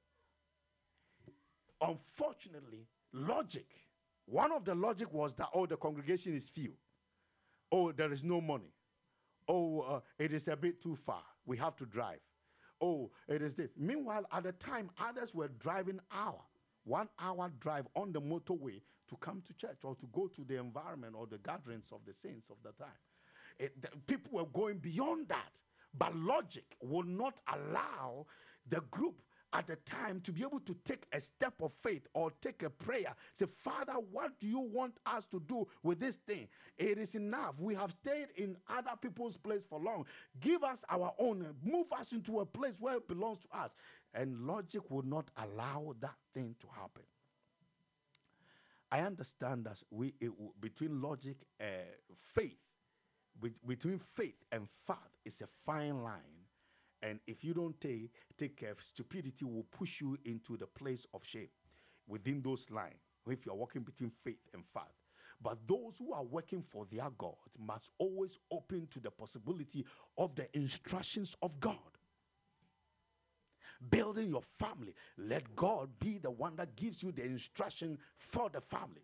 Unfortunately, 1.82 2.88
logic, 3.12 3.68
one 4.26 4.52
of 4.52 4.64
the 4.64 4.76
logic 4.76 5.14
was 5.14 5.34
that, 5.36 5.50
oh, 5.54 5.66
the 5.66 5.76
congregation 5.76 6.34
is 6.34 6.48
few. 6.48 6.74
Oh, 7.72 7.92
there 7.92 8.12
is 8.12 8.24
no 8.24 8.42
money. 8.42 8.74
Oh, 9.48 9.82
uh, 9.82 10.00
it 10.18 10.34
is 10.34 10.48
a 10.48 10.56
bit 10.56 10.82
too 10.82 10.96
far. 10.96 11.24
We 11.46 11.58
have 11.58 11.76
to 11.78 11.86
drive. 11.86 12.20
Oh, 12.82 13.12
it 13.28 13.42
is 13.42 13.56
this. 13.56 13.72
Meanwhile, 13.78 14.26
at 14.32 14.44
the 14.44 14.52
time, 14.54 14.90
others 15.00 15.34
were 15.36 15.48
driving 15.48 16.00
hour, 16.12 16.42
one 16.84 17.10
hour 17.20 17.52
drive 17.60 17.88
on 17.96 18.14
the 18.14 18.22
motorway 18.22 18.82
to 19.10 19.16
come 19.18 19.42
to 19.46 19.54
church 19.54 19.80
or 19.84 19.96
to 19.96 20.08
go 20.14 20.28
to 20.28 20.44
the 20.44 20.58
environment 20.58 21.16
or 21.18 21.28
the 21.28 21.40
gatherings 21.40 21.90
of 21.92 22.00
the 22.06 22.14
saints 22.14 22.50
of 22.50 22.58
the 22.64 22.72
time. 22.72 22.94
It, 23.58 23.82
the, 23.82 23.90
people 24.08 24.40
were 24.40 24.46
going 24.46 24.78
beyond 24.78 25.28
that, 25.30 25.60
but 25.98 26.16
logic 26.16 26.78
would 26.82 27.08
not 27.08 27.42
allow 27.52 28.28
the 28.68 28.82
group 28.92 29.22
at 29.54 29.68
the 29.68 29.76
time 29.78 30.22
to 30.22 30.32
be 30.32 30.42
able 30.42 30.60
to 30.60 30.76
take 30.84 31.06
a 31.12 31.20
step 31.20 31.54
of 31.62 31.72
faith 31.82 32.08
or 32.14 32.32
take 32.42 32.64
a 32.64 32.70
prayer. 32.70 33.16
Say, 33.34 33.46
Father, 33.64 33.94
what 33.94 34.40
do 34.40 34.48
you 34.48 34.60
want 34.60 34.98
us 35.06 35.26
to 35.28 35.40
do 35.40 35.68
with 35.82 36.00
this 36.00 36.18
thing? 36.18 36.48
It 36.78 36.98
is 36.98 37.16
enough. 37.16 37.56
We 37.60 37.76
have 37.76 37.92
stayed 37.92 38.28
in 38.36 38.58
other 38.70 38.92
people's 39.02 39.38
place 39.38 39.64
for 39.68 39.80
long. 39.80 40.06
Give 40.40 40.64
us 40.64 40.86
our 40.90 41.14
own. 41.18 41.46
Move 41.64 41.88
us 41.98 42.12
into 42.12 42.40
a 42.40 42.46
place 42.46 42.78
where 42.80 42.98
it 42.98 43.08
belongs 43.08 43.40
to 43.40 43.58
us. 43.58 43.76
And 44.14 44.46
logic 44.46 44.82
would 44.90 45.06
not 45.06 45.30
allow 45.38 45.96
that 46.00 46.16
thing 46.34 46.56
to 46.60 46.68
happen. 46.80 47.04
I 48.92 49.02
understand 49.02 49.66
that 49.66 49.78
we 49.92 50.14
it, 50.20 50.32
between 50.60 51.02
logic, 51.02 51.38
uh, 51.62 51.66
faith, 52.16 52.58
between 53.66 54.00
faith 54.00 54.44
and 54.52 54.68
faith 54.86 54.98
is 55.26 55.42
a 55.42 55.48
fine 55.66 56.04
line, 56.04 56.39
and 57.02 57.20
if 57.28 57.44
you 57.44 57.54
don't 57.54 57.80
take 57.80 58.12
take 58.38 58.58
care, 58.58 58.76
stupidity 58.80 59.46
will 59.46 59.66
push 59.72 60.02
you 60.02 60.18
into 60.26 60.58
the 60.58 60.68
place 60.68 61.06
of 61.14 61.26
shame. 61.26 61.50
Within 62.08 62.42
those 62.42 62.70
lines, 62.70 63.00
if 63.28 63.46
you 63.46 63.52
are 63.52 63.58
walking 63.58 63.84
between 63.84 64.12
faith 64.24 64.50
and 64.54 64.64
faith, 64.74 64.84
but 65.42 65.60
those 65.68 65.98
who 65.98 66.14
are 66.14 66.24
working 66.24 66.62
for 66.64 66.86
their 66.92 67.10
God 67.18 67.36
must 67.60 67.92
always 67.98 68.40
open 68.52 68.88
to 68.92 69.00
the 69.00 69.12
possibility 69.12 69.86
of 70.18 70.36
the 70.36 70.56
instructions 70.58 71.36
of 71.42 71.60
God 71.60 71.78
building 73.90 74.30
your 74.30 74.42
family, 74.42 74.94
let 75.18 75.56
God 75.56 75.90
be 76.00 76.18
the 76.18 76.32
one 76.32 76.56
that 76.58 76.76
gives 76.76 77.02
you 77.02 77.12
the 77.12 77.24
instruction 77.24 77.98
for 78.18 78.50
the 78.50 78.62
family. 78.62 79.04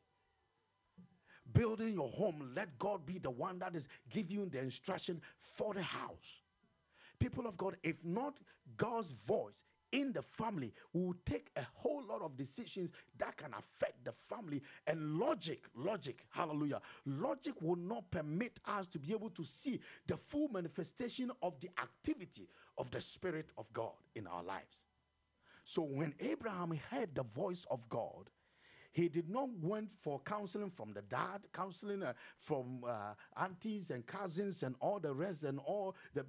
Building 1.53 1.93
your 1.93 2.09
home, 2.09 2.51
let 2.55 2.77
God 2.79 3.05
be 3.05 3.19
the 3.19 3.29
one 3.29 3.59
that 3.59 3.75
is 3.75 3.87
giving 4.09 4.31
you 4.31 4.45
the 4.47 4.59
instruction 4.59 5.21
for 5.37 5.73
the 5.73 5.81
house. 5.81 6.41
People 7.19 7.47
of 7.47 7.57
God, 7.57 7.77
if 7.83 8.03
not 8.03 8.39
God's 8.77 9.11
voice 9.11 9.63
in 9.91 10.11
the 10.11 10.21
family 10.21 10.73
will 10.93 11.15
take 11.25 11.49
a 11.55 11.65
whole 11.73 12.03
lot 12.07 12.21
of 12.21 12.35
decisions 12.35 12.91
that 13.17 13.37
can 13.37 13.51
affect 13.53 14.03
the 14.03 14.11
family. 14.11 14.61
And 14.87 15.17
logic 15.17 15.65
logic 15.75 16.25
hallelujah. 16.29 16.81
Logic 17.05 17.53
will 17.61 17.77
not 17.77 18.11
permit 18.11 18.59
us 18.65 18.87
to 18.87 18.99
be 18.99 19.13
able 19.13 19.29
to 19.31 19.43
see 19.43 19.79
the 20.07 20.17
full 20.17 20.49
manifestation 20.49 21.31
of 21.41 21.59
the 21.61 21.69
activity 21.81 22.49
of 22.77 22.91
the 22.91 22.99
spirit 22.99 23.51
of 23.57 23.71
god 23.73 23.93
in 24.15 24.27
our 24.27 24.43
lives. 24.43 24.77
So 25.63 25.81
when 25.81 26.13
Abraham 26.19 26.79
heard 26.91 27.15
the 27.15 27.23
voice 27.23 27.65
of 27.71 27.87
God, 27.89 28.29
he 28.95 29.09
did 29.09 29.29
not 29.29 29.49
went 29.61 29.89
for 30.01 30.21
counseling 30.21 30.71
from 30.71 30.93
the 30.93 31.01
dad, 31.01 31.41
counseling 31.51 32.01
uh, 32.01 32.13
from 32.37 32.85
uh, 32.87 33.13
aunties 33.35 33.91
and 33.91 34.05
cousins 34.05 34.63
and 34.63 34.73
all 34.79 34.99
the 34.99 35.13
rest 35.13 35.43
and 35.43 35.59
all 35.59 35.97
the 36.13 36.23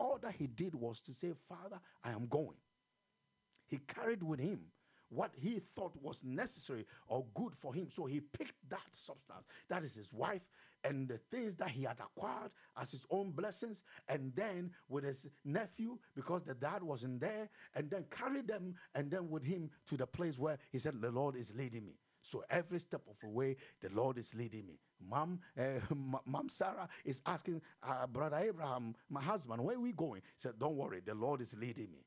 all 0.00 0.18
that 0.20 0.34
he 0.34 0.48
did 0.48 0.74
was 0.74 1.00
to 1.02 1.14
say, 1.14 1.32
"Father, 1.48 1.78
I 2.02 2.10
am 2.10 2.26
going." 2.26 2.56
He 3.68 3.78
carried 3.86 4.24
with 4.24 4.40
him 4.40 4.62
what 5.10 5.30
he 5.40 5.60
thought 5.60 5.96
was 6.02 6.24
necessary 6.24 6.86
or 7.06 7.24
good 7.34 7.54
for 7.54 7.72
him. 7.72 7.88
So 7.88 8.06
he 8.06 8.20
picked 8.20 8.68
that 8.68 8.80
substance. 8.90 9.46
That 9.68 9.84
is 9.84 9.94
his 9.94 10.12
wife 10.12 10.42
and 10.82 11.06
the 11.06 11.18
things 11.30 11.54
that 11.56 11.70
he 11.70 11.84
had 11.84 11.98
acquired 12.00 12.50
as 12.76 12.90
his 12.90 13.06
own 13.10 13.30
blessings. 13.30 13.84
And 14.08 14.32
then 14.34 14.72
with 14.88 15.04
his 15.04 15.28
nephew, 15.44 15.98
because 16.16 16.42
the 16.42 16.54
dad 16.54 16.82
wasn't 16.82 17.20
there, 17.20 17.48
and 17.76 17.88
then 17.88 18.06
carried 18.10 18.48
them 18.48 18.74
and 18.94 19.08
then 19.08 19.30
with 19.30 19.44
him 19.44 19.70
to 19.86 19.96
the 19.96 20.06
place 20.06 20.36
where 20.36 20.58
he 20.72 20.78
said, 20.78 21.00
The 21.00 21.10
Lord 21.10 21.36
is 21.36 21.52
leading 21.54 21.86
me. 21.86 21.94
So 22.28 22.44
every 22.50 22.78
step 22.80 23.02
of 23.08 23.18
the 23.20 23.28
way, 23.28 23.56
the 23.80 23.88
Lord 23.90 24.18
is 24.18 24.34
leading 24.34 24.66
me. 24.66 24.78
Mom, 25.08 25.40
uh, 25.58 25.94
Mom 26.26 26.48
Sarah 26.48 26.88
is 27.04 27.22
asking 27.26 27.62
uh, 27.82 28.06
Brother 28.06 28.38
Abraham, 28.38 28.94
my 29.08 29.22
husband, 29.22 29.64
where 29.64 29.80
we 29.80 29.92
going? 29.92 30.20
He 30.22 30.38
said, 30.38 30.58
Don't 30.58 30.76
worry, 30.76 31.00
the 31.04 31.14
Lord 31.14 31.40
is 31.40 31.56
leading 31.56 31.90
me. 31.92 32.04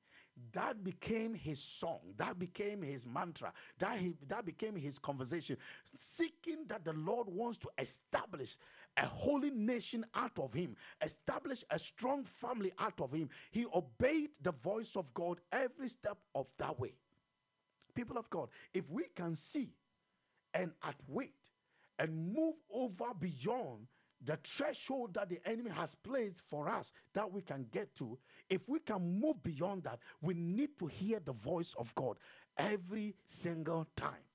That 0.53 0.83
became 0.83 1.33
his 1.33 1.59
song. 1.61 1.99
That 2.17 2.39
became 2.39 2.81
his 2.81 3.05
mantra. 3.05 3.53
That 3.79 3.97
he, 3.99 4.15
that 4.27 4.45
became 4.45 4.75
his 4.75 4.97
conversation. 4.97 5.57
Seeking 5.95 6.65
that 6.67 6.83
the 6.85 6.93
lord 6.93 7.27
wants 7.27 7.57
to 7.59 7.69
establish 7.77 8.57
a 8.97 9.05
holy 9.05 9.51
nation 9.51 10.05
out 10.15 10.37
of 10.39 10.53
him 10.53 10.75
establish 11.03 11.63
a 11.69 11.79
strong 11.79 12.23
family 12.23 12.73
out 12.79 12.99
of 12.99 13.13
him. 13.13 13.29
He 13.51 13.65
obeyed 13.73 14.31
the 14.41 14.51
voice 14.51 14.95
of 14.95 15.13
god 15.13 15.39
every 15.51 15.89
step 15.89 16.17
of 16.35 16.47
that 16.57 16.79
way. 16.79 16.93
People 17.93 18.17
of 18.17 18.29
god 18.29 18.49
if 18.73 18.89
we 18.89 19.05
can 19.15 19.35
see 19.35 19.69
and 20.53 20.71
outwait 20.83 21.33
and 21.99 22.33
move 22.33 22.55
over 22.73 23.13
beyond 23.19 23.87
the 24.23 24.37
threshold 24.43 25.13
that 25.15 25.29
the 25.29 25.39
enemy 25.45 25.71
has 25.71 25.95
placed 25.95 26.41
for 26.47 26.69
us 26.69 26.91
that 27.13 27.31
we 27.31 27.41
can 27.41 27.65
get 27.71 27.95
to, 27.95 28.17
if 28.49 28.67
we 28.67 28.79
can 28.79 29.19
move 29.19 29.41
beyond 29.41 29.83
that, 29.83 29.99
we 30.21 30.33
need 30.33 30.77
to 30.77 30.87
hear 30.87 31.19
the 31.19 31.33
voice 31.33 31.73
of 31.77 31.93
God 31.95 32.17
every 32.57 33.15
single 33.25 33.87
time. 33.95 34.25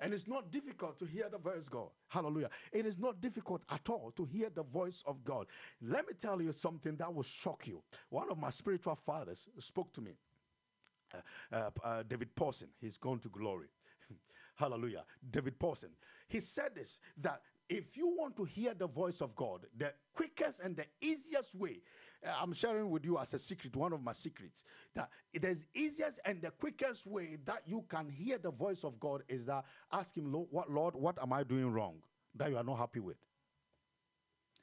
And 0.00 0.12
it's 0.12 0.26
not 0.26 0.50
difficult 0.50 0.98
to 0.98 1.04
hear 1.04 1.28
the 1.30 1.38
voice 1.38 1.66
of 1.66 1.70
God. 1.70 1.88
Hallelujah. 2.08 2.50
It 2.72 2.86
is 2.86 2.98
not 2.98 3.20
difficult 3.20 3.62
at 3.70 3.88
all 3.88 4.12
to 4.16 4.24
hear 4.24 4.50
the 4.50 4.64
voice 4.64 5.04
of 5.06 5.22
God. 5.22 5.46
Let 5.80 6.08
me 6.08 6.14
tell 6.18 6.42
you 6.42 6.52
something 6.52 6.96
that 6.96 7.14
will 7.14 7.22
shock 7.22 7.68
you. 7.68 7.82
One 8.08 8.28
of 8.28 8.36
my 8.36 8.50
spiritual 8.50 8.96
fathers 8.96 9.46
spoke 9.60 9.92
to 9.92 10.00
me, 10.00 10.16
uh, 11.14 11.54
uh, 11.54 11.70
uh, 11.84 12.02
David 12.02 12.34
Pawson. 12.34 12.68
He's 12.80 12.96
gone 12.96 13.20
to 13.20 13.28
glory. 13.28 13.68
Hallelujah. 14.54 15.04
David 15.28 15.58
Pawson. 15.58 15.90
He 16.28 16.40
said 16.40 16.74
this 16.74 17.00
that 17.18 17.42
if 17.68 17.96
you 17.96 18.08
want 18.08 18.36
to 18.36 18.44
hear 18.44 18.74
the 18.74 18.86
voice 18.86 19.20
of 19.20 19.34
God, 19.34 19.66
the 19.76 19.94
quickest 20.14 20.60
and 20.60 20.76
the 20.76 20.86
easiest 21.00 21.54
way, 21.54 21.80
uh, 22.26 22.34
I'm 22.40 22.52
sharing 22.52 22.90
with 22.90 23.04
you 23.04 23.18
as 23.18 23.32
a 23.34 23.38
secret, 23.38 23.74
one 23.76 23.92
of 23.92 24.02
my 24.02 24.12
secrets, 24.12 24.64
that 24.94 25.10
it 25.32 25.44
is 25.44 25.66
easiest 25.74 26.20
and 26.24 26.42
the 26.42 26.50
quickest 26.50 27.06
way 27.06 27.38
that 27.44 27.62
you 27.66 27.84
can 27.88 28.08
hear 28.10 28.38
the 28.38 28.50
voice 28.50 28.84
of 28.84 29.00
God 29.00 29.22
is 29.28 29.46
that 29.46 29.64
ask 29.90 30.16
Him, 30.16 30.32
Lord, 30.32 30.48
Lord, 30.68 30.94
what 30.94 31.20
am 31.20 31.32
I 31.32 31.44
doing 31.44 31.70
wrong 31.72 32.02
that 32.34 32.50
you 32.50 32.56
are 32.58 32.64
not 32.64 32.76
happy 32.78 33.00
with? 33.00 33.16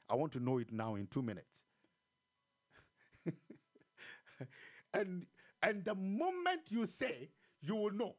I 0.10 0.16
want 0.16 0.32
to 0.34 0.40
know 0.40 0.58
it 0.60 0.72
now 0.72 0.96
in 0.96 1.08
two 1.08 1.22
minutes. 1.22 1.66
and 4.94 5.26
and 5.62 5.84
the 5.84 5.96
moment 5.96 6.72
you 6.72 6.86
say, 6.86 7.30
you 7.62 7.76
will 7.76 7.92
know. 7.92 8.16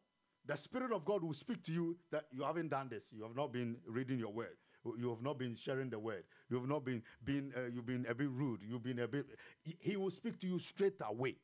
The 0.51 0.57
Spirit 0.57 0.91
of 0.91 1.05
God 1.05 1.23
will 1.23 1.33
speak 1.33 1.63
to 1.67 1.73
you 1.73 1.97
that 2.11 2.25
you 2.33 2.43
haven't 2.43 2.71
done 2.71 2.89
this. 2.89 3.05
You 3.13 3.23
have 3.23 3.37
not 3.37 3.53
been 3.53 3.77
reading 3.87 4.19
your 4.19 4.33
word. 4.33 4.57
You 4.99 5.11
have 5.11 5.23
not 5.23 5.39
been 5.39 5.55
sharing 5.55 5.91
the 5.91 5.99
word. 6.01 6.25
You 6.51 6.57
have 6.59 6.69
not 6.69 6.85
been 6.85 7.05
been 7.25 7.53
uh, 7.57 7.69
you've 7.73 7.87
been 7.87 8.05
a 8.11 8.15
bit 8.17 8.29
rude. 8.29 8.59
You've 8.69 8.83
been 8.83 8.99
a 8.99 9.07
bit. 9.07 9.27
He 9.63 9.97
will 9.97 10.11
speak 10.11 10.41
to 10.41 10.49
you 10.49 10.59
straight 10.59 11.01
away. 11.09 11.37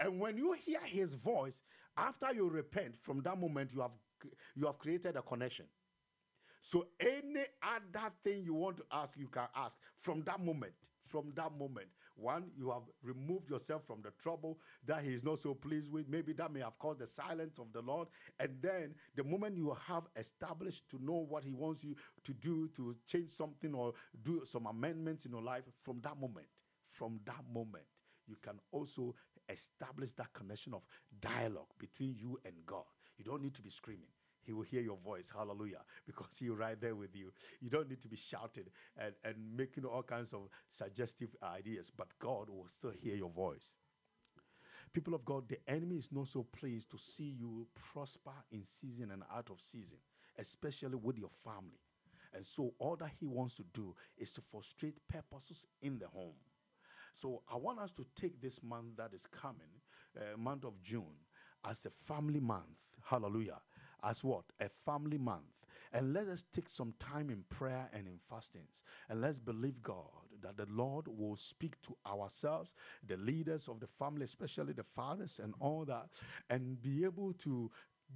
And 0.00 0.18
when 0.18 0.36
you 0.36 0.54
hear 0.54 0.80
His 0.82 1.14
voice, 1.14 1.62
after 1.96 2.34
you 2.34 2.48
repent, 2.48 2.96
from 2.96 3.22
that 3.22 3.38
moment 3.38 3.72
you 3.72 3.80
have 3.80 3.92
you 4.56 4.66
have 4.66 4.76
created 4.76 5.14
a 5.14 5.22
connection. 5.22 5.66
So 6.60 6.88
any 6.98 7.44
other 7.62 8.12
thing 8.24 8.42
you 8.42 8.54
want 8.54 8.78
to 8.78 8.84
ask, 8.90 9.16
you 9.16 9.28
can 9.28 9.46
ask 9.54 9.78
from 10.00 10.22
that 10.22 10.44
moment. 10.44 10.72
From 11.06 11.32
that 11.36 11.56
moment, 11.56 11.86
one, 12.18 12.50
you 12.56 12.70
have 12.70 12.82
removed 13.02 13.48
yourself 13.50 13.84
from 13.86 14.02
the 14.02 14.10
trouble 14.22 14.58
that 14.86 15.04
he 15.04 15.12
is 15.12 15.24
not 15.24 15.38
so 15.38 15.54
pleased 15.54 15.90
with. 15.90 16.08
Maybe 16.08 16.32
that 16.34 16.52
may 16.52 16.60
have 16.60 16.78
caused 16.78 17.00
the 17.00 17.06
silence 17.06 17.58
of 17.58 17.72
the 17.72 17.80
Lord. 17.80 18.08
And 18.40 18.56
then 18.60 18.94
the 19.14 19.24
moment 19.24 19.56
you 19.56 19.76
have 19.86 20.04
established 20.16 20.88
to 20.90 21.02
know 21.02 21.26
what 21.28 21.44
he 21.44 21.52
wants 21.52 21.84
you 21.84 21.96
to 22.24 22.32
do 22.34 22.68
to 22.76 22.96
change 23.06 23.30
something 23.30 23.74
or 23.74 23.94
do 24.22 24.42
some 24.44 24.66
amendments 24.66 25.26
in 25.26 25.32
your 25.32 25.42
life, 25.42 25.64
from 25.80 26.00
that 26.02 26.18
moment, 26.18 26.46
from 26.90 27.20
that 27.24 27.44
moment, 27.52 27.84
you 28.26 28.36
can 28.42 28.58
also 28.72 29.14
establish 29.48 30.12
that 30.12 30.32
connection 30.32 30.74
of 30.74 30.82
dialogue 31.20 31.68
between 31.78 32.14
you 32.14 32.38
and 32.44 32.54
God. 32.66 32.84
You 33.16 33.24
don't 33.24 33.42
need 33.42 33.54
to 33.54 33.62
be 33.62 33.70
screaming. 33.70 34.08
He 34.48 34.54
will 34.54 34.62
hear 34.62 34.80
your 34.80 34.96
voice. 34.96 35.30
Hallelujah. 35.30 35.82
Because 36.06 36.38
He's 36.38 36.48
right 36.48 36.80
there 36.80 36.96
with 36.96 37.14
you. 37.14 37.30
You 37.60 37.68
don't 37.68 37.86
need 37.86 38.00
to 38.00 38.08
be 38.08 38.16
shouted 38.16 38.70
and, 38.96 39.14
and 39.22 39.36
making 39.54 39.84
all 39.84 40.02
kinds 40.02 40.32
of 40.32 40.48
suggestive 40.70 41.36
ideas, 41.42 41.92
but 41.94 42.08
God 42.18 42.48
will 42.48 42.66
still 42.66 42.92
hear 42.92 43.14
your 43.14 43.28
voice. 43.28 43.68
People 44.90 45.14
of 45.14 45.22
God, 45.26 45.50
the 45.50 45.58
enemy 45.68 45.96
is 45.96 46.10
not 46.10 46.28
so 46.28 46.44
pleased 46.44 46.90
to 46.92 46.98
see 46.98 47.36
you 47.38 47.68
prosper 47.74 48.32
in 48.50 48.64
season 48.64 49.10
and 49.10 49.22
out 49.30 49.50
of 49.50 49.60
season, 49.60 49.98
especially 50.38 50.96
with 50.96 51.18
your 51.18 51.28
family. 51.28 51.82
And 52.34 52.46
so, 52.46 52.72
all 52.78 52.96
that 52.96 53.10
he 53.20 53.26
wants 53.26 53.54
to 53.56 53.64
do 53.74 53.94
is 54.16 54.32
to 54.32 54.40
frustrate 54.40 55.06
purposes 55.08 55.66
in 55.82 55.98
the 55.98 56.06
home. 56.08 56.36
So, 57.12 57.42
I 57.52 57.56
want 57.56 57.80
us 57.80 57.92
to 57.94 58.06
take 58.16 58.40
this 58.40 58.62
month 58.62 58.96
that 58.96 59.12
is 59.12 59.26
coming, 59.26 59.82
uh, 60.16 60.38
month 60.38 60.64
of 60.64 60.80
June, 60.82 61.16
as 61.68 61.84
a 61.84 61.90
family 61.90 62.40
month. 62.40 62.78
Hallelujah 63.04 63.60
as 64.02 64.24
what? 64.24 64.44
A 64.60 64.68
family 64.84 65.18
month. 65.18 65.44
And 65.92 66.12
let 66.12 66.28
us 66.28 66.44
take 66.52 66.68
some 66.68 66.94
time 66.98 67.30
in 67.30 67.44
prayer 67.48 67.88
and 67.92 68.06
in 68.06 68.18
fastings. 68.28 68.80
And 69.08 69.20
let's 69.20 69.38
believe 69.38 69.82
God 69.82 70.04
that 70.42 70.56
the 70.56 70.66
Lord 70.70 71.06
will 71.08 71.36
speak 71.36 71.80
to 71.82 71.96
ourselves, 72.06 72.70
the 73.06 73.16
leaders 73.16 73.68
of 73.68 73.80
the 73.80 73.86
family, 73.86 74.24
especially 74.24 74.72
the 74.72 74.84
fathers 74.84 75.40
and 75.42 75.54
all 75.60 75.84
that, 75.86 76.08
and 76.48 76.80
be 76.80 77.04
able 77.04 77.32
to 77.34 77.70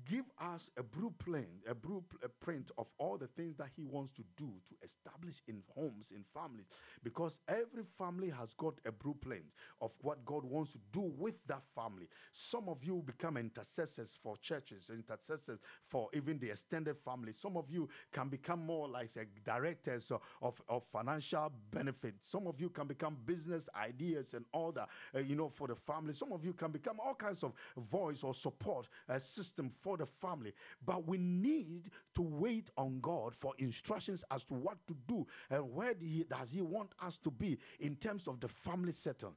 give 0.08 0.24
us 0.40 0.70
a 0.78 0.82
blueprint, 0.82 1.48
a 1.68 1.74
blueprint 1.74 2.70
of 2.78 2.86
all 2.98 3.18
the 3.18 3.26
things 3.26 3.56
that 3.56 3.68
he 3.76 3.84
wants 3.84 4.10
to 4.12 4.22
do 4.36 4.50
to 4.68 4.74
establish 4.82 5.42
in 5.46 5.62
homes, 5.74 6.12
in 6.12 6.24
families, 6.34 6.66
because 7.02 7.40
every 7.48 7.84
family 7.98 8.30
has 8.30 8.54
got 8.54 8.74
a 8.86 8.92
blueprint 8.92 9.44
of 9.80 9.92
what 10.00 10.24
God 10.24 10.44
wants 10.44 10.72
to 10.72 10.78
do 10.92 11.12
with 11.18 11.34
that 11.46 11.62
family. 11.74 12.08
Some 12.32 12.68
of 12.68 12.82
you 12.82 13.02
become 13.04 13.36
intercessors 13.36 14.18
for 14.20 14.36
churches, 14.36 14.90
intercessors 14.92 15.58
for 15.86 16.08
even 16.14 16.38
the 16.38 16.50
extended 16.50 16.96
family. 16.98 17.32
Some 17.32 17.56
of 17.56 17.70
you 17.70 17.88
can 18.12 18.28
become 18.28 18.64
more 18.64 18.88
like 18.88 19.10
say, 19.10 19.26
directors 19.44 20.10
of, 20.40 20.62
of, 20.68 20.82
financial 20.92 21.52
benefit. 21.70 22.14
Some 22.22 22.46
of 22.46 22.60
you 22.60 22.68
can 22.68 22.86
become 22.86 23.16
business 23.24 23.68
ideas 23.74 24.34
and 24.34 24.44
all 24.52 24.72
that, 24.72 24.88
uh, 25.14 25.20
you 25.20 25.36
know, 25.36 25.48
for 25.48 25.68
the 25.68 25.76
family. 25.76 26.12
Some 26.12 26.32
of 26.32 26.44
you 26.44 26.52
can 26.52 26.70
become 26.70 26.98
all 27.00 27.14
kinds 27.14 27.42
of 27.42 27.52
voice 27.76 28.22
or 28.24 28.34
support 28.34 28.88
uh, 29.08 29.18
system 29.18 29.72
for 29.82 29.96
the 29.96 30.06
family. 30.06 30.52
But 30.84 31.06
we 31.06 31.18
need 31.18 31.88
to 32.14 32.22
wait 32.22 32.70
on 32.76 33.00
God 33.00 33.34
for 33.34 33.54
instructions 33.58 34.24
as 34.30 34.44
to 34.44 34.54
what 34.54 34.78
to 34.86 34.96
do 35.06 35.26
and 35.50 35.72
where 35.72 35.94
he, 36.00 36.24
does 36.28 36.52
He 36.52 36.62
want 36.62 36.92
us 37.02 37.18
to 37.18 37.30
be 37.30 37.58
in 37.80 37.96
terms 37.96 38.28
of 38.28 38.40
the 38.40 38.48
family 38.48 38.92
settings. 38.92 39.34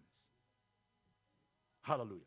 Hallelujah. 1.82 2.22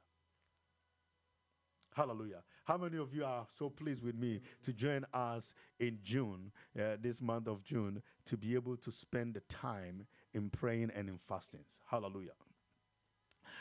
Hallelujah. 1.94 2.42
How 2.64 2.76
many 2.76 2.96
of 2.98 3.12
you 3.12 3.24
are 3.24 3.44
so 3.58 3.70
pleased 3.70 4.04
with 4.04 4.14
me 4.14 4.40
to 4.62 4.72
join 4.72 5.04
us 5.12 5.52
in 5.80 5.98
June, 6.00 6.52
uh, 6.78 6.96
this 7.00 7.20
month 7.20 7.48
of 7.48 7.64
June, 7.64 8.02
to 8.26 8.36
be 8.36 8.54
able 8.54 8.76
to 8.76 8.92
spend 8.92 9.34
the 9.34 9.40
time 9.48 10.06
in 10.32 10.48
praying 10.48 10.92
and 10.94 11.08
in 11.08 11.18
fastings? 11.18 11.66
Hallelujah. 11.86 12.34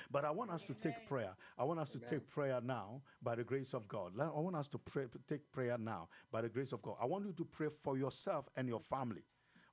But 0.10 0.26
I 0.26 0.32
want 0.32 0.52
us 0.52 0.64
to 0.64 0.74
take 0.74 1.08
prayer. 1.08 1.36
I 1.58 1.64
want 1.64 1.80
us 1.80 1.90
to 1.90 2.00
take 2.00 2.30
prayer 2.30 2.60
now 2.64 3.02
by 3.22 3.36
the 3.36 3.44
grace 3.44 3.74
of 3.74 3.88
God. 3.88 4.14
I 4.20 4.40
want 4.40 4.56
us 4.56 4.68
to 4.70 4.78
pray, 4.78 5.06
take 5.28 5.52
prayer 5.52 5.78
now 5.78 6.08
by 6.32 6.42
the 6.42 6.50
grace 6.50 6.72
of 6.72 6.82
God. 6.82 6.96
I 7.02 7.06
want 7.06 7.26
you 7.26 7.34
to 7.34 7.46
pray 7.46 7.68
for 7.70 7.98
yourself 7.98 8.46
and 8.56 8.68
your 8.68 8.80
family. 8.80 9.24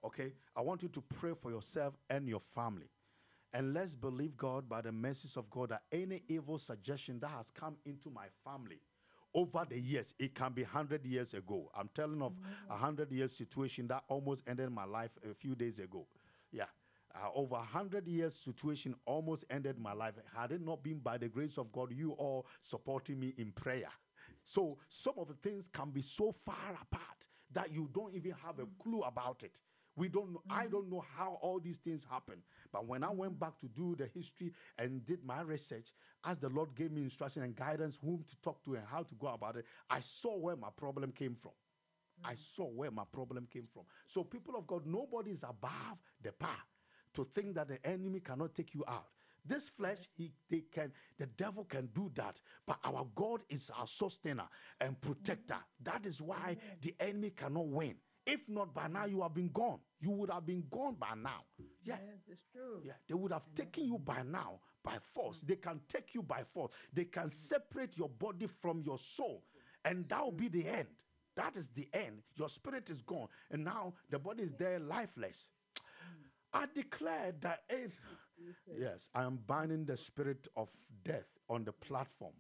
Okay? 0.05 0.33
I 0.57 0.61
want 0.61 0.83
you 0.83 0.89
to 0.91 1.01
pray 1.01 1.33
for 1.41 1.51
yourself 1.51 1.95
and 2.11 2.29
your 2.29 2.41
family. 2.41 2.91
And 3.53 3.73
let's 3.73 3.95
believe 3.95 4.37
God 4.37 4.69
by 4.69 4.81
the 4.81 4.91
mercies 4.91 5.37
of 5.37 5.49
God 5.49 5.69
that 5.69 5.83
any 5.93 6.23
evil 6.27 6.59
suggestion 6.59 7.21
that 7.21 7.31
has 7.31 7.51
come 7.51 7.77
into 7.87 8.11
my 8.11 8.27
family 8.45 8.81
over 9.33 9.65
the 9.69 9.79
years, 9.79 10.15
it 10.19 10.35
can 10.35 10.53
be 10.53 10.63
100 10.63 11.05
years 11.05 11.35
ago. 11.35 11.71
I'm 11.77 11.89
telling 11.95 12.23
of 12.23 12.33
a 12.69 12.73
100 12.73 13.13
years 13.13 13.33
situation 13.37 13.87
that 13.89 14.03
almost 14.09 14.43
ended 14.47 14.71
my 14.71 14.85
life 14.85 15.11
a 15.29 15.35
few 15.35 15.55
days 15.55 15.79
ago. 15.79 16.07
Yeah 16.51 16.67
uh, 17.15 17.29
over 17.35 17.55
100 17.55 18.07
years 18.07 18.35
situation 18.35 18.95
almost 19.07 19.45
ended 19.51 19.79
my 19.79 19.93
life 19.93 20.15
had 20.37 20.53
it 20.53 20.65
not 20.65 20.83
been 20.83 20.99
by 20.99 21.17
the 21.19 21.29
grace 21.29 21.59
of 21.59 21.71
god 21.73 21.93
you 21.93 22.13
all 22.13 22.47
supporting 22.61 23.19
me 23.19 23.35
in 23.39 23.53
prayer 23.53 23.91
so 24.45 24.79
some 24.89 25.15
of 25.19 25.29
the 25.29 25.35
things 25.35 25.69
can 25.73 25.91
be 25.91 26.03
so 26.03 26.33
far 26.33 26.73
apart 26.83 27.29
that 27.53 27.73
you 27.73 27.89
don't 27.93 28.15
even 28.15 28.35
have 28.45 28.59
a 28.59 28.67
clue 28.83 29.03
about 29.03 29.43
it 29.43 29.61
we 29.97 30.09
don't 30.09 30.33
know, 30.33 30.43
mm-hmm. 30.49 30.61
i 30.61 30.67
don't 30.67 30.91
know 30.91 31.05
how 31.17 31.39
all 31.41 31.61
these 31.61 31.79
things 31.79 32.05
happen 32.11 32.37
but 32.73 32.87
when 32.87 33.05
i 33.05 33.11
went 33.11 33.39
back 33.39 33.59
to 33.59 33.69
do 33.69 33.95
the 33.97 34.07
history 34.15 34.53
and 34.79 35.05
did 35.07 35.25
my 35.25 35.41
research 35.43 35.93
as 36.25 36.39
the 36.39 36.49
lord 36.49 36.75
gave 36.75 36.91
me 36.91 37.03
instruction 37.03 37.43
and 37.43 37.55
guidance 37.55 37.99
whom 38.03 38.25
to 38.29 38.37
talk 38.43 38.63
to 38.65 38.75
and 38.75 38.85
how 38.91 39.03
to 39.03 39.15
go 39.15 39.29
about 39.29 39.57
it 39.57 39.65
i 39.89 40.01
saw 40.01 40.37
where 40.37 40.57
my 40.57 40.69
problem 40.77 41.13
came 41.13 41.35
from 41.35 41.53
I 42.25 42.35
mm. 42.35 42.39
saw 42.39 42.65
where 42.67 42.93
my 42.93 43.03
problem 43.11 43.47
came 43.53 43.67
from. 43.73 43.83
So, 44.07 44.23
people 44.23 44.55
of 44.57 44.69
God, 44.69 44.87
nobody 44.87 45.33
is 45.33 45.43
above 45.43 45.99
the 46.23 46.31
par 46.31 46.57
to 47.15 47.27
think 47.35 47.55
that 47.55 47.69
the 47.69 47.85
enemy 47.87 48.21
cannot 48.21 48.55
take 48.55 48.75
you 48.75 48.85
out. 48.87 49.07
This 49.47 49.69
flesh, 49.69 49.99
he 50.17 50.33
they 50.51 50.65
can 50.73 50.91
the 51.19 51.27
devil 51.27 51.65
can 51.65 51.89
do 51.95 52.11
that, 52.15 52.41
but 52.67 52.79
our 52.83 53.07
God 53.15 53.43
is 53.49 53.71
our 53.79 53.87
sustainer 53.87 54.49
and 54.81 54.99
protector. 55.01 55.59
That 55.83 56.07
is 56.07 56.23
why 56.23 56.57
the 56.81 56.95
enemy 56.99 57.31
cannot 57.31 57.67
win. 57.67 57.97
If 58.27 58.49
not 58.49 58.73
by 58.73 58.89
now, 58.89 59.05
you 59.05 59.21
have 59.21 59.35
been 59.35 59.51
gone. 59.51 59.81
You 60.01 60.11
would 60.13 60.31
have 60.31 60.47
been 60.47 60.65
gone 60.71 60.97
by 60.99 61.13
now. 61.15 61.45
Yeah. 61.83 61.97
Yes, 62.11 62.27
it's 62.31 62.43
true. 62.51 62.81
Yeah, 62.83 62.95
they 63.07 63.15
would 63.15 63.33
have 63.33 63.47
taken 63.55 63.85
you 63.85 63.99
by 63.99 64.23
now 64.23 64.61
by 64.83 64.97
force. 65.13 65.41
Mm. 65.41 65.49
They 65.49 65.57
can 65.57 65.81
take 65.89 66.15
you 66.15 66.23
by 66.23 66.43
force. 66.43 66.73
They 66.93 67.05
can 67.05 67.29
separate 67.29 67.99
your 67.99 68.09
body 68.09 68.47
from 68.47 68.81
your 68.81 68.99
soul, 68.99 69.43
and 69.85 70.09
that 70.09 70.25
will 70.25 70.33
be 70.33 70.49
the 70.49 70.67
end. 70.67 70.89
That 71.37 71.57
is 71.57 71.69
the 71.69 71.89
end. 71.93 72.23
Your 72.37 72.49
spirit 72.49 72.89
is 72.89 73.03
gone, 73.03 73.29
and 73.51 73.65
now 73.65 73.93
the 74.09 74.19
body 74.19 74.45
is 74.45 74.53
there 74.57 74.79
lifeless. 74.79 75.51
I 76.55 76.67
declare 76.73 77.35
that 77.41 77.61
it, 77.69 77.91
yes, 78.79 79.11
I 79.15 79.25
am 79.25 79.41
binding 79.47 79.85
the 79.85 79.97
spirit 79.97 80.47
of 80.57 80.71
death 81.05 81.27
on 81.51 81.65
the 81.65 81.73
platform. 81.73 82.35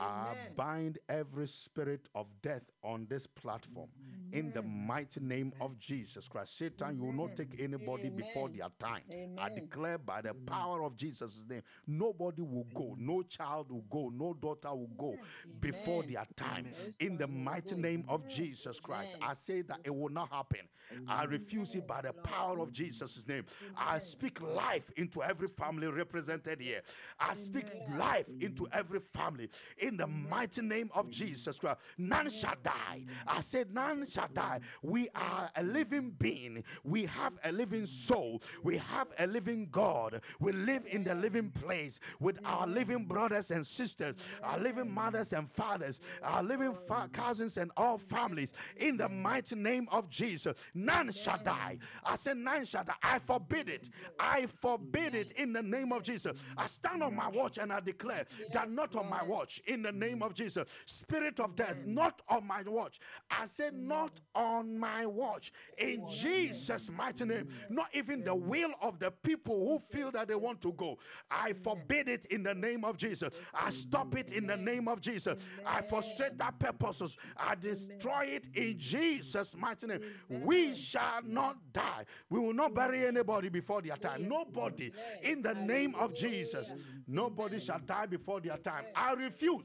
I 0.00 0.34
bind 0.56 0.98
every 1.08 1.46
spirit 1.46 2.08
of 2.14 2.26
death 2.42 2.62
on 2.82 3.06
this 3.08 3.26
platform 3.26 3.88
Amen. 4.32 4.46
in 4.46 4.52
the 4.52 4.62
mighty 4.62 5.20
name 5.20 5.52
of 5.60 5.78
Jesus 5.78 6.28
Christ. 6.28 6.56
Satan, 6.56 6.88
Amen. 6.88 6.96
you 6.96 7.04
will 7.04 7.26
not 7.26 7.36
take 7.36 7.60
anybody 7.60 8.06
Amen. 8.06 8.16
before 8.16 8.48
their 8.48 8.68
time. 8.78 9.02
I 9.38 9.48
declare 9.50 9.98
by 9.98 10.22
the 10.22 10.34
power 10.46 10.82
of 10.82 10.96
Jesus' 10.96 11.44
name, 11.48 11.62
nobody 11.86 12.42
will 12.42 12.66
go, 12.74 12.96
no 12.98 13.22
child 13.22 13.70
will 13.70 13.84
go, 13.90 14.10
no 14.14 14.34
daughter 14.34 14.70
will 14.74 14.90
go 14.96 15.14
before 15.60 16.02
their 16.04 16.26
time. 16.36 16.66
In 16.98 17.18
the 17.18 17.26
mighty 17.26 17.76
name 17.76 18.04
of 18.08 18.26
Jesus 18.28 18.80
Christ, 18.80 19.16
I 19.20 19.34
say 19.34 19.62
that 19.62 19.80
it 19.84 19.94
will 19.94 20.08
not 20.08 20.30
happen. 20.30 20.60
I 21.06 21.24
refuse 21.24 21.74
it 21.74 21.86
by 21.86 22.00
the 22.02 22.12
power 22.12 22.58
of 22.60 22.72
Jesus' 22.72 23.26
name. 23.28 23.44
I 23.76 23.98
speak 23.98 24.40
life 24.40 24.90
into 24.96 25.22
every 25.22 25.48
family 25.48 25.88
represented 25.88 26.60
here. 26.60 26.82
I 27.18 27.34
speak 27.34 27.66
life 27.98 28.26
into 28.40 28.66
every 28.72 29.00
family. 29.00 29.48
In 29.78 29.89
in 29.90 29.96
the 29.96 30.06
mighty 30.06 30.62
name 30.62 30.88
of 30.94 31.10
Jesus 31.10 31.58
Christ. 31.58 31.80
None 31.98 32.30
shall 32.30 32.54
die. 32.62 33.04
I 33.26 33.40
said, 33.40 33.74
None 33.74 34.06
shall 34.06 34.28
die. 34.32 34.60
We 34.82 35.08
are 35.14 35.50
a 35.56 35.62
living 35.64 36.14
being, 36.18 36.62
we 36.84 37.06
have 37.06 37.32
a 37.44 37.50
living 37.52 37.86
soul, 37.86 38.40
we 38.62 38.78
have 38.78 39.08
a 39.18 39.26
living 39.26 39.68
God. 39.70 40.20
We 40.38 40.52
live 40.52 40.86
in 40.86 41.02
the 41.02 41.14
living 41.14 41.50
place 41.50 41.98
with 42.20 42.38
our 42.44 42.66
living 42.66 43.04
brothers 43.04 43.50
and 43.50 43.66
sisters, 43.66 44.14
our 44.42 44.58
living 44.60 44.90
mothers 44.90 45.32
and 45.32 45.50
fathers, 45.50 46.00
our 46.22 46.42
living 46.42 46.74
fa- 46.86 47.10
cousins 47.12 47.56
and 47.56 47.72
all 47.76 47.98
families. 47.98 48.54
In 48.76 48.96
the 48.96 49.08
mighty 49.08 49.56
name 49.56 49.88
of 49.90 50.08
Jesus, 50.08 50.64
none 50.72 51.10
shall 51.10 51.38
die. 51.42 51.78
I 52.04 52.14
said, 52.16 52.36
None 52.36 52.64
shall 52.64 52.84
die. 52.84 52.94
I 53.02 53.18
forbid 53.18 53.68
it. 53.68 53.88
I 54.18 54.46
forbid 54.46 55.14
it 55.14 55.32
in 55.32 55.52
the 55.52 55.62
name 55.62 55.92
of 55.92 56.04
Jesus. 56.04 56.44
I 56.56 56.66
stand 56.66 57.02
on 57.02 57.16
my 57.16 57.28
watch 57.28 57.58
and 57.58 57.72
I 57.72 57.80
declare 57.80 58.24
that 58.52 58.70
not 58.70 58.94
on 58.94 59.10
my 59.10 59.22
watch 59.24 59.60
in 59.70 59.82
the 59.82 59.92
name 59.92 60.22
of 60.22 60.34
Jesus. 60.34 60.74
Spirit 60.84 61.38
of 61.40 61.54
death, 61.54 61.76
not 61.86 62.20
on 62.28 62.46
my 62.46 62.62
watch. 62.66 62.98
I 63.30 63.46
said, 63.46 63.74
Not 63.74 64.20
on 64.34 64.78
my 64.78 65.06
watch 65.06 65.52
in 65.78 66.06
Jesus' 66.08 66.90
mighty 66.90 67.24
name. 67.24 67.48
Not 67.68 67.86
even 67.94 68.24
the 68.24 68.34
will 68.34 68.72
of 68.82 68.98
the 68.98 69.10
people 69.10 69.68
who 69.68 69.78
feel 69.78 70.10
that 70.12 70.28
they 70.28 70.34
want 70.34 70.60
to 70.62 70.72
go. 70.72 70.98
I 71.30 71.52
forbid 71.52 72.08
it 72.08 72.26
in 72.26 72.42
the 72.42 72.54
name 72.54 72.84
of 72.84 72.96
Jesus. 72.96 73.40
I 73.54 73.70
stop 73.70 74.16
it 74.16 74.32
in 74.32 74.46
the 74.46 74.56
name 74.56 74.88
of 74.88 75.00
Jesus. 75.00 75.46
I 75.64 75.82
frustrate 75.82 76.36
that 76.38 76.58
purposes. 76.58 77.16
I 77.36 77.54
destroy 77.54 78.24
it 78.24 78.48
in 78.54 78.78
Jesus' 78.78 79.56
mighty 79.56 79.86
name. 79.86 80.00
We 80.28 80.74
shall 80.74 81.22
not 81.24 81.56
die. 81.72 82.04
We 82.28 82.40
will 82.40 82.54
not 82.54 82.74
bury 82.74 83.06
anybody 83.06 83.48
before 83.48 83.82
their 83.82 83.96
time. 83.96 84.28
Nobody 84.28 84.92
in 85.22 85.42
the 85.42 85.54
name 85.54 85.94
of 85.94 86.14
Jesus. 86.14 86.72
Nobody 87.06 87.60
shall 87.60 87.80
die 87.80 88.06
before 88.06 88.40
their 88.40 88.56
time. 88.56 88.84
I 88.94 89.12
refuse. 89.14 89.59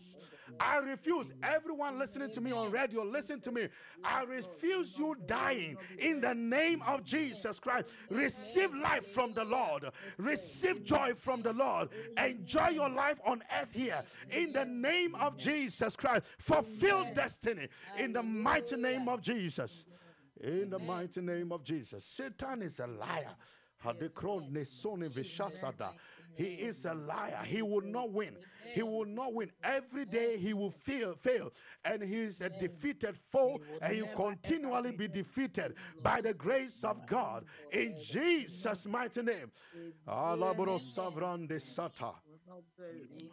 I 0.59 0.77
refuse. 0.77 1.33
Everyone 1.43 1.99
listening 1.99 2.31
to 2.31 2.41
me 2.41 2.51
on 2.51 2.71
radio, 2.71 3.03
listen 3.03 3.39
to 3.41 3.51
me. 3.51 3.67
I 4.03 4.23
refuse 4.23 4.97
you 4.97 5.15
dying 5.25 5.77
in 5.97 6.21
the 6.21 6.33
name 6.33 6.81
of 6.87 7.03
Jesus 7.03 7.59
Christ. 7.59 7.95
Receive 8.09 8.73
life 8.73 9.07
from 9.07 9.33
the 9.33 9.43
Lord. 9.43 9.85
Receive 10.17 10.83
joy 10.83 11.13
from 11.13 11.41
the 11.41 11.53
Lord. 11.53 11.89
Enjoy 12.17 12.69
your 12.69 12.89
life 12.89 13.19
on 13.25 13.41
earth 13.59 13.73
here 13.73 14.01
in 14.29 14.53
the 14.53 14.65
name 14.65 15.15
of 15.15 15.37
Jesus 15.37 15.95
Christ. 15.95 16.25
Fulfill 16.37 17.07
destiny 17.13 17.67
in 17.97 18.13
the 18.13 18.23
mighty 18.23 18.77
name 18.77 19.09
of 19.09 19.21
Jesus. 19.21 19.85
In 20.41 20.69
the 20.69 20.79
mighty 20.79 21.21
name 21.21 21.51
of 21.51 21.63
Jesus. 21.63 22.05
Satan 22.05 22.61
is 22.61 22.79
a 22.79 22.87
liar. 22.87 23.35
Hadekron 23.83 24.51
vishasada. 24.51 25.89
He 26.35 26.55
is 26.55 26.85
a 26.85 26.93
liar. 26.93 27.41
He 27.45 27.61
will 27.61 27.81
not 27.81 28.11
win. 28.11 28.35
He 28.73 28.83
will 28.83 29.05
not 29.05 29.33
win. 29.33 29.51
Every 29.63 30.05
day 30.05 30.37
he 30.37 30.53
will 30.53 30.71
fail, 30.71 31.15
fail. 31.15 31.51
And 31.83 32.03
he 32.03 32.23
is 32.23 32.41
a 32.41 32.49
defeated 32.49 33.15
foe, 33.31 33.61
and 33.81 33.95
he 33.95 34.01
will 34.01 34.09
continually 34.09 34.91
be 34.91 35.07
defeated 35.07 35.75
by 36.01 36.21
the 36.21 36.33
grace 36.33 36.83
of 36.83 37.05
God. 37.07 37.45
In 37.71 37.95
Jesus' 38.01 38.85
mighty 38.85 39.21
name. 39.21 39.51
Alabro 40.07 40.79
savran 40.79 41.47
de 41.47 41.55
sata. 41.55 42.13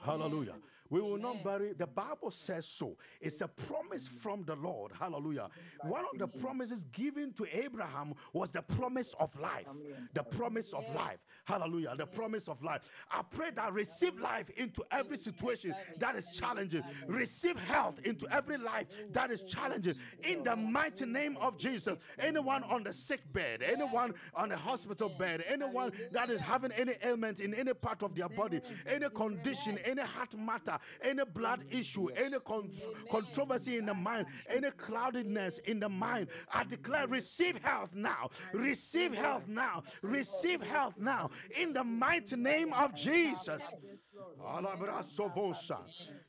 Hallelujah. 0.05 0.55
We 0.93 1.01
will 1.01 1.17
not 1.17 1.43
bury. 1.43 1.73
The 1.73 1.87
Bible 1.87 2.31
says 2.31 2.67
so. 2.67 2.99
It's 3.19 3.41
a 3.41 3.49
promise 3.49 4.07
from 4.07 4.45
the 4.45 4.55
Lord. 4.55 4.93
Hallelujah. 5.01 5.49
One 5.81 6.05
of 6.13 6.19
the 6.19 6.29
promises 6.29 6.85
given 6.93 7.33
to 7.33 7.47
Abraham 7.51 8.13
was 8.35 8.51
the 8.51 8.61
promise 8.61 9.15
of 9.19 9.35
life. 9.41 9.69
The 10.13 10.23
promise 10.23 10.75
of 10.75 10.85
life. 10.95 11.17
Hallelujah. 11.47 11.95
The 11.97 12.05
promise 12.05 12.47
of 12.47 12.63
life. 12.63 12.91
I 13.11 13.23
pray 13.31 13.53
that 13.53 13.73
receive 13.73 14.21
life 14.21 14.51
into 14.51 14.85
every 14.91 15.17
situation 15.17 15.75
that 15.99 16.15
is 16.15 16.29
challenging. 16.29 16.83
Receive 17.07 17.59
health 17.59 17.99
into 18.05 18.27
every 18.31 18.59
life 18.59 18.89
that 19.13 19.31
is 19.31 19.41
challenging. 19.41 19.95
In 20.23 20.43
the 20.43 20.57
mighty 20.57 21.07
name 21.07 21.39
of 21.41 21.57
Jesus. 21.57 21.99
Anyone 22.19 22.65
on 22.65 22.83
the 22.83 22.93
sick 22.93 23.21
bed, 23.33 23.63
anyone 23.63 24.13
on 24.35 24.53
a 24.53 24.59
hospital 24.59 25.09
bed, 25.09 25.43
anyone 25.49 25.93
that 26.13 26.29
is 26.29 26.43
having 26.43 26.73
any 26.73 26.97
ailment 27.03 27.41
in 27.41 27.55
any 27.55 27.73
part 27.73 28.03
of 28.03 28.15
their 28.15 28.29
body, 28.29 28.61
any 28.87 29.09
condition, 29.09 29.79
any 29.87 30.03
heart 30.03 30.37
matter, 30.37 30.79
any 31.03 31.25
blood 31.25 31.65
issue, 31.71 32.09
any 32.09 32.39
con- 32.41 32.71
controversy 33.11 33.79
in 33.79 33.87
the 33.87 33.95
mind, 33.95 34.27
any 34.49 34.71
cloudedness 34.71 35.59
in 35.61 35.81
the 35.81 35.89
mind, 35.89 36.29
I 36.53 36.65
declare 36.65 37.07
receive 37.07 37.57
health 37.63 37.95
now. 37.95 38.31
Receive 38.53 39.13
health 39.15 39.49
now. 39.49 39.83
Receive 40.03 40.63
health 40.63 40.99
now. 40.99 41.31
In 41.61 41.73
the 41.73 41.85
mighty 41.85 42.37
name 42.37 42.73
of 42.73 42.95
Jesus. 42.95 43.63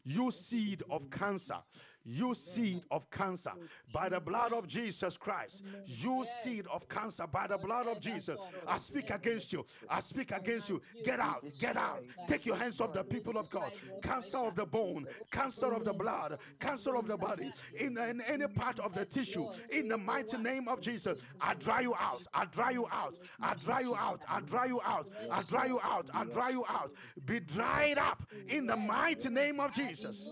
You 0.03 0.31
seed 0.31 0.83
of 0.89 1.09
cancer. 1.09 1.57
You 2.05 2.35
seed 2.35 2.81
of 2.91 3.09
cancer 3.09 3.51
by 3.93 4.09
the 4.09 4.19
blood 4.19 4.51
of 4.51 4.67
Jesus 4.67 5.17
Christ. 5.17 5.63
You 5.85 6.25
seed 6.25 6.65
of 6.71 6.87
cancer 6.89 7.25
by 7.25 7.47
the 7.47 7.57
blood 7.57 7.87
of 7.87 7.99
Jesus. 7.99 8.41
I 8.67 8.77
speak 8.77 9.09
against 9.09 9.53
you. 9.53 9.65
I 9.89 10.01
speak 10.01 10.31
against 10.31 10.69
you. 10.69 10.81
Get 11.05 11.19
out. 11.19 11.49
Get 11.59 11.77
out. 11.77 12.03
Take 12.27 12.45
your 12.45 12.57
hands 12.57 12.81
off 12.81 12.93
the 12.93 13.03
people 13.03 13.37
of 13.37 13.49
God. 13.49 13.71
Cancer 14.01 14.39
of 14.39 14.55
the 14.55 14.65
bone, 14.65 15.05
cancer 15.31 15.73
of 15.73 15.85
the 15.85 15.93
blood, 15.93 16.37
cancer 16.59 16.95
of 16.95 17.07
the 17.07 17.17
body, 17.17 17.51
in, 17.79 17.97
in 17.97 18.21
any 18.21 18.47
part 18.47 18.79
of 18.79 18.93
the 18.93 19.05
tissue. 19.05 19.47
In 19.71 19.87
the 19.87 19.97
mighty 19.97 20.37
name 20.37 20.67
of 20.67 20.81
Jesus, 20.81 21.23
I 21.39 21.53
dry 21.53 21.81
you 21.81 21.95
out. 21.95 22.23
I 22.33 22.45
dry 22.45 22.71
you 22.71 22.87
out. 22.91 23.17
I 23.41 23.53
dry 23.55 23.79
you 23.81 23.95
out. 23.95 24.25
I 24.29 24.41
dry 24.41 24.65
you 24.65 24.81
out. 24.83 25.07
I 25.31 25.41
dry 25.43 25.65
you 25.67 25.79
out. 25.81 26.09
I 26.13 26.23
dry 26.25 26.49
you 26.49 26.65
out. 26.67 26.91
Be 27.25 27.39
dried 27.39 27.97
up 27.97 28.23
in 28.49 28.67
the 28.67 28.75
mighty 28.75 29.29
name 29.29 29.59
of 29.59 29.71
Jesus. 29.73 30.27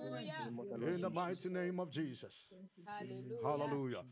In 0.85 1.01
the 1.01 1.09
mighty 1.09 1.49
name 1.49 1.60
of 1.79 1.91
Jesus. 1.91 2.49
Hallelujah. 3.43 4.03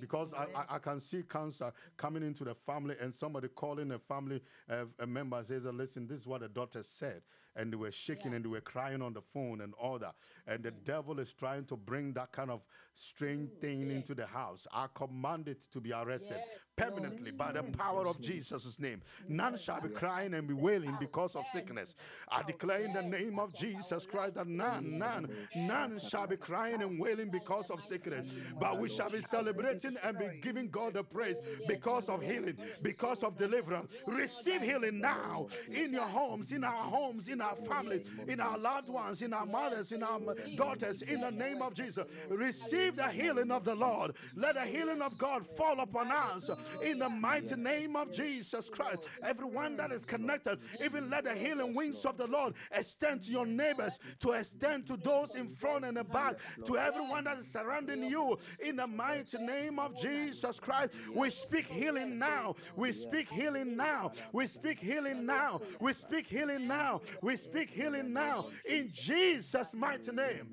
Because 0.00 0.34
I, 0.34 0.46
I, 0.54 0.76
I 0.76 0.78
can 0.78 1.00
see 1.00 1.22
cancer 1.22 1.72
coming 1.96 2.22
into 2.22 2.44
the 2.44 2.54
family 2.54 2.96
and 3.00 3.14
somebody 3.14 3.48
calling 3.48 3.90
a 3.92 3.98
family 3.98 4.40
uh, 4.70 4.84
a 4.98 5.06
member 5.06 5.42
says, 5.44 5.64
Listen, 5.64 6.06
this 6.06 6.20
is 6.20 6.26
what 6.26 6.40
the 6.40 6.48
doctor 6.48 6.82
said. 6.82 7.22
And 7.54 7.70
they 7.70 7.76
were 7.76 7.90
shaking 7.90 8.32
and 8.32 8.42
they 8.44 8.48
were 8.48 8.62
crying 8.62 9.02
on 9.02 9.12
the 9.12 9.20
phone 9.20 9.60
and 9.60 9.74
all 9.74 9.98
that. 9.98 10.14
And 10.46 10.62
the 10.62 10.70
devil 10.70 11.20
is 11.20 11.34
trying 11.34 11.66
to 11.66 11.76
bring 11.76 12.14
that 12.14 12.32
kind 12.32 12.50
of 12.50 12.62
strange 12.94 13.50
thing 13.60 13.90
into 13.90 14.14
the 14.14 14.26
house. 14.26 14.66
I 14.72 14.86
command 14.94 15.48
it 15.48 15.64
to 15.72 15.80
be 15.80 15.92
arrested 15.92 16.36
permanently 16.76 17.30
by 17.30 17.52
the 17.52 17.62
power 17.62 18.06
of 18.06 18.20
Jesus' 18.20 18.80
name. 18.80 19.00
None 19.28 19.56
shall 19.56 19.80
be 19.80 19.88
crying 19.88 20.34
and 20.34 20.48
be 20.48 20.54
wailing 20.54 20.96
because 20.98 21.36
of 21.36 21.46
sickness. 21.46 21.94
I 22.30 22.42
declare 22.42 22.80
in 22.80 22.92
the 22.92 23.02
name 23.02 23.38
of 23.38 23.54
Jesus 23.54 24.06
Christ 24.06 24.34
that 24.34 24.46
none, 24.46 24.98
none, 24.98 25.28
none 25.54 25.98
shall 25.98 26.26
be 26.26 26.36
crying 26.36 26.82
and 26.82 26.98
wailing 26.98 27.30
because 27.30 27.70
of 27.70 27.82
sickness, 27.82 28.34
but 28.58 28.78
we 28.78 28.88
shall 28.88 29.10
be 29.10 29.20
celebrating 29.20 29.96
and 30.02 30.18
be 30.18 30.28
giving 30.40 30.68
God 30.68 30.94
the 30.94 31.04
praise 31.04 31.36
because 31.68 32.08
of 32.08 32.22
healing, 32.22 32.56
because 32.82 33.22
of 33.22 33.36
deliverance. 33.36 33.92
Receive 34.06 34.62
healing 34.62 35.00
now 35.00 35.48
in 35.70 35.92
your 35.92 36.08
homes, 36.08 36.52
in 36.52 36.64
our 36.64 36.84
homes, 36.84 37.28
in 37.28 37.40
our 37.40 37.56
families, 37.56 38.08
in 38.26 38.40
our 38.40 38.58
loved 38.58 38.88
ones, 38.88 39.22
in 39.22 39.32
our 39.32 39.46
mothers, 39.46 39.92
in 39.92 40.02
our 40.02 40.20
daughters, 40.56 41.02
in 41.02 41.20
the 41.20 41.30
name 41.30 41.62
of 41.62 41.74
Jesus. 41.74 42.06
Receive 42.30 42.81
the 42.90 43.08
healing 43.08 43.50
of 43.50 43.64
the 43.64 43.74
Lord. 43.74 44.12
Let 44.34 44.54
the 44.54 44.62
healing 44.62 45.02
of 45.02 45.16
God 45.18 45.46
fall 45.46 45.80
upon 45.80 46.10
us 46.10 46.50
in 46.82 46.98
the 46.98 47.08
mighty 47.08 47.56
name 47.56 47.96
of 47.96 48.12
Jesus 48.12 48.68
Christ. 48.68 49.08
Everyone 49.22 49.76
that 49.76 49.92
is 49.92 50.04
connected, 50.04 50.58
even 50.84 51.10
let 51.10 51.24
the 51.24 51.34
healing 51.34 51.74
wings 51.74 52.04
of 52.04 52.16
the 52.16 52.26
Lord 52.26 52.54
extend 52.72 53.22
to 53.22 53.32
your 53.32 53.46
neighbors, 53.46 53.98
to 54.20 54.32
extend 54.32 54.86
to 54.86 54.96
those 54.96 55.34
in 55.34 55.48
front 55.48 55.84
and 55.84 55.96
the 55.96 56.04
back, 56.04 56.36
to 56.64 56.76
everyone 56.76 57.24
that 57.24 57.38
is 57.38 57.46
surrounding 57.46 58.04
you. 58.04 58.38
In 58.60 58.76
the 58.76 58.86
mighty 58.86 59.38
name 59.38 59.78
of 59.78 60.00
Jesus 60.00 60.58
Christ, 60.60 60.94
we 61.14 61.30
speak 61.30 61.66
healing 61.66 62.18
now. 62.18 62.54
We 62.76 62.92
speak 62.92 63.28
healing 63.28 63.76
now. 63.76 64.12
We 64.32 64.46
speak 64.46 64.78
healing 64.78 65.26
now. 65.26 65.60
We 65.80 65.92
speak 65.92 66.26
healing 66.26 66.66
now. 66.66 67.00
We 67.20 67.36
speak 67.36 67.70
healing 67.70 68.12
now. 68.12 68.48
In 68.68 68.90
Jesus' 68.92 69.74
mighty 69.74 70.12
name. 70.12 70.52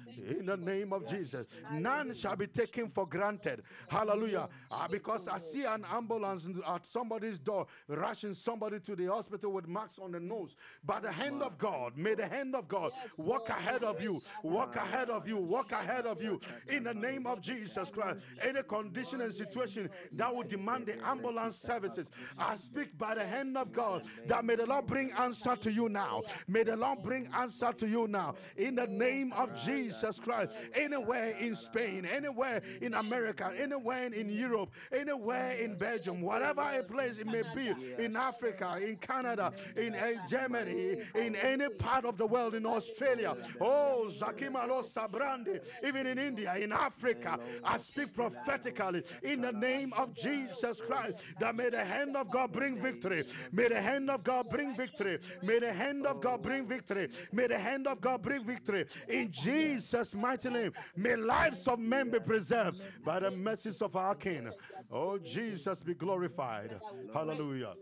In 0.17 0.45
the 0.45 0.57
name 0.57 0.93
of 0.93 1.07
Jesus. 1.07 1.47
None 1.71 2.13
shall 2.13 2.35
be 2.35 2.47
taken 2.47 2.87
for 2.87 3.07
granted. 3.07 3.63
Hallelujah. 3.89 4.47
Ah, 4.69 4.87
because 4.89 5.27
I 5.27 5.37
see 5.37 5.65
an 5.65 5.85
ambulance 5.91 6.47
at 6.67 6.85
somebody's 6.85 7.39
door 7.39 7.67
rushing 7.87 8.33
somebody 8.33 8.79
to 8.81 8.95
the 8.95 9.07
hospital 9.07 9.51
with 9.51 9.67
marks 9.67 9.99
on 9.99 10.11
the 10.11 10.19
nose. 10.19 10.55
By 10.83 10.99
the 10.99 11.11
hand 11.11 11.41
of 11.41 11.57
God, 11.57 11.97
may 11.97 12.15
the 12.15 12.27
hand 12.27 12.55
of 12.55 12.67
God 12.67 12.91
walk 13.17 13.49
ahead 13.49 13.83
of 13.83 14.01
you, 14.01 14.21
walk 14.43 14.75
ahead 14.75 15.09
of 15.09 15.27
you, 15.27 15.37
walk 15.37 15.71
ahead 15.71 16.05
of 16.05 16.21
you. 16.21 16.39
In 16.67 16.83
the 16.83 16.93
name 16.93 17.27
of 17.27 17.41
Jesus 17.41 17.89
Christ. 17.91 18.25
Any 18.41 18.63
condition 18.63 19.21
and 19.21 19.33
situation 19.33 19.89
that 20.13 20.35
would 20.35 20.47
demand 20.47 20.87
the 20.87 20.97
ambulance 21.07 21.57
services, 21.57 22.11
I 22.37 22.55
speak 22.55 22.97
by 22.97 23.15
the 23.15 23.25
hand 23.25 23.57
of 23.57 23.71
God 23.71 24.03
that 24.27 24.43
may 24.45 24.55
the 24.55 24.65
Lord 24.65 24.87
bring 24.87 25.11
answer 25.11 25.55
to 25.55 25.71
you 25.71 25.89
now. 25.89 26.23
May 26.47 26.63
the 26.63 26.75
Lord 26.75 27.03
bring 27.03 27.29
answer 27.33 27.71
to 27.73 27.87
you 27.87 28.07
now. 28.07 28.35
In 28.57 28.75
the 28.75 28.87
name 28.87 29.33
of 29.33 29.55
Jesus. 29.63 30.00
Jesus 30.01 30.19
Christ. 30.19 30.53
Anywhere 30.73 31.35
in 31.39 31.55
Spain, 31.55 32.05
anywhere 32.05 32.61
in 32.81 32.93
America, 32.95 33.51
anywhere 33.55 34.07
in 34.07 34.29
Europe, 34.29 34.71
anywhere 34.91 35.53
in 35.53 35.75
Belgium, 35.75 36.21
whatever 36.21 36.61
a 36.61 36.83
place 36.83 37.19
it 37.19 37.27
may 37.27 37.43
be, 37.55 37.73
in 38.03 38.15
Africa, 38.15 38.79
in 38.81 38.95
Canada, 38.97 39.53
in 39.77 39.93
uh, 39.93 40.13
Germany, 40.27 40.97
in 41.15 41.35
any 41.35 41.69
part 41.69 42.05
of 42.05 42.17
the 42.17 42.25
world, 42.25 42.55
in 42.55 42.65
Australia. 42.65 43.35
Oh, 43.59 44.09
Zakimalo 44.09 44.83
Sabrandi, 44.83 45.59
even 45.85 46.07
in 46.07 46.17
India, 46.17 46.55
in 46.55 46.71
Africa. 46.71 47.39
I 47.63 47.77
speak 47.77 48.13
prophetically 48.13 49.03
in 49.23 49.41
the 49.41 49.51
name 49.51 49.93
of 49.93 50.15
Jesus 50.15 50.81
Christ 50.81 51.23
that 51.39 51.55
may 51.55 51.69
the 51.69 51.83
hand 51.85 52.15
of 52.17 52.31
God 52.31 52.51
bring 52.51 52.81
victory. 52.81 53.25
May 53.51 53.67
the 53.67 53.81
hand 53.81 54.09
of 54.09 54.23
God 54.23 54.49
bring 54.49 54.75
victory. 54.75 55.19
May 55.43 55.59
the 55.59 55.71
hand 55.71 56.05
of 56.07 56.21
God 56.21 56.41
bring 56.41 56.65
victory. 56.65 57.09
May 57.31 57.47
the 57.47 57.59
hand 57.59 57.87
of 57.87 58.01
God 58.01 58.21
bring 58.23 58.43
victory. 58.43 58.85
In 59.07 59.31
Jesus' 59.31 59.90
mighty 60.15 60.49
name, 60.49 60.71
may 60.95 61.15
lives 61.15 61.67
of 61.67 61.79
men 61.79 62.09
be 62.09 62.19
preserved 62.19 62.83
by 63.03 63.19
the 63.19 63.31
mercies 63.31 63.81
of 63.81 63.95
our 63.95 64.15
King. 64.15 64.49
Oh, 64.91 65.17
Jesus 65.17 65.81
be 65.81 65.93
glorified. 65.93 66.75
Hallelujah. 67.13 67.73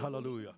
Hallelujah. 0.00 0.52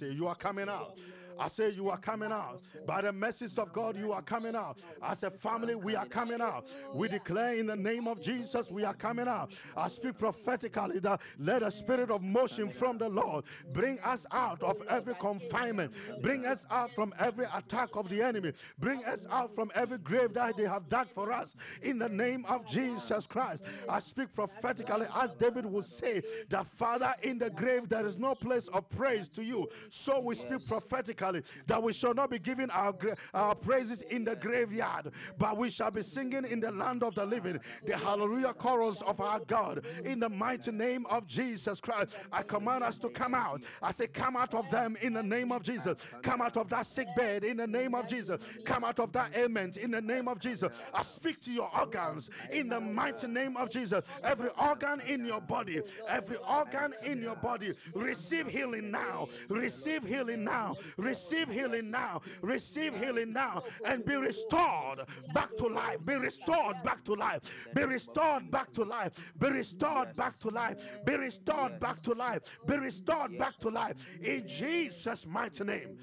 You 0.00 0.26
are 0.26 0.34
coming 0.34 0.68
out. 0.68 0.98
I 1.38 1.48
say 1.48 1.70
you 1.70 1.88
are 1.88 1.96
coming 1.96 2.30
out. 2.32 2.60
By 2.86 3.00
the 3.00 3.12
message 3.12 3.56
of 3.58 3.72
God, 3.72 3.96
you 3.96 4.12
are 4.12 4.20
coming 4.20 4.54
out. 4.54 4.78
As 5.02 5.22
a 5.22 5.30
family, 5.30 5.74
we 5.74 5.96
are 5.96 6.04
coming 6.04 6.42
out. 6.42 6.70
We 6.94 7.08
declare 7.08 7.54
in 7.54 7.66
the 7.66 7.76
name 7.76 8.06
of 8.06 8.20
Jesus, 8.20 8.70
we 8.70 8.84
are 8.84 8.92
coming 8.92 9.26
out. 9.26 9.52
I 9.74 9.88
speak 9.88 10.18
prophetically 10.18 10.98
that 10.98 11.20
let 11.38 11.62
a 11.62 11.70
spirit 11.70 12.10
of 12.10 12.22
motion 12.22 12.68
from 12.68 12.98
the 12.98 13.08
Lord 13.08 13.46
bring 13.72 13.98
us 14.00 14.26
out 14.32 14.62
of 14.62 14.82
every 14.90 15.14
confinement, 15.14 15.94
bring 16.20 16.44
us 16.44 16.66
out 16.70 16.94
from 16.94 17.14
every 17.18 17.46
attack 17.54 17.88
of 17.94 18.10
the 18.10 18.20
enemy, 18.20 18.52
bring 18.78 19.02
us 19.06 19.26
out 19.30 19.54
from 19.54 19.72
every 19.74 19.96
grave 19.96 20.34
that 20.34 20.58
they 20.58 20.66
have 20.66 20.90
dug 20.90 21.08
for 21.08 21.32
us. 21.32 21.56
In 21.80 21.98
the 21.98 22.08
name 22.10 22.44
of 22.46 22.66
Jesus 22.66 23.26
Christ, 23.26 23.64
I 23.88 23.98
speak 24.00 24.34
prophetically 24.34 25.06
as 25.14 25.32
David 25.32 25.64
would 25.64 25.86
say, 25.86 26.22
that 26.50 26.66
Father, 26.66 27.14
in 27.22 27.38
the 27.40 27.50
grave 27.50 27.88
there 27.88 28.06
is 28.06 28.18
no 28.18 28.34
place 28.34 28.68
of 28.68 28.88
praise 28.90 29.28
to 29.30 29.42
you. 29.42 29.68
So 29.88 30.20
we 30.20 30.34
speak 30.34 30.68
prophetically 30.68 31.42
that 31.66 31.82
we 31.82 31.92
shall 31.92 32.14
not 32.14 32.30
be 32.30 32.38
giving 32.38 32.70
our, 32.70 32.94
our 33.34 33.54
praises 33.54 34.02
in 34.02 34.24
the 34.24 34.36
graveyard, 34.36 35.10
but 35.38 35.56
we 35.56 35.70
shall 35.70 35.90
be 35.90 36.02
singing 36.02 36.44
in 36.44 36.60
the 36.60 36.70
land 36.70 37.02
of 37.02 37.14
the 37.14 37.24
living, 37.24 37.58
the 37.86 37.96
hallelujah 37.96 38.52
chorus 38.52 39.02
of 39.02 39.20
our 39.20 39.40
God. 39.40 39.84
In 40.04 40.20
the 40.20 40.28
mighty 40.28 40.70
name 40.70 41.06
of 41.06 41.26
Jesus 41.26 41.80
Christ, 41.80 42.16
I 42.30 42.42
command 42.42 42.84
us 42.84 42.98
to 42.98 43.08
come 43.08 43.34
out. 43.34 43.62
I 43.82 43.90
say, 43.90 44.06
come 44.06 44.36
out 44.36 44.54
of 44.54 44.70
them 44.70 44.96
in 45.00 45.14
the 45.14 45.22
name 45.22 45.50
of 45.50 45.62
Jesus. 45.62 46.04
Come 46.22 46.42
out 46.42 46.56
of 46.56 46.68
that 46.68 46.86
sick 46.86 47.08
bed 47.16 47.42
in 47.42 47.56
the 47.56 47.66
name 47.66 47.94
of 47.94 48.06
Jesus. 48.06 48.46
Come 48.64 48.84
out 48.84 49.00
of 49.00 49.12
that 49.12 49.34
ailment 49.34 49.78
in 49.78 49.90
the 49.90 50.02
name 50.02 50.28
of 50.28 50.38
Jesus. 50.38 50.78
I 50.92 51.02
speak 51.02 51.40
to 51.40 51.52
your 51.52 51.70
organs 51.76 52.28
in 52.52 52.68
the 52.68 52.80
mighty 52.80 53.26
name 53.28 53.56
of 53.56 53.70
Jesus. 53.70 54.04
Every 54.22 54.50
organ 54.60 55.00
in 55.06 55.24
your 55.24 55.40
body, 55.40 55.80
every 56.06 56.36
organ 56.36 56.94
in 57.02 57.22
your 57.22 57.29
body, 57.34 57.74
receive 57.94 58.46
healing 58.46 58.90
now. 58.90 59.28
Receive 59.48 60.04
healing 60.04 60.44
now. 60.44 60.76
Receive 60.96 61.40
receive 61.40 61.48
healing 61.48 61.90
now. 61.90 62.22
Receive 62.42 62.96
healing 62.96 63.32
now 63.32 63.62
and 63.84 64.04
be 64.04 64.16
restored 64.16 65.00
back 65.34 65.56
to 65.56 65.66
life. 65.66 65.98
Be 66.04 66.14
restored 66.14 66.76
back 66.82 67.02
to 67.04 67.14
life. 67.14 67.68
Be 67.74 67.82
restored 67.84 68.50
back 68.50 68.72
to 68.72 68.84
life. 68.84 69.32
Be 69.38 69.48
restored 69.48 70.16
back 70.16 70.38
to 70.40 70.50
life. 70.50 71.04
Be 71.04 71.16
restored 71.16 71.80
back 71.80 72.02
to 72.02 72.12
life. 72.12 72.58
Be 72.66 72.76
restored 72.76 73.38
back 73.38 73.58
to 73.58 73.68
life. 73.68 73.96
In 74.22 74.46
Jesus' 74.46 75.26
mighty 75.26 75.64
name. 75.64 75.98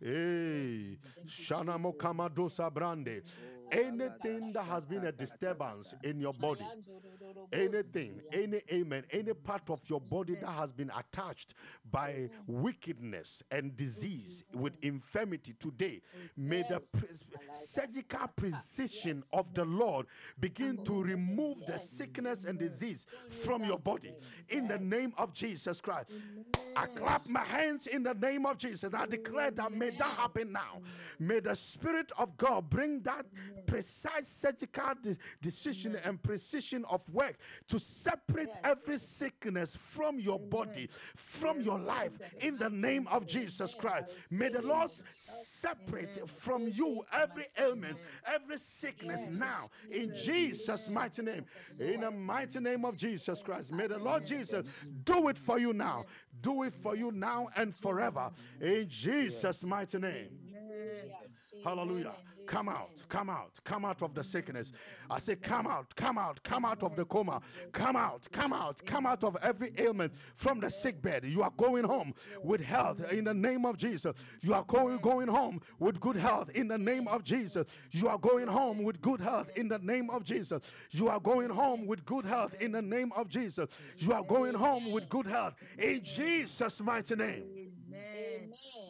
Hey, 0.00 0.98
Shana 1.26 1.78
Mokamadosa 1.78 2.72
Brande. 2.72 3.22
Anything 3.72 4.52
that 4.52 4.64
has 4.64 4.84
been 4.84 5.04
a 5.06 5.12
disturbance 5.12 5.94
in 6.02 6.20
your 6.20 6.32
body, 6.34 6.64
anything, 7.52 8.20
any 8.32 8.60
amen, 8.72 9.04
any 9.10 9.32
part 9.34 9.68
of 9.70 9.80
your 9.88 10.00
body 10.00 10.34
that 10.34 10.50
has 10.50 10.72
been 10.72 10.90
attached 10.96 11.54
by 11.90 12.28
wickedness 12.46 13.42
and 13.50 13.76
disease 13.76 14.44
with 14.54 14.82
infirmity 14.82 15.54
today, 15.58 16.00
may 16.36 16.62
the 16.68 16.80
pre- 16.80 17.08
surgical 17.52 18.26
precision 18.34 19.22
of 19.32 19.52
the 19.54 19.64
Lord 19.64 20.06
begin 20.38 20.82
to 20.84 21.02
remove 21.02 21.64
the 21.66 21.78
sickness 21.78 22.44
and 22.44 22.58
disease 22.58 23.06
from 23.28 23.64
your 23.64 23.78
body 23.78 24.12
in 24.48 24.68
the 24.68 24.78
name 24.78 25.12
of 25.18 25.32
Jesus 25.32 25.80
Christ. 25.80 26.12
I 26.80 26.86
clap 26.86 27.28
my 27.28 27.44
hands 27.44 27.86
in 27.88 28.02
the 28.02 28.14
name 28.14 28.46
of 28.46 28.56
Jesus. 28.56 28.94
I 28.94 29.04
declare 29.04 29.50
that 29.50 29.72
may 29.72 29.90
that 29.90 30.02
happen 30.02 30.52
now. 30.52 30.80
May 31.18 31.40
the 31.40 31.54
Spirit 31.54 32.10
of 32.16 32.38
God 32.38 32.70
bring 32.70 33.00
that 33.02 33.26
precise 33.66 34.26
surgical 34.26 34.94
de- 35.02 35.16
decision 35.42 35.96
and 36.02 36.22
precision 36.22 36.86
of 36.88 37.06
work 37.12 37.36
to 37.68 37.78
separate 37.78 38.48
every 38.64 38.96
sickness 38.96 39.76
from 39.76 40.18
your 40.18 40.38
body, 40.38 40.88
from 41.14 41.60
your 41.60 41.78
life, 41.78 42.18
in 42.40 42.56
the 42.56 42.70
name 42.70 43.06
of 43.08 43.26
Jesus 43.26 43.74
Christ. 43.74 44.16
May 44.30 44.48
the 44.48 44.62
Lord 44.62 44.90
separate 45.16 46.26
from 46.28 46.66
you 46.68 47.04
every 47.12 47.46
ailment, 47.58 48.00
every 48.26 48.56
sickness 48.56 49.28
now, 49.28 49.68
in 49.90 50.14
Jesus' 50.14 50.88
mighty 50.88 51.22
name. 51.22 51.44
In 51.78 52.00
the 52.00 52.10
mighty 52.10 52.60
name 52.60 52.86
of 52.86 52.96
Jesus 52.96 53.42
Christ. 53.42 53.70
May 53.70 53.86
the 53.86 53.98
Lord 53.98 54.24
Jesus 54.24 54.66
do 55.04 55.28
it 55.28 55.36
for 55.38 55.58
you 55.58 55.74
now. 55.74 56.06
Do 56.40 56.62
it 56.62 56.69
for 56.70 56.96
you 56.96 57.12
now 57.12 57.48
and 57.56 57.74
forever. 57.74 58.30
In 58.60 58.86
Jesus' 58.88 59.64
mighty 59.64 59.98
name. 59.98 60.28
Hallelujah. 61.64 62.12
Come 62.46 62.68
out, 62.68 62.90
come 63.08 63.30
out, 63.30 63.52
come 63.62 63.84
out 63.84 64.02
of 64.02 64.12
the 64.12 64.24
sickness. 64.24 64.72
I 65.08 65.20
say, 65.20 65.36
come 65.36 65.68
out, 65.68 65.94
come 65.94 66.18
out, 66.18 66.42
come 66.42 66.64
out 66.64 66.82
of 66.82 66.96
the 66.96 67.04
coma. 67.04 67.40
Come 67.70 67.94
out, 67.94 68.26
come 68.32 68.52
out, 68.52 68.84
come 68.84 69.06
out 69.06 69.22
of 69.22 69.36
every 69.40 69.72
ailment 69.78 70.12
from 70.34 70.58
the 70.58 70.68
sick 70.68 71.00
bed. 71.00 71.24
You 71.24 71.42
are 71.42 71.52
going 71.56 71.84
home 71.84 72.12
with 72.42 72.60
health 72.60 73.04
in 73.12 73.24
the 73.24 73.34
name 73.34 73.64
of 73.64 73.76
Jesus. 73.76 74.16
You 74.40 74.54
are 74.54 74.64
going, 74.64 74.98
going 74.98 75.28
home 75.28 75.60
with 75.78 76.00
good 76.00 76.16
health 76.16 76.50
in 76.50 76.66
the 76.66 76.78
name 76.78 77.06
of 77.06 77.22
Jesus. 77.22 77.68
You 77.92 78.08
are 78.08 78.18
going 78.18 78.48
home 78.48 78.82
with 78.82 79.00
good 79.00 79.20
health 79.20 79.50
in 79.54 79.68
the 79.68 79.78
name 79.78 80.10
of 80.10 80.24
Jesus. 80.24 80.72
You 80.90 81.08
are 81.08 81.20
going 81.20 81.50
home 81.50 81.86
with 81.86 82.04
good 82.04 82.24
health 82.24 82.54
in 82.60 82.72
the 82.72 82.82
name 82.82 83.12
of 83.14 83.28
Jesus. 83.28 83.68
You 83.98 84.12
are 84.12 84.24
going 84.24 84.54
home 84.54 84.90
with 84.90 85.08
good 85.08 85.26
health 85.26 85.54
in 85.78 86.02
Jesus' 86.02 86.80
mighty 86.80 87.14
name. 87.14 87.69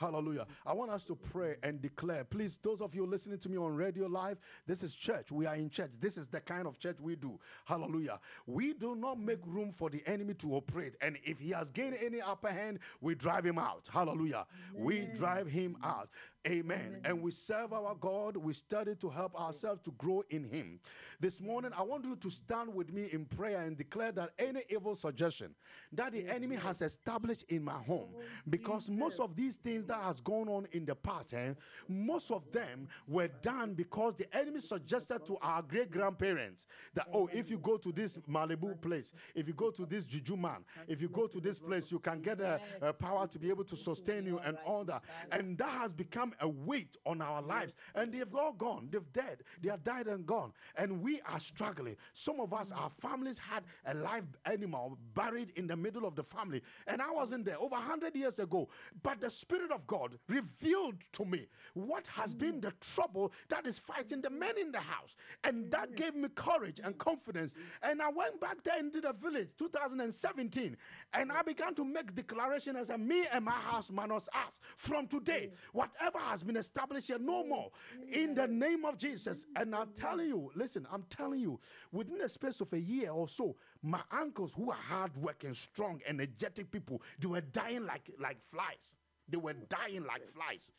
Hallelujah. 0.00 0.46
I 0.66 0.72
want 0.72 0.90
us 0.90 1.04
to 1.04 1.14
pray 1.14 1.56
and 1.62 1.80
declare. 1.80 2.24
Please, 2.24 2.58
those 2.62 2.80
of 2.80 2.94
you 2.94 3.06
listening 3.06 3.38
to 3.38 3.48
me 3.48 3.56
on 3.56 3.74
radio 3.74 4.06
live, 4.06 4.40
this 4.66 4.82
is 4.82 4.94
church. 4.94 5.32
We 5.32 5.46
are 5.46 5.56
in 5.56 5.70
church. 5.70 5.92
This 6.00 6.16
is 6.16 6.28
the 6.28 6.40
kind 6.40 6.66
of 6.66 6.78
church 6.78 7.00
we 7.00 7.16
do. 7.16 7.38
Hallelujah. 7.64 8.20
We 8.46 8.74
do 8.74 8.94
not 8.94 9.18
make 9.18 9.40
room 9.46 9.72
for 9.72 9.90
the 9.90 10.02
enemy 10.06 10.34
to 10.34 10.54
operate. 10.54 10.96
And 11.00 11.18
if 11.24 11.38
he 11.38 11.50
has 11.50 11.70
gained 11.70 11.96
any 12.04 12.20
upper 12.20 12.50
hand, 12.50 12.78
we 13.00 13.14
drive 13.14 13.44
him 13.44 13.58
out. 13.58 13.88
Hallelujah. 13.92 14.46
We 14.74 15.08
drive 15.14 15.48
him 15.48 15.76
out. 15.82 16.08
Amen. 16.46 17.00
And 17.04 17.22
we 17.22 17.30
serve 17.30 17.72
our 17.72 17.94
God. 17.94 18.36
We 18.36 18.52
study 18.52 18.94
to 18.96 19.08
help 19.08 19.34
ourselves 19.40 19.80
to 19.84 19.92
grow 19.92 20.22
in 20.28 20.44
Him. 20.44 20.78
This 21.18 21.40
morning, 21.40 21.70
I 21.76 21.82
want 21.82 22.04
you 22.04 22.16
to 22.16 22.30
stand 22.30 22.74
with 22.74 22.92
me 22.92 23.08
in 23.12 23.24
prayer 23.24 23.62
and 23.62 23.76
declare 23.76 24.12
that 24.12 24.32
any 24.38 24.60
evil 24.68 24.94
suggestion 24.94 25.54
that 25.92 26.12
the 26.12 26.28
enemy 26.28 26.56
has 26.56 26.82
established 26.82 27.44
in 27.48 27.64
my 27.64 27.78
home, 27.82 28.10
oh, 28.14 28.22
because 28.48 28.90
most 28.90 29.20
of 29.20 29.34
these 29.34 29.56
things 29.56 29.83
that 29.88 30.02
has 30.02 30.20
gone 30.20 30.48
on 30.48 30.66
in 30.72 30.84
the 30.84 30.94
past, 30.94 31.34
eh, 31.34 31.54
most 31.88 32.30
of 32.30 32.50
them 32.52 32.88
were 33.08 33.28
done 33.42 33.74
because 33.74 34.14
the 34.16 34.36
enemy 34.36 34.60
suggested 34.60 35.24
to 35.26 35.36
our 35.42 35.62
great 35.62 35.90
grandparents 35.90 36.66
that, 36.94 37.06
oh, 37.12 37.28
if 37.32 37.50
you 37.50 37.58
go 37.58 37.76
to 37.76 37.92
this 37.92 38.18
Malibu 38.28 38.80
place, 38.80 39.12
if 39.34 39.46
you 39.46 39.54
go 39.54 39.70
to 39.70 39.86
this 39.86 40.04
Juju 40.04 40.36
man, 40.36 40.64
if 40.88 41.00
you 41.00 41.08
go 41.08 41.26
to 41.26 41.40
this 41.40 41.58
place, 41.58 41.90
you 41.92 41.98
can 41.98 42.20
get 42.20 42.40
a, 42.40 42.60
a 42.82 42.92
power 42.92 43.26
to 43.26 43.38
be 43.38 43.48
able 43.48 43.64
to 43.64 43.76
sustain 43.76 44.26
you 44.26 44.38
and 44.38 44.56
all 44.66 44.84
that. 44.84 45.02
And 45.32 45.56
that 45.58 45.70
has 45.70 45.92
become 45.92 46.34
a 46.40 46.48
weight 46.48 46.96
on 47.06 47.20
our 47.20 47.42
lives. 47.42 47.74
And 47.94 48.12
they've 48.12 48.34
all 48.34 48.52
gone. 48.52 48.88
They've 48.90 49.12
dead. 49.12 49.42
They 49.62 49.70
are 49.70 49.78
died 49.78 50.06
and 50.06 50.26
gone. 50.26 50.52
And 50.76 51.02
we 51.02 51.20
are 51.22 51.40
struggling. 51.40 51.96
Some 52.12 52.40
of 52.40 52.52
us, 52.52 52.72
our 52.72 52.90
families 52.90 53.38
had 53.38 53.64
a 53.86 53.94
live 53.94 54.26
animal 54.44 54.98
buried 55.14 55.52
in 55.56 55.66
the 55.66 55.76
middle 55.76 56.06
of 56.06 56.14
the 56.14 56.24
family. 56.24 56.62
And 56.86 57.00
I 57.00 57.10
wasn't 57.10 57.44
there 57.44 57.58
over 57.58 57.74
100 57.76 58.14
years 58.14 58.38
ago. 58.38 58.68
But 59.02 59.20
the 59.20 59.30
Spirit 59.30 59.70
of 59.74 59.86
God 59.86 60.12
revealed 60.28 60.96
to 61.12 61.24
me 61.24 61.46
what 61.74 62.06
has 62.06 62.34
mm. 62.34 62.38
been 62.38 62.60
the 62.60 62.72
trouble 62.80 63.32
that 63.48 63.66
is 63.66 63.78
fighting 63.78 64.22
the 64.22 64.30
men 64.30 64.56
in 64.58 64.72
the 64.72 64.78
house. 64.78 65.16
And 65.42 65.70
that 65.72 65.92
mm. 65.92 65.96
gave 65.96 66.14
me 66.14 66.28
courage 66.34 66.80
and 66.82 66.96
confidence. 66.96 67.54
And 67.82 68.00
I 68.00 68.10
went 68.10 68.40
back 68.40 68.62
there 68.62 68.78
into 68.78 69.00
the 69.00 69.12
village 69.12 69.48
2017 69.58 70.76
and 71.12 71.32
I 71.32 71.42
began 71.42 71.74
to 71.74 71.84
make 71.84 72.14
declaration 72.14 72.76
as 72.76 72.90
a 72.90 72.98
me 72.98 73.26
and 73.32 73.44
my 73.44 73.52
house 73.52 73.90
minus 73.90 74.28
us. 74.34 74.60
From 74.76 75.06
today, 75.06 75.50
mm. 75.52 75.56
whatever 75.72 76.18
has 76.18 76.42
been 76.42 76.56
established 76.56 77.08
here, 77.08 77.18
no 77.18 77.44
more. 77.44 77.70
In 78.10 78.34
the 78.34 78.46
name 78.46 78.84
of 78.84 78.96
Jesus. 78.96 79.46
And 79.56 79.74
I'm 79.74 79.90
telling 79.94 80.28
you, 80.28 80.50
listen, 80.54 80.86
I'm 80.92 81.04
telling 81.10 81.40
you, 81.40 81.58
within 81.92 82.18
the 82.18 82.28
space 82.28 82.60
of 82.60 82.72
a 82.72 82.80
year 82.80 83.10
or 83.10 83.28
so, 83.28 83.56
my 83.82 84.00
uncles 84.10 84.54
who 84.54 84.70
are 84.70 84.76
hardworking, 84.76 85.52
strong, 85.52 86.00
energetic 86.06 86.70
people, 86.70 87.02
they 87.18 87.26
were 87.26 87.40
dying 87.40 87.84
like, 87.84 88.10
like 88.18 88.40
flies. 88.42 88.94
They 89.28 89.36
were 89.36 89.54
dying 89.54 90.04
like 90.04 90.22
flies. 90.22 90.72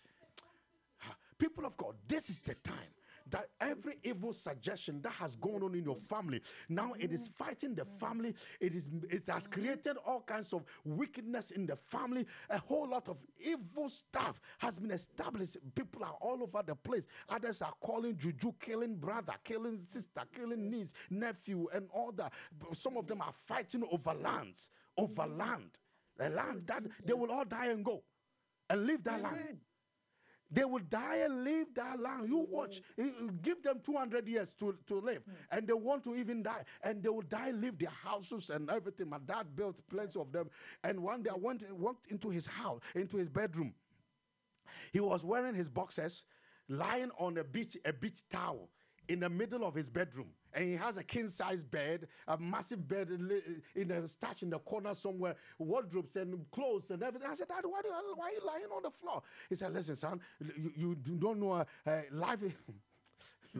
People 1.37 1.65
of 1.65 1.75
God, 1.75 1.95
this 2.07 2.29
is 2.29 2.39
the 2.39 2.55
time 2.55 2.93
that 3.29 3.49
every 3.59 3.97
evil 4.03 4.31
suggestion 4.33 5.01
that 5.01 5.11
has 5.13 5.35
gone 5.35 5.63
on 5.63 5.73
in 5.73 5.83
your 5.83 5.95
family 5.95 6.41
now 6.69 6.93
it 6.99 7.11
is 7.11 7.29
fighting 7.37 7.73
the 7.73 7.85
family. 7.99 8.35
It 8.59 8.75
is 8.75 8.87
it 9.09 9.23
has 9.27 9.47
created 9.47 9.97
all 10.05 10.21
kinds 10.21 10.53
of 10.53 10.63
wickedness 10.83 11.51
in 11.51 11.65
the 11.65 11.75
family. 11.75 12.25
A 12.49 12.59
whole 12.59 12.87
lot 12.87 13.07
of 13.09 13.17
evil 13.39 13.89
stuff 13.89 14.39
has 14.59 14.77
been 14.79 14.91
established. 14.91 15.57
People 15.73 16.03
are 16.03 16.15
all 16.21 16.41
over 16.43 16.61
the 16.65 16.75
place. 16.75 17.03
Others 17.29 17.61
are 17.63 17.73
calling 17.81 18.15
juju 18.17 18.53
killing 18.59 18.95
brother 18.95 19.33
killing 19.43 19.79
sister 19.85 20.21
killing 20.33 20.69
niece 20.69 20.93
nephew 21.09 21.67
and 21.73 21.87
all 21.93 22.11
that. 22.13 22.31
Some 22.73 22.97
of 22.97 23.07
them 23.07 23.21
are 23.21 23.33
fighting 23.47 23.83
over 23.91 24.13
lands 24.13 24.69
over 24.97 25.25
land. 25.25 25.71
The 26.17 26.29
land 26.29 26.63
that 26.67 26.83
they 27.03 27.13
will 27.13 27.31
all 27.31 27.43
die 27.43 27.67
and 27.67 27.83
go 27.83 28.03
and 28.69 28.85
leave 28.85 29.03
that 29.03 29.21
land 29.21 29.59
they 30.51 30.63
will 30.63 30.81
die 30.89 31.17
and 31.17 31.43
leave 31.43 31.73
that 31.75 31.99
land. 31.99 32.29
You 32.29 32.47
watch, 32.49 32.81
give 33.41 33.63
them 33.63 33.79
200 33.83 34.27
years 34.27 34.53
to, 34.53 34.77
to 34.87 34.99
live, 34.99 35.23
hmm. 35.23 35.33
and 35.51 35.67
they 35.67 35.73
want 35.73 36.03
to 36.05 36.15
even 36.15 36.43
die, 36.43 36.63
and 36.83 37.01
they 37.01 37.09
will 37.09 37.23
die, 37.23 37.51
leave 37.51 37.77
their 37.77 37.89
houses 37.89 38.49
and 38.49 38.69
everything. 38.69 39.09
My 39.09 39.17
dad 39.25 39.55
built 39.55 39.81
plenty 39.89 40.19
of 40.19 40.31
them, 40.31 40.49
and 40.83 41.01
one 41.01 41.23
day 41.23 41.31
I 41.31 41.37
went 41.37 41.63
and 41.63 41.79
walked 41.79 42.07
into 42.11 42.29
his 42.29 42.47
house, 42.47 42.79
into 42.93 43.17
his 43.17 43.29
bedroom. 43.29 43.73
He 44.93 44.99
was 44.99 45.25
wearing 45.25 45.55
his 45.55 45.67
boxers, 45.67 46.23
lying 46.69 47.11
on 47.17 47.37
a 47.37 47.43
beach, 47.43 47.75
a 47.83 47.93
beach 47.93 48.21
towel 48.29 48.69
in 49.07 49.19
the 49.19 49.29
middle 49.29 49.65
of 49.65 49.73
his 49.75 49.89
bedroom 49.89 50.29
and 50.55 50.65
he 50.65 50.75
has 50.75 50.97
a 50.97 51.03
king 51.03 51.27
size 51.27 51.63
bed, 51.63 52.07
a 52.27 52.37
massive 52.37 52.87
bed 52.87 53.09
in 53.75 53.91
a 53.91 54.07
stash 54.07 54.41
in 54.41 54.49
the 54.49 54.59
corner 54.59 54.95
somewhere, 54.95 55.35
wardrobes 55.59 56.15
and 56.15 56.49
clothes 56.51 56.89
and 56.89 57.03
everything. 57.03 57.29
I 57.29 57.35
said, 57.35 57.49
Dad, 57.49 57.63
why, 57.63 57.81
do 57.81 57.89
you, 57.89 58.15
why 58.15 58.29
are 58.29 58.31
you 58.31 58.41
lying 58.45 58.71
on 58.75 58.83
the 58.83 58.91
floor? 58.91 59.21
He 59.49 59.55
said, 59.55 59.73
Listen, 59.73 59.97
son, 59.97 60.21
you, 60.77 60.95
you 61.05 61.15
don't 61.17 61.39
know 61.39 61.51
uh, 61.51 61.65
uh 61.85 62.01
life. 62.11 62.39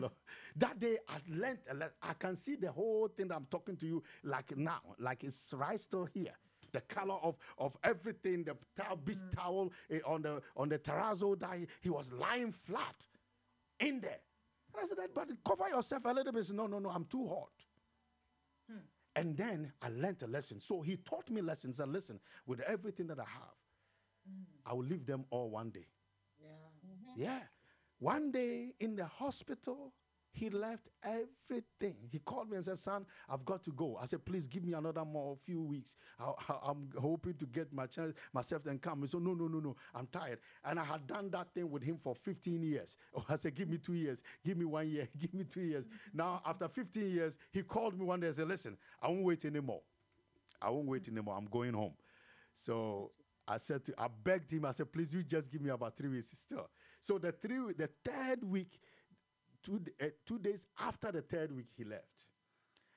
That 0.56 0.78
day 0.78 0.98
I 1.08 1.16
learned, 1.28 1.58
I 2.02 2.12
can 2.18 2.36
see 2.36 2.56
the 2.56 2.70
whole 2.70 3.08
thing 3.08 3.32
I'm 3.32 3.46
talking 3.50 3.76
to 3.78 3.86
you 3.86 4.02
like 4.24 4.54
now, 4.54 4.80
like 4.98 5.24
it's 5.24 5.54
right 5.54 5.80
still 5.80 6.04
here 6.04 6.34
the 6.72 6.80
color 6.82 7.16
of, 7.22 7.36
of 7.58 7.76
everything, 7.82 8.44
the 8.44 8.56
towel, 8.76 8.96
beach 8.96 9.16
mm. 9.16 9.34
towel 9.34 9.72
uh, 9.90 9.96
on 10.12 10.20
the 10.22 10.42
on 10.56 10.68
the 10.68 10.78
terrazzo 10.78 11.38
that 11.38 11.58
he, 11.58 11.66
he, 11.80 11.88
was 11.88 12.12
lying 12.12 12.52
flat 12.52 13.06
in 13.80 14.00
there. 14.00 14.18
I 14.78 14.86
said, 14.86 14.96
but 15.14 15.28
cover 15.44 15.68
yourself 15.68 16.04
a 16.04 16.12
little 16.12 16.32
bit. 16.32 16.44
Said, 16.46 16.56
no, 16.56 16.66
no, 16.66 16.78
no, 16.78 16.90
I'm 16.90 17.04
too 17.04 17.26
hot. 17.26 17.52
Hmm. 18.70 18.78
And 19.14 19.36
then 19.36 19.72
I 19.80 19.88
learned 19.88 20.22
a 20.22 20.26
lesson. 20.26 20.60
So 20.60 20.82
he 20.82 20.96
taught 20.96 21.30
me 21.30 21.40
lessons. 21.40 21.80
And 21.80 21.92
listen, 21.92 22.20
with 22.46 22.60
everything 22.60 23.06
that 23.08 23.18
I 23.18 23.24
have, 23.24 23.56
mm. 24.30 24.44
I 24.64 24.74
will 24.74 24.84
leave 24.84 25.06
them 25.06 25.24
all 25.30 25.50
one 25.50 25.70
day. 25.70 25.86
Yeah. 26.40 26.48
Mm-hmm. 26.86 27.22
Yeah. 27.22 27.40
One 27.98 28.30
day 28.30 28.74
in 28.78 28.96
the 28.96 29.06
hospital, 29.06 29.92
he 30.36 30.50
left 30.50 30.90
everything. 31.02 31.96
He 32.10 32.18
called 32.18 32.50
me 32.50 32.56
and 32.56 32.64
said, 32.64 32.78
Son, 32.78 33.06
I've 33.26 33.44
got 33.46 33.64
to 33.64 33.72
go. 33.72 33.98
I 34.00 34.04
said, 34.04 34.22
Please 34.26 34.46
give 34.46 34.64
me 34.64 34.74
another 34.74 35.02
more 35.02 35.38
few 35.46 35.62
weeks. 35.62 35.96
I, 36.20 36.34
am 36.68 36.90
hoping 37.00 37.34
to 37.34 37.46
get 37.46 37.72
my 37.72 37.86
chance, 37.86 38.12
myself 38.34 38.66
and 38.66 38.80
come. 38.80 39.00
He 39.00 39.06
said, 39.06 39.22
No, 39.22 39.32
no, 39.32 39.48
no, 39.48 39.60
no. 39.60 39.76
I'm 39.94 40.06
tired. 40.08 40.40
And 40.62 40.78
I 40.78 40.84
had 40.84 41.06
done 41.06 41.30
that 41.30 41.54
thing 41.54 41.70
with 41.70 41.82
him 41.82 41.98
for 42.02 42.14
15 42.14 42.62
years. 42.62 42.98
Oh, 43.16 43.24
I 43.30 43.36
said, 43.36 43.54
Give 43.54 43.70
me 43.70 43.78
two 43.78 43.94
years. 43.94 44.22
Give 44.44 44.58
me 44.58 44.66
one 44.66 44.86
year. 44.90 45.08
Give 45.18 45.32
me 45.32 45.44
two 45.44 45.62
years. 45.62 45.86
Now, 46.12 46.42
after 46.44 46.68
15 46.68 47.10
years, 47.10 47.38
he 47.50 47.62
called 47.62 47.98
me 47.98 48.04
one 48.04 48.20
day 48.20 48.26
and 48.26 48.36
said, 48.36 48.46
Listen, 48.48 48.76
I 49.00 49.08
won't 49.08 49.24
wait 49.24 49.42
anymore. 49.46 49.80
I 50.60 50.68
won't 50.68 50.86
wait 50.86 51.08
anymore. 51.08 51.34
I'm 51.38 51.46
going 51.46 51.72
home. 51.72 51.94
So 52.54 53.12
I 53.48 53.56
said 53.56 53.84
to, 53.86 53.94
I 53.96 54.08
begged 54.08 54.50
him, 54.52 54.64
I 54.64 54.72
said, 54.72 54.92
please, 54.92 55.12
you 55.12 55.22
just 55.22 55.50
give 55.50 55.60
me 55.60 55.70
about 55.70 55.96
three 55.96 56.08
weeks 56.08 56.30
still. 56.34 56.68
So 57.00 57.18
the 57.18 57.30
three, 57.30 57.72
the 57.76 57.88
third 58.04 58.42
week, 58.42 58.80
two, 59.66 59.80
uh, 60.00 60.06
two 60.24 60.38
days 60.38 60.66
after 60.78 61.10
the 61.10 61.22
third 61.22 61.54
week, 61.54 61.66
he 61.76 61.84
left. 61.84 62.04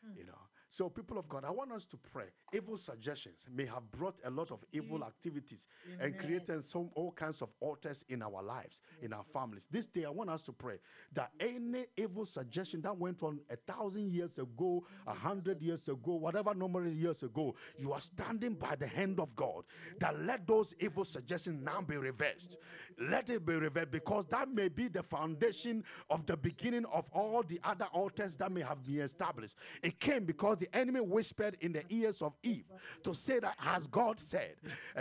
Mm. 0.05 0.17
You 0.17 0.25
know, 0.25 0.41
so, 0.71 0.87
people 0.87 1.17
of 1.17 1.27
God, 1.27 1.43
I 1.45 1.49
want 1.49 1.71
us 1.71 1.85
to 1.87 1.97
pray. 1.97 2.25
Evil 2.53 2.77
suggestions 2.77 3.47
may 3.51 3.65
have 3.65 3.89
brought 3.91 4.19
a 4.23 4.29
lot 4.29 4.51
of 4.51 4.63
evil 4.71 5.03
activities 5.03 5.67
and 5.99 6.15
created 6.17 6.63
some 6.63 6.91
all 6.93 7.11
kinds 7.11 7.41
of 7.41 7.49
altars 7.59 8.05
in 8.07 8.21
our 8.21 8.43
lives, 8.43 8.81
in 9.01 9.11
our 9.11 9.23
families. 9.23 9.67
This 9.71 9.87
day, 9.87 10.05
I 10.05 10.11
want 10.11 10.29
us 10.29 10.43
to 10.43 10.51
pray 10.51 10.75
that 11.13 11.31
any 11.39 11.85
evil 11.97 12.23
suggestion 12.23 12.81
that 12.81 12.95
went 12.95 13.23
on 13.23 13.39
a 13.49 13.55
thousand 13.55 14.11
years 14.11 14.37
ago, 14.37 14.85
a 15.07 15.13
hundred 15.13 15.59
years 15.59 15.87
ago, 15.87 16.13
whatever 16.13 16.53
number 16.53 16.85
of 16.85 16.93
years 16.93 17.23
ago, 17.23 17.55
you 17.79 17.91
are 17.91 17.99
standing 17.99 18.53
by 18.53 18.75
the 18.75 18.87
hand 18.87 19.19
of 19.19 19.35
God. 19.35 19.63
That 19.99 20.21
let 20.21 20.45
those 20.45 20.75
evil 20.79 21.03
suggestions 21.03 21.63
now 21.63 21.81
be 21.81 21.97
reversed. 21.97 22.57
Let 22.99 23.31
it 23.31 23.43
be 23.43 23.55
reversed 23.55 23.89
because 23.89 24.27
that 24.27 24.49
may 24.49 24.67
be 24.67 24.87
the 24.87 25.01
foundation 25.01 25.83
of 26.11 26.27
the 26.27 26.37
beginning 26.37 26.85
of 26.93 27.09
all 27.11 27.41
the 27.41 27.59
other 27.63 27.85
altars 27.91 28.35
that 28.35 28.51
may 28.51 28.61
have 28.61 28.83
been 28.83 28.99
established. 28.99 29.55
It 29.81 29.99
came 29.99 30.25
because 30.25 30.58
the 30.59 30.73
enemy 30.75 30.99
whispered 30.99 31.57
in 31.61 31.71
the 31.71 31.83
ears 31.89 32.21
of 32.21 32.33
Eve 32.43 32.65
to 33.03 33.13
say 33.13 33.39
that, 33.39 33.55
as 33.65 33.87
God 33.87 34.19
said, 34.19 34.55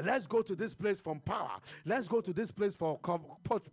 let's 0.05 0.27
go 0.27 0.43
to 0.43 0.55
this 0.55 0.75
place 0.75 1.01
from 1.01 1.21
power, 1.21 1.59
let's 1.85 2.09
go 2.09 2.21
to 2.21 2.33
this 2.33 2.51
place 2.51 2.75
for 2.77 2.99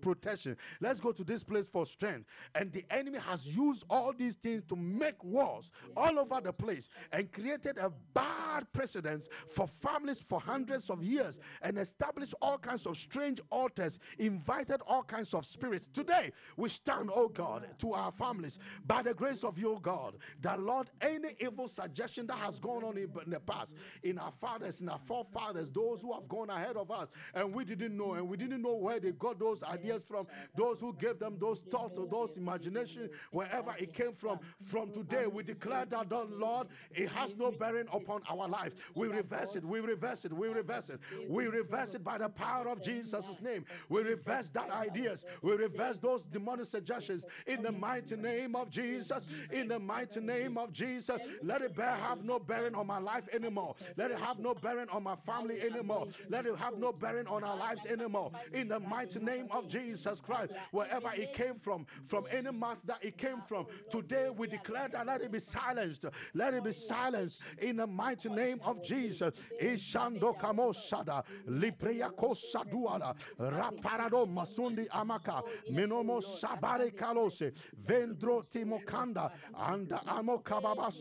protection, 0.01 0.57
let's 0.81 0.99
go 0.99 1.11
to 1.11 1.23
this 1.23 1.43
place 1.43 1.67
for 1.67 1.85
strength. 1.85 2.25
And 2.53 2.71
the 2.71 2.83
enemy 2.89 3.19
has 3.19 3.55
used 3.55 3.85
all 3.89 4.13
these 4.13 4.35
things 4.35 4.63
to 4.69 4.75
make 4.75 5.23
wars 5.23 5.71
all 5.95 6.19
over 6.19 6.41
the 6.41 6.53
place 6.53 6.89
and 7.11 7.31
created 7.31 7.77
a 7.77 7.91
bad 8.13 8.65
precedence 8.73 9.29
for 9.47 9.67
families 9.67 10.21
for 10.21 10.39
hundreds 10.39 10.89
of 10.89 11.03
years 11.03 11.39
and 11.61 11.77
established 11.77 12.35
all 12.41 12.57
kinds 12.57 12.85
of 12.85 12.97
strange 12.97 13.39
altars, 13.51 13.99
invited 14.17 14.81
all 14.87 15.03
kinds 15.03 15.33
of 15.33 15.45
spirits. 15.45 15.87
Today, 15.93 16.31
we 16.57 16.69
stand, 16.69 17.09
oh 17.13 17.27
God, 17.27 17.67
to 17.79 17.93
our 17.93 18.11
families 18.11 18.59
by 18.87 19.01
the 19.01 19.13
grace 19.13 19.43
of 19.43 19.59
your 19.59 19.79
God, 19.79 20.17
that 20.41 20.59
Lord, 20.59 20.89
any 21.01 21.35
evil 21.39 21.67
suggestion 21.75 22.27
that 22.27 22.37
has 22.37 22.59
gone 22.59 22.83
on 22.83 22.97
in, 22.97 23.09
in 23.25 23.31
the 23.31 23.39
past, 23.39 23.75
in 24.03 24.17
our 24.17 24.31
fathers, 24.31 24.81
in 24.81 24.89
our 24.89 24.99
forefathers, 24.99 25.69
those 25.69 26.01
who 26.01 26.13
have 26.13 26.27
gone 26.27 26.49
ahead 26.49 26.77
of 26.77 26.89
us, 26.91 27.07
and 27.33 27.53
we 27.53 27.63
didn't 27.65 27.95
know, 27.95 28.13
and 28.13 28.27
we 28.27 28.37
didn't 28.37 28.61
know 28.61 28.75
where 28.75 28.99
they 28.99 29.11
got 29.11 29.39
those 29.39 29.63
ideas 29.63 30.03
from, 30.03 30.27
those 30.55 30.79
who 30.79 30.93
gave 30.93 31.19
them 31.19 31.37
those 31.39 31.61
thoughts 31.61 31.97
or 31.97 32.07
those 32.07 32.37
imagination, 32.37 33.09
wherever 33.31 33.73
it 33.77 33.93
came 33.93 34.13
from. 34.13 34.39
From 34.61 34.91
today, 34.91 35.27
we 35.27 35.43
declare 35.43 35.85
that, 35.85 36.09
the 36.09 36.23
Lord, 36.23 36.67
it 36.91 37.09
has 37.09 37.35
no 37.35 37.51
bearing 37.51 37.87
upon 37.91 38.21
our 38.29 38.47
life. 38.47 38.73
We 38.93 39.07
reverse 39.07 39.55
it, 39.55 39.65
we 39.65 39.79
reverse 39.79 40.25
it, 40.25 40.33
we 40.33 40.47
reverse 40.47 40.89
it. 40.89 40.99
We 41.29 41.47
reverse 41.47 41.95
it 41.95 42.03
by 42.03 42.17
the 42.17 42.29
power 42.29 42.69
of 42.69 42.81
Jesus' 42.81 43.39
name. 43.41 43.65
We 43.89 44.03
reverse 44.03 44.49
that 44.49 44.69
ideas, 44.69 45.25
we 45.41 45.53
reverse 45.53 45.97
those 45.97 46.25
demonic 46.25 46.67
suggestions 46.67 47.25
in 47.47 47.61
the 47.61 47.71
mighty 47.71 48.15
name 48.15 48.55
of 48.55 48.69
Jesus. 48.69 49.27
In 49.51 49.67
the 49.67 49.79
mighty 49.79 50.19
name 50.19 50.57
of 50.57 50.71
Jesus, 50.71 51.19
let 51.43 51.61
it 51.65 51.75
bear, 51.75 51.95
have 51.95 52.23
no 52.23 52.39
bearing 52.39 52.75
on 52.75 52.87
my 52.87 52.99
life 52.99 53.23
anymore. 53.33 53.75
Let 53.97 54.11
it 54.11 54.19
have 54.19 54.39
no 54.39 54.53
bearing 54.53 54.89
on 54.89 55.03
my 55.03 55.15
family 55.25 55.61
anymore. 55.61 56.07
Let 56.29 56.45
it 56.45 56.55
have 56.57 56.77
no 56.77 56.91
bearing 56.91 57.27
on 57.27 57.43
our 57.43 57.57
lives 57.57 57.85
anymore. 57.85 58.31
In 58.53 58.67
the 58.67 58.79
mighty 58.79 59.19
name 59.19 59.47
of 59.51 59.67
Jesus 59.67 60.21
Christ, 60.21 60.53
wherever 60.71 61.11
it 61.13 61.33
came 61.33 61.55
from, 61.59 61.85
from 62.05 62.25
any 62.31 62.51
mouth 62.51 62.77
that 62.85 62.99
it 63.01 63.17
came 63.17 63.41
from, 63.47 63.65
today 63.89 64.29
we 64.29 64.47
declare 64.47 64.87
that 64.89 65.05
let 65.05 65.21
it 65.21 65.31
be 65.31 65.39
silenced. 65.39 66.05
Let 66.33 66.53
it 66.53 66.63
be 66.63 66.71
silenced 66.71 67.41
in 67.57 67.77
the 67.77 67.87
mighty 67.87 68.29
name 68.29 68.59
of 68.63 68.83
Jesus. 68.83 69.33
Ishando 69.61 70.37
kamoshada, 70.39 71.23
lipreya 71.49 72.11
kosaduala, 72.11 73.15
raparado 73.39 74.25
masundi 74.27 74.87
amaka, 74.89 75.43
minomo 75.71 76.21
sabare 76.21 76.93
kalose, 76.95 77.51
vendro 77.85 78.43
timokanda, 78.51 79.31
anda 79.57 80.01
amo 80.07 80.39
kababa 80.39 80.91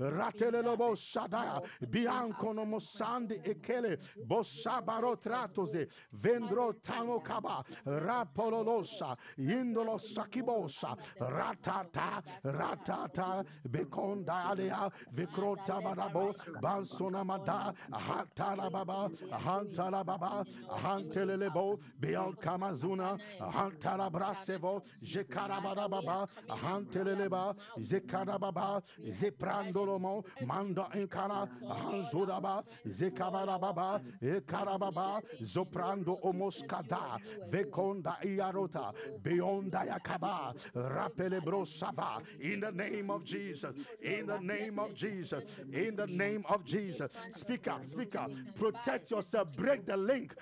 Ratelelo 0.00 0.76
Shadaya, 0.96 1.62
Bianco 1.88 2.52
no 2.52 2.64
Mosandi 2.64 3.42
Ekele, 3.42 3.98
Bosabaro 4.26 5.16
Tratose, 5.20 5.88
Vendro 6.20 6.74
Tamo 6.82 7.20
Kaba, 7.20 7.64
Rapololosa, 7.86 9.16
Indolo 9.38 9.98
Sakibosa, 9.98 10.96
Ratata, 11.20 12.22
Ratata, 12.44 13.44
Bekonda 13.68 14.50
Alea, 14.50 14.90
Vikrota 15.14 15.82
Barabo, 15.82 16.34
Bansona 16.60 17.24
Mada, 17.24 17.74
Hatala 17.92 18.70
Baba, 18.70 19.10
Hantala 19.32 20.04
Baba, 20.04 20.44
Hantelebo, 20.70 21.78
Bial 22.00 22.34
Kamazuna, 22.34 23.18
Hantala 23.40 24.10
Brasevo, 24.10 24.82
Jekarababa, 25.02 26.28
Hanteleba, 26.48 27.54
Zekarababa, 27.80 28.82
Zeprando. 29.10 29.81
Zolomo, 29.82 30.24
Manda 30.46 30.88
Inkara, 30.94 31.48
Hanzudaba, 31.62 32.64
Zekabarababa, 32.88 34.00
Ekarababa, 34.22 35.22
Zoprando 35.42 36.20
Omoskada, 36.22 37.18
Vekonda 37.50 38.16
Iarota, 38.24 38.92
Beyonda 39.22 39.86
Yakaba, 39.88 40.54
Rapelebro 40.74 41.66
Sava, 41.66 42.18
in 42.40 42.60
the 42.60 42.72
name 42.72 43.10
of 43.10 43.24
Jesus, 43.24 43.74
in 44.00 44.26
the 44.26 44.38
name 44.38 44.78
of 44.78 44.94
Jesus, 44.94 45.58
in 45.72 45.96
the 45.96 46.06
name 46.06 46.44
of 46.48 46.64
Jesus. 46.64 47.12
Speak 47.32 47.68
up, 47.68 47.84
speak 47.86 48.14
up, 48.14 48.30
protect 48.56 49.10
yourself, 49.10 49.48
break 49.56 49.84
the 49.86 49.96
link 49.96 50.34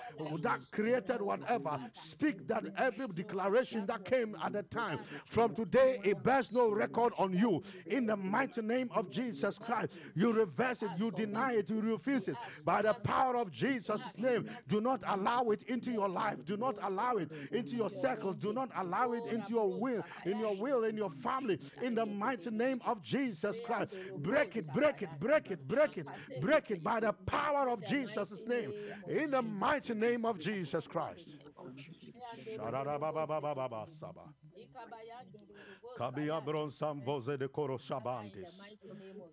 that 0.43 0.61
created 0.73 1.21
whatever. 1.21 1.79
Speak 1.95 2.47
that 2.49 2.65
every 2.77 3.07
declaration 3.09 3.87
that 3.87 4.05
came 4.05 4.37
at 4.43 4.53
the 4.53 4.63
time 4.63 5.01
from 5.27 5.55
today, 5.55 6.01
it 6.05 6.23
bears 6.23 6.53
no 6.53 6.71
record 6.71 7.13
on 7.19 7.33
you. 7.33 7.63
In 7.87 8.07
the 8.07 8.17
mighty 8.17 8.63
name 8.63 8.91
of 8.95 9.11
Jesus 9.11 9.30
Christ, 9.59 9.93
you 10.15 10.33
reverse 10.33 10.83
it, 10.83 10.91
you 10.99 11.11
deny 11.11 11.53
it, 11.55 11.71
you 11.71 11.81
refuse 11.81 12.29
it. 12.29 12.37
By 12.65 12.83
the 12.83 12.95
power 12.95 13.37
of 13.37 13.51
Jesus' 13.51 14.17
name, 14.19 14.49
do 14.69 14.81
not 14.81 15.03
allow 15.07 15.51
it 15.51 15.63
into 15.65 15.91
your 15.93 16.09
life. 16.09 16.45
Do 16.45 16.57
not 16.57 16.77
allow 16.83 17.17
it 17.17 17.31
into 17.53 17.77
your 17.77 17.91
circles. 17.91 18.37
Do 18.37 18.53
not 18.53 18.71
allow 18.77 19.13
it 19.13 19.25
into 19.33 19.51
your 19.51 19.69
will, 19.69 20.05
in 20.25 20.39
your 20.39 20.57
will, 20.57 20.85
in 20.85 20.97
your 20.97 21.11
family. 21.11 21.59
In 21.83 21.95
the 21.95 22.07
mighty 22.07 22.51
name 22.51 22.81
of 22.87 23.03
Jesus 23.03 23.61
Christ, 23.65 23.97
break 24.19 24.57
it, 24.57 24.73
break 24.73 25.03
it, 25.03 25.11
break 25.19 25.51
it, 25.51 25.67
break 25.67 25.99
it, 25.99 26.07
break 26.41 26.71
it 26.71 26.83
by 26.83 27.01
the 27.01 27.13
power 27.13 27.69
of 27.69 27.85
Jesus' 27.87 28.45
name. 28.47 28.73
In 29.09 29.31
the 29.31 29.43
mighty 29.43 29.95
name 29.95 30.25
of 30.25 30.41
Jesus 30.41 30.87
Christ. 30.87 31.39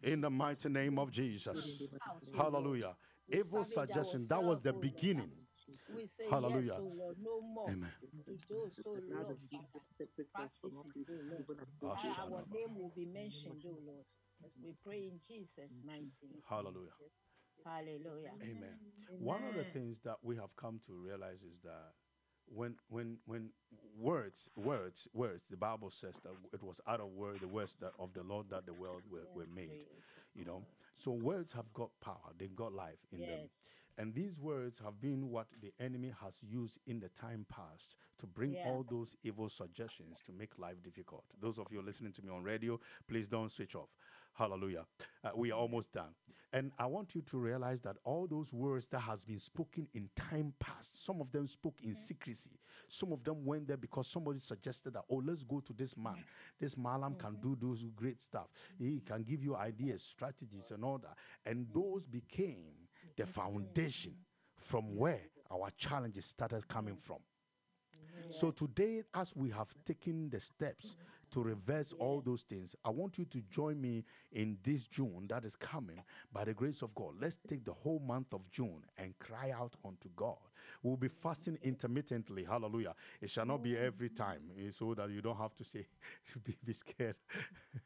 In 0.04 0.22
the 0.22 0.30
mighty 0.30 0.70
name 0.70 1.00
of 1.00 1.12
Jesus. 1.12 1.82
Hallelujah. 2.36 2.96
Evil 3.30 3.66
suggestion, 3.66 4.28
that 4.28 4.42
was 4.44 4.62
the 4.62 4.74
beginning. 4.74 5.32
Hallelujah. 6.30 6.80
Oh 6.80 6.92
Amen. 7.68 7.92
Oh 11.84 11.96
Our 12.32 12.46
name 12.54 12.76
will 12.76 12.94
be 12.96 13.06
mentioned, 13.06 13.64
oh 13.66 13.80
Lord. 13.86 14.06
We 14.64 14.74
pray 14.84 15.08
in 15.12 15.20
Jesus' 15.28 15.72
mighty 15.86 16.28
name. 16.30 16.42
Hallelujah. 16.50 16.94
Hallelujah. 17.66 18.32
Amen. 18.42 18.80
One 19.20 19.44
of 19.44 19.56
the 19.56 19.66
things 19.66 19.98
that 20.04 20.18
we 20.22 20.36
have 20.38 20.56
come 20.56 20.80
to 20.88 20.94
realize 20.94 21.42
is 21.44 21.60
that 21.64 21.94
when 22.54 22.76
when 22.90 23.18
when 23.26 23.50
words 24.00 24.50
words 24.56 25.08
words 25.14 25.44
the 25.50 25.58
bible 25.58 25.90
says 25.92 26.14
that 26.24 26.34
it 26.54 26.62
was 26.64 26.80
out 26.88 27.00
of 27.02 27.08
word 27.08 27.40
the 27.40 27.48
words 27.48 27.76
that 27.82 27.92
of 28.00 28.14
the 28.14 28.24
lord 28.24 28.46
that 28.50 28.66
the 28.66 28.74
world 28.74 29.02
were, 29.12 29.26
were 29.36 29.48
made 29.54 29.86
you 30.36 30.46
know 30.46 30.64
so 30.96 31.12
words 31.12 31.52
have 31.52 31.72
got 31.74 31.90
power 32.02 32.32
they've 32.38 32.56
got 32.56 32.72
life 32.74 33.00
in 33.12 33.20
them 33.20 33.30
Yes. 33.30 33.50
and 33.98 34.14
these 34.14 34.40
words 34.40 34.80
have 34.84 35.02
been 35.02 35.30
what 35.32 35.48
the 35.62 35.74
enemy 35.80 36.14
has 36.22 36.36
used 36.48 36.78
in 36.86 37.00
the 37.00 37.10
time 37.10 37.46
past 37.50 37.96
to 38.20 38.28
bring 38.28 38.54
Yeah. 38.54 38.68
all 38.68 38.86
those 38.88 39.16
evil 39.24 39.50
suggestions 39.50 40.20
to 40.26 40.32
make 40.32 40.58
life 40.60 40.82
difficult. 40.84 41.24
Those 41.42 41.58
of 41.60 41.68
you 41.72 41.82
listening 41.82 42.12
to 42.14 42.22
me 42.24 42.30
on 42.32 42.44
radio, 42.44 42.80
please 43.08 43.28
don't 43.28 43.52
switch 43.52 43.76
off. 43.76 43.90
Hallelujah. 44.38 44.86
Uh, 45.24 45.30
we 45.36 45.52
are 45.52 45.60
almost 45.60 45.92
done. 45.92 46.14
And 46.54 46.72
I 46.80 46.86
want 46.86 47.14
you 47.16 47.22
to 47.24 47.38
realize 47.38 47.82
that 47.82 47.98
all 48.04 48.28
those 48.28 48.54
words 48.54 48.88
that 48.92 49.00
has 49.00 49.26
been 49.26 49.40
spoken 49.40 49.88
in 49.94 50.10
time 50.16 50.54
past, 50.60 51.06
some 51.06 51.20
of 51.20 51.32
them 51.32 51.48
spoke 51.48 51.76
in 51.84 51.92
mm. 51.92 51.96
secrecy. 51.96 52.52
Some 52.88 53.12
of 53.12 53.24
them 53.24 53.44
went 53.46 53.68
there 53.68 53.78
because 53.78 54.08
somebody 54.08 54.40
suggested 54.40 54.94
that, 54.94 55.04
oh, 55.10 55.22
let's 55.26 55.44
go 55.44 55.60
to 55.60 55.74
this 55.74 55.98
man. 55.98 56.14
Mm. 56.14 56.24
This 56.60 56.78
Malam 56.78 57.16
can 57.16 57.32
mm-hmm. 57.32 57.56
do 57.56 57.68
those 57.68 57.84
great 57.96 58.22
stuff. 58.22 58.48
He 58.78 59.02
can 59.06 59.24
give 59.24 59.44
you 59.44 59.56
ideas, 59.56 60.04
strategies, 60.04 60.72
and 60.72 60.86
all 60.86 61.00
that. 61.00 61.18
And 61.46 61.66
mm. 61.66 61.74
those 61.74 62.06
became 62.06 62.88
the 63.18 63.24
mm-hmm. 63.24 63.32
foundation 63.32 64.14
from 64.56 64.96
where 64.96 65.22
our 65.52 65.70
challenges 65.78 66.26
started 66.26 66.68
coming 66.68 66.96
from. 66.96 67.18
Mm-hmm. 67.18 68.32
So 68.32 68.52
today, 68.52 69.02
as 69.14 69.36
we 69.36 69.50
have 69.50 69.74
taken 69.86 70.30
the 70.30 70.40
steps 70.40 70.96
to 71.32 71.42
reverse 71.42 71.94
all 72.00 72.22
those 72.22 72.44
things, 72.44 72.76
I 72.84 72.90
want 72.90 73.18
you 73.18 73.26
to 73.26 73.42
join 73.50 73.80
me 73.80 74.04
in 74.32 74.58
this 74.64 74.88
June 74.88 75.26
that 75.30 75.46
is 75.46 75.56
coming 75.56 76.02
by 76.32 76.46
the 76.46 76.54
grace 76.54 76.82
of 76.82 76.94
God. 76.96 77.16
Let's 77.20 77.38
take 77.48 77.66
the 77.66 77.74
whole 77.74 78.00
month 78.00 78.34
of 78.34 78.50
June 78.52 78.84
and 78.98 79.18
cry 79.20 79.52
out 79.52 79.74
unto 79.86 80.10
God. 80.16 80.38
We'll 80.84 80.98
be 80.98 81.08
fasting 81.08 81.58
intermittently. 81.64 82.44
Hallelujah. 82.44 82.94
It 83.22 83.30
shall 83.30 83.46
not 83.46 83.64
be 83.64 83.78
every 83.78 84.10
time 84.10 84.42
eh, 84.58 84.72
so 84.72 84.94
that 84.94 85.10
you 85.10 85.22
don't 85.22 85.38
have 85.38 85.56
to 85.56 85.64
say, 85.64 85.88
be, 86.44 86.58
be 86.64 86.74
scared. 86.74 87.16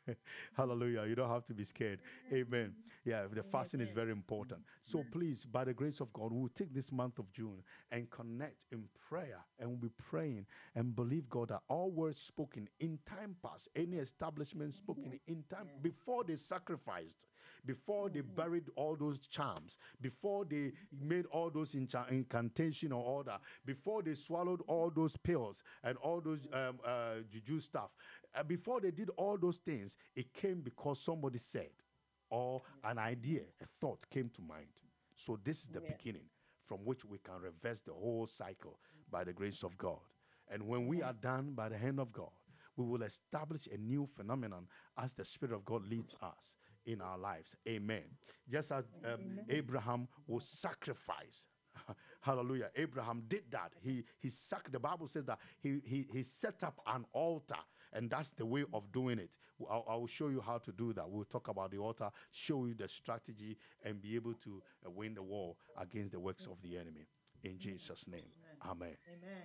Hallelujah. 0.58 1.06
You 1.08 1.16
don't 1.16 1.30
have 1.30 1.46
to 1.46 1.54
be 1.54 1.64
scared. 1.64 2.00
Amen. 2.32 2.74
Yeah, 3.04 3.24
the 3.34 3.42
fasting 3.44 3.82
is 3.82 3.90
very 3.90 4.12
important. 4.12 4.62
So 4.84 5.04
please, 5.12 5.46
by 5.46 5.64
the 5.64 5.74
grace 5.74 6.02
of 6.02 6.14
God, 6.14 6.32
we'll 6.32 6.50
take 6.50 6.74
this 6.74 6.92
month 6.92 7.18
of 7.18 7.32
June 7.32 7.64
and 7.92 8.10
connect 8.12 8.58
in 8.72 8.84
prayer 9.10 9.40
and 9.60 9.70
we'll 9.70 9.90
be 9.90 9.90
praying 9.98 10.46
and 10.76 10.96
believe 10.96 11.28
God 11.28 11.50
that 11.50 11.62
all 11.68 11.90
words 11.90 12.20
spoken 12.20 12.70
in 12.80 13.00
time 13.08 13.36
past, 13.44 13.70
any 13.76 13.98
establishment 13.98 14.74
spoken 14.74 15.20
in 15.28 15.44
time 15.50 15.68
before 15.82 16.24
they 16.24 16.36
sacrificed, 16.36 17.26
before 17.66 18.10
they 18.10 18.22
buried 18.22 18.70
all 18.76 18.96
those 18.96 19.20
charms, 19.28 19.78
before 20.02 20.46
they 20.46 20.72
made 21.00 21.26
all 21.28 21.50
those 21.50 21.76
incha- 21.76 22.10
incantation 22.10 22.92
or 22.92 23.04
order, 23.04 23.38
before 23.66 24.02
they 24.02 24.14
swallowed 24.14 24.62
all 24.68 24.90
those 24.90 25.16
pills 25.18 25.64
and 25.84 25.98
all 25.98 26.22
those 26.22 26.40
um, 26.54 26.80
uh, 26.86 27.16
juju 27.30 27.60
stuff, 27.60 27.92
uh, 28.36 28.44
before 28.44 28.82
they 28.82 28.92
did 28.92 29.10
all 29.18 29.38
those 29.38 29.58
things, 29.58 29.98
it 30.16 30.34
came 30.34 30.62
because 30.62 31.00
somebody 31.02 31.38
said 31.38 31.70
or 32.30 32.62
an 32.84 32.98
idea, 32.98 33.42
a 33.62 33.66
thought 33.80 34.10
came 34.10 34.30
to 34.30 34.42
mind. 34.42 34.68
So 35.16 35.38
this 35.44 35.62
is 35.62 35.68
the 35.68 35.82
beginning 35.82 36.26
from 36.66 36.80
which 36.86 37.04
we 37.06 37.18
can 37.18 37.36
reverse 37.42 37.82
the 37.82 37.94
whole 37.94 38.26
cycle 38.26 38.80
by 39.12 39.24
the 39.26 39.34
grace 39.34 39.64
of 39.64 39.78
God. 39.78 40.00
And 40.50 40.64
when 40.64 40.88
we 40.88 41.02
are 41.02 41.14
done 41.14 41.52
by 41.54 41.70
the 41.70 41.78
hand 41.78 42.00
of 42.00 42.12
God, 42.12 42.32
we 42.78 42.86
will 42.86 43.04
establish 43.04 43.68
a 43.68 43.78
new 43.78 44.08
phenomenon 44.16 44.68
as 44.98 45.14
the 45.14 45.26
Spirit 45.26 45.54
of 45.54 45.66
God 45.66 45.86
leads 45.88 46.16
us 46.22 46.54
in 46.86 47.02
our 47.02 47.18
lives. 47.18 47.56
Amen. 47.68 48.04
Just 48.50 48.72
as 48.72 48.86
um, 49.06 49.40
Abraham 49.50 50.08
will 50.28 50.40
sacrifice. 50.40 51.46
Hallelujah. 52.22 52.70
Abraham 52.76 53.24
did 53.28 53.44
that. 53.52 53.74
He 53.82 54.04
he 54.20 54.30
sac- 54.30 54.72
the 54.72 54.80
Bible 54.80 55.08
says 55.08 55.26
that 55.26 55.40
he, 55.62 55.80
he 55.84 56.08
he 56.12 56.24
set 56.24 56.64
up 56.64 56.80
an 56.86 57.06
altar 57.14 57.56
and 57.94 58.10
that's 58.10 58.32
the 58.32 58.46
way 58.46 58.64
of 58.74 58.92
doing 58.92 59.20
it. 59.20 59.38
I'll, 59.70 59.86
I 59.90 59.96
will 59.96 60.08
show 60.08 60.30
you 60.30 60.42
how 60.42 60.58
to 60.60 60.72
do 60.72 60.94
that. 60.94 61.10
We'll 61.10 61.26
talk 61.26 61.48
about 61.48 61.72
the 61.72 61.78
altar, 61.78 62.10
show 62.32 62.66
you 62.66 62.74
the 62.74 62.88
strategy, 62.88 63.58
and 63.84 64.02
be 64.02 64.16
able 64.16 64.34
to 64.36 64.62
uh, 64.86 64.90
win 64.90 65.14
the 65.14 65.24
war 65.24 65.56
against 65.78 66.14
the 66.14 66.20
works 66.20 66.46
of 66.46 66.62
the 66.62 66.78
enemy. 66.78 67.08
In 67.44 67.58
Jesus' 67.58 68.08
name. 68.08 68.22
Amen. 68.64 68.96
Amen. 69.08 69.42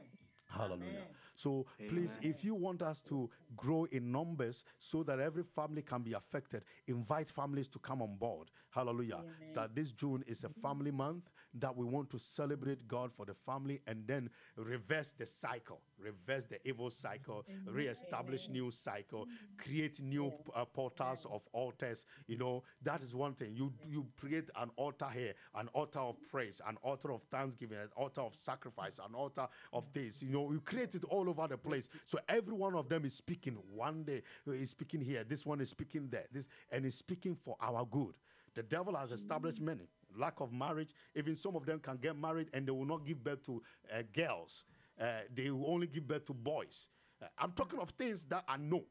Hallelujah. 0.49 0.91
Amen. 0.91 1.07
So 1.37 1.66
please, 1.89 2.18
if 2.22 2.45
you 2.45 2.55
want 2.55 2.82
us 2.82 3.01
to 3.03 3.30
grow 3.57 3.84
in 3.93 4.11
numbers 4.11 4.64
so 4.78 5.03
that 5.05 5.20
every 5.20 5.45
family 5.45 5.82
can 5.82 6.03
be 6.03 6.14
affected, 6.14 6.64
invite 6.87 7.28
families 7.28 7.68
to 7.68 7.78
come 7.78 8.03
on 8.03 8.16
board. 8.16 8.51
Hallelujah. 8.70 9.20
So 9.45 9.61
that 9.61 9.74
this 9.74 9.93
June 9.93 10.24
is 10.26 10.45
a 10.45 10.49
family 10.49 10.91
month 10.91 11.30
that 11.55 11.74
we 11.74 11.84
want 11.84 12.11
to 12.11 12.18
celebrate 12.18 12.87
God 12.89 13.12
for 13.12 13.24
the 13.24 13.34
family 13.34 13.80
and 13.87 14.07
then 14.07 14.28
reverse 14.57 15.12
the 15.12 15.24
cycle, 15.26 15.80
reverse 15.99 16.45
the 16.47 16.59
evil 16.68 16.91
cycle, 16.91 17.45
re-establish 17.66 18.49
new 18.49 18.70
cycle, 18.70 19.26
create 19.57 20.01
new 20.03 20.32
uh, 20.55 20.64
portals 20.64 21.26
of 21.30 21.43
altars. 21.53 22.05
You 22.26 22.39
know, 22.39 22.62
that 22.82 23.03
is 23.03 23.14
one 23.14 23.34
thing. 23.34 23.55
You 23.55 23.72
you 23.89 24.07
create 24.18 24.51
an 24.57 24.70
altar 24.76 25.09
here, 25.12 25.34
an 25.55 25.68
altar 25.68 26.01
of 26.01 26.16
praise, 26.30 26.61
an 26.66 26.76
altar 26.82 27.12
of 27.12 27.22
thanksgiving, 27.30 27.78
an 27.78 27.89
altar 27.97 28.22
of 28.22 28.34
sacrifice, 28.34 28.99
an 28.99 29.14
altar 29.14 29.47
of 29.72 29.84
this. 29.93 30.22
You 30.22 30.30
know, 30.30 30.53
you 30.53 30.61
create 30.61 30.95
it 30.95 31.05
all 31.05 31.26
over 31.29 31.47
the 31.49 31.57
place. 31.57 31.89
So 32.05 32.18
every 32.29 32.55
one 32.55 32.74
of 32.74 32.89
them 32.89 33.05
is 33.05 33.14
speaking. 33.14 33.59
One 33.74 34.05
day 34.05 34.22
is 34.47 34.70
speaking 34.70 35.01
here, 35.01 35.24
this 35.24 35.45
one 35.47 35.61
is 35.61 35.70
speaking 35.70 36.09
there, 36.11 36.27
this 36.33 36.49
and 36.70 36.85
is 36.85 36.95
speaking 36.95 37.37
for 37.37 37.57
our 37.61 37.85
good. 37.85 38.14
The 38.55 38.62
devil 38.62 38.97
has 38.97 39.12
established 39.12 39.61
many 39.61 39.89
lack 40.16 40.41
of 40.41 40.53
marriage. 40.53 40.91
Even 41.14 41.37
some 41.37 41.57
of 41.57 41.66
them 41.66 41.79
can 41.79 41.97
get 41.97 42.18
married 42.18 42.49
and 42.53 42.66
they 42.66 42.72
will 42.72 42.87
not 42.87 43.07
give 43.07 43.22
birth 43.22 43.45
to 43.47 43.62
uh, 43.93 44.03
girls. 44.14 44.64
Uh, 45.01 45.20
they 45.35 45.51
will 45.51 45.70
only 45.70 45.87
give 45.87 46.07
birth 46.09 46.24
to 46.27 46.33
boys. 46.33 46.89
Uh, 47.22 47.27
I'm 47.39 47.53
talking 47.53 47.79
of 47.79 47.91
things 47.91 48.24
that 48.24 48.45
I 48.49 48.57
know. 48.57 48.85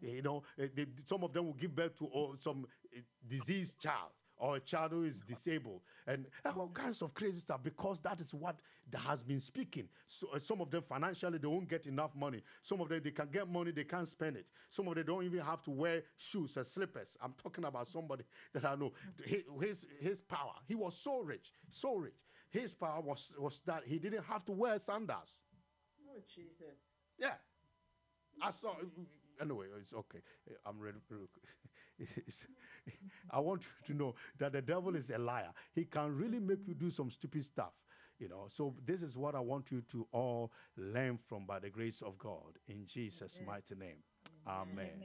You 0.00 0.22
know, 0.22 0.42
uh, 0.60 0.66
they, 0.74 0.86
some 1.06 1.22
of 1.22 1.32
them 1.32 1.46
will 1.46 1.54
give 1.54 1.74
birth 1.74 1.96
to 1.98 2.08
oh, 2.12 2.34
some 2.38 2.66
uh, 2.94 3.00
diseased 3.28 3.78
child 3.80 4.10
or 4.42 4.56
a 4.56 4.60
child 4.60 4.90
who 4.90 5.04
is 5.04 5.20
disabled 5.20 5.80
and 6.04 6.26
all 6.44 6.68
kinds 6.74 7.00
of 7.00 7.14
crazy 7.14 7.38
stuff 7.38 7.60
because 7.62 8.00
that 8.00 8.20
is 8.20 8.34
what 8.34 8.56
that 8.90 8.98
has 8.98 9.22
been 9.22 9.38
speaking. 9.38 9.88
So 10.08 10.26
uh, 10.34 10.38
some 10.40 10.60
of 10.60 10.68
them 10.68 10.82
financially 10.82 11.38
they 11.38 11.46
won't 11.46 11.68
get 11.68 11.86
enough 11.86 12.16
money. 12.16 12.42
Some 12.60 12.80
of 12.80 12.88
them 12.88 13.00
they 13.04 13.12
can 13.12 13.28
get 13.32 13.48
money 13.48 13.70
they 13.70 13.84
can't 13.84 14.08
spend 14.08 14.36
it. 14.36 14.46
Some 14.68 14.88
of 14.88 14.96
them 14.96 15.06
don't 15.06 15.24
even 15.24 15.40
have 15.40 15.62
to 15.62 15.70
wear 15.70 16.02
shoes 16.16 16.56
or 16.56 16.64
slippers. 16.64 17.16
I'm 17.22 17.34
talking 17.40 17.64
about 17.64 17.86
somebody 17.86 18.24
that 18.52 18.64
I 18.64 18.74
know. 18.74 18.92
His 19.60 19.86
his 20.00 20.20
power. 20.20 20.54
He 20.66 20.74
was 20.74 20.96
so 20.96 21.20
rich, 21.20 21.52
so 21.68 21.94
rich. 21.94 22.20
His 22.50 22.74
power 22.74 23.00
was 23.00 23.32
was 23.38 23.60
that 23.64 23.84
he 23.86 24.00
didn't 24.00 24.24
have 24.24 24.44
to 24.46 24.52
wear 24.52 24.76
sandals. 24.80 25.38
Oh, 26.10 26.20
Jesus. 26.28 26.80
Yeah. 27.16 27.34
I 28.42 28.50
saw. 28.50 28.74
Anyway, 29.40 29.66
it's 29.80 29.92
okay. 29.92 30.18
I'm 30.66 30.80
ready. 30.80 30.98
It's, 31.98 32.46
I 33.30 33.40
want 33.40 33.62
you 33.62 33.94
to 33.94 33.98
know 33.98 34.14
that 34.38 34.52
the 34.52 34.62
devil 34.62 34.94
is 34.96 35.10
a 35.10 35.18
liar. 35.18 35.50
He 35.74 35.84
can 35.84 36.16
really 36.16 36.40
make 36.40 36.66
you 36.66 36.74
do 36.74 36.90
some 36.90 37.10
stupid 37.10 37.44
stuff. 37.44 37.72
You 38.18 38.28
know, 38.28 38.46
so 38.48 38.74
this 38.86 39.02
is 39.02 39.16
what 39.16 39.34
I 39.34 39.40
want 39.40 39.72
you 39.72 39.82
to 39.90 40.06
all 40.12 40.52
learn 40.76 41.18
from 41.26 41.44
by 41.44 41.58
the 41.58 41.70
grace 41.70 42.02
of 42.02 42.18
God 42.18 42.58
in 42.68 42.86
Jesus' 42.86 43.40
mighty 43.44 43.74
name. 43.74 43.96
Amen. 44.46 44.70
Amen. 44.72 45.02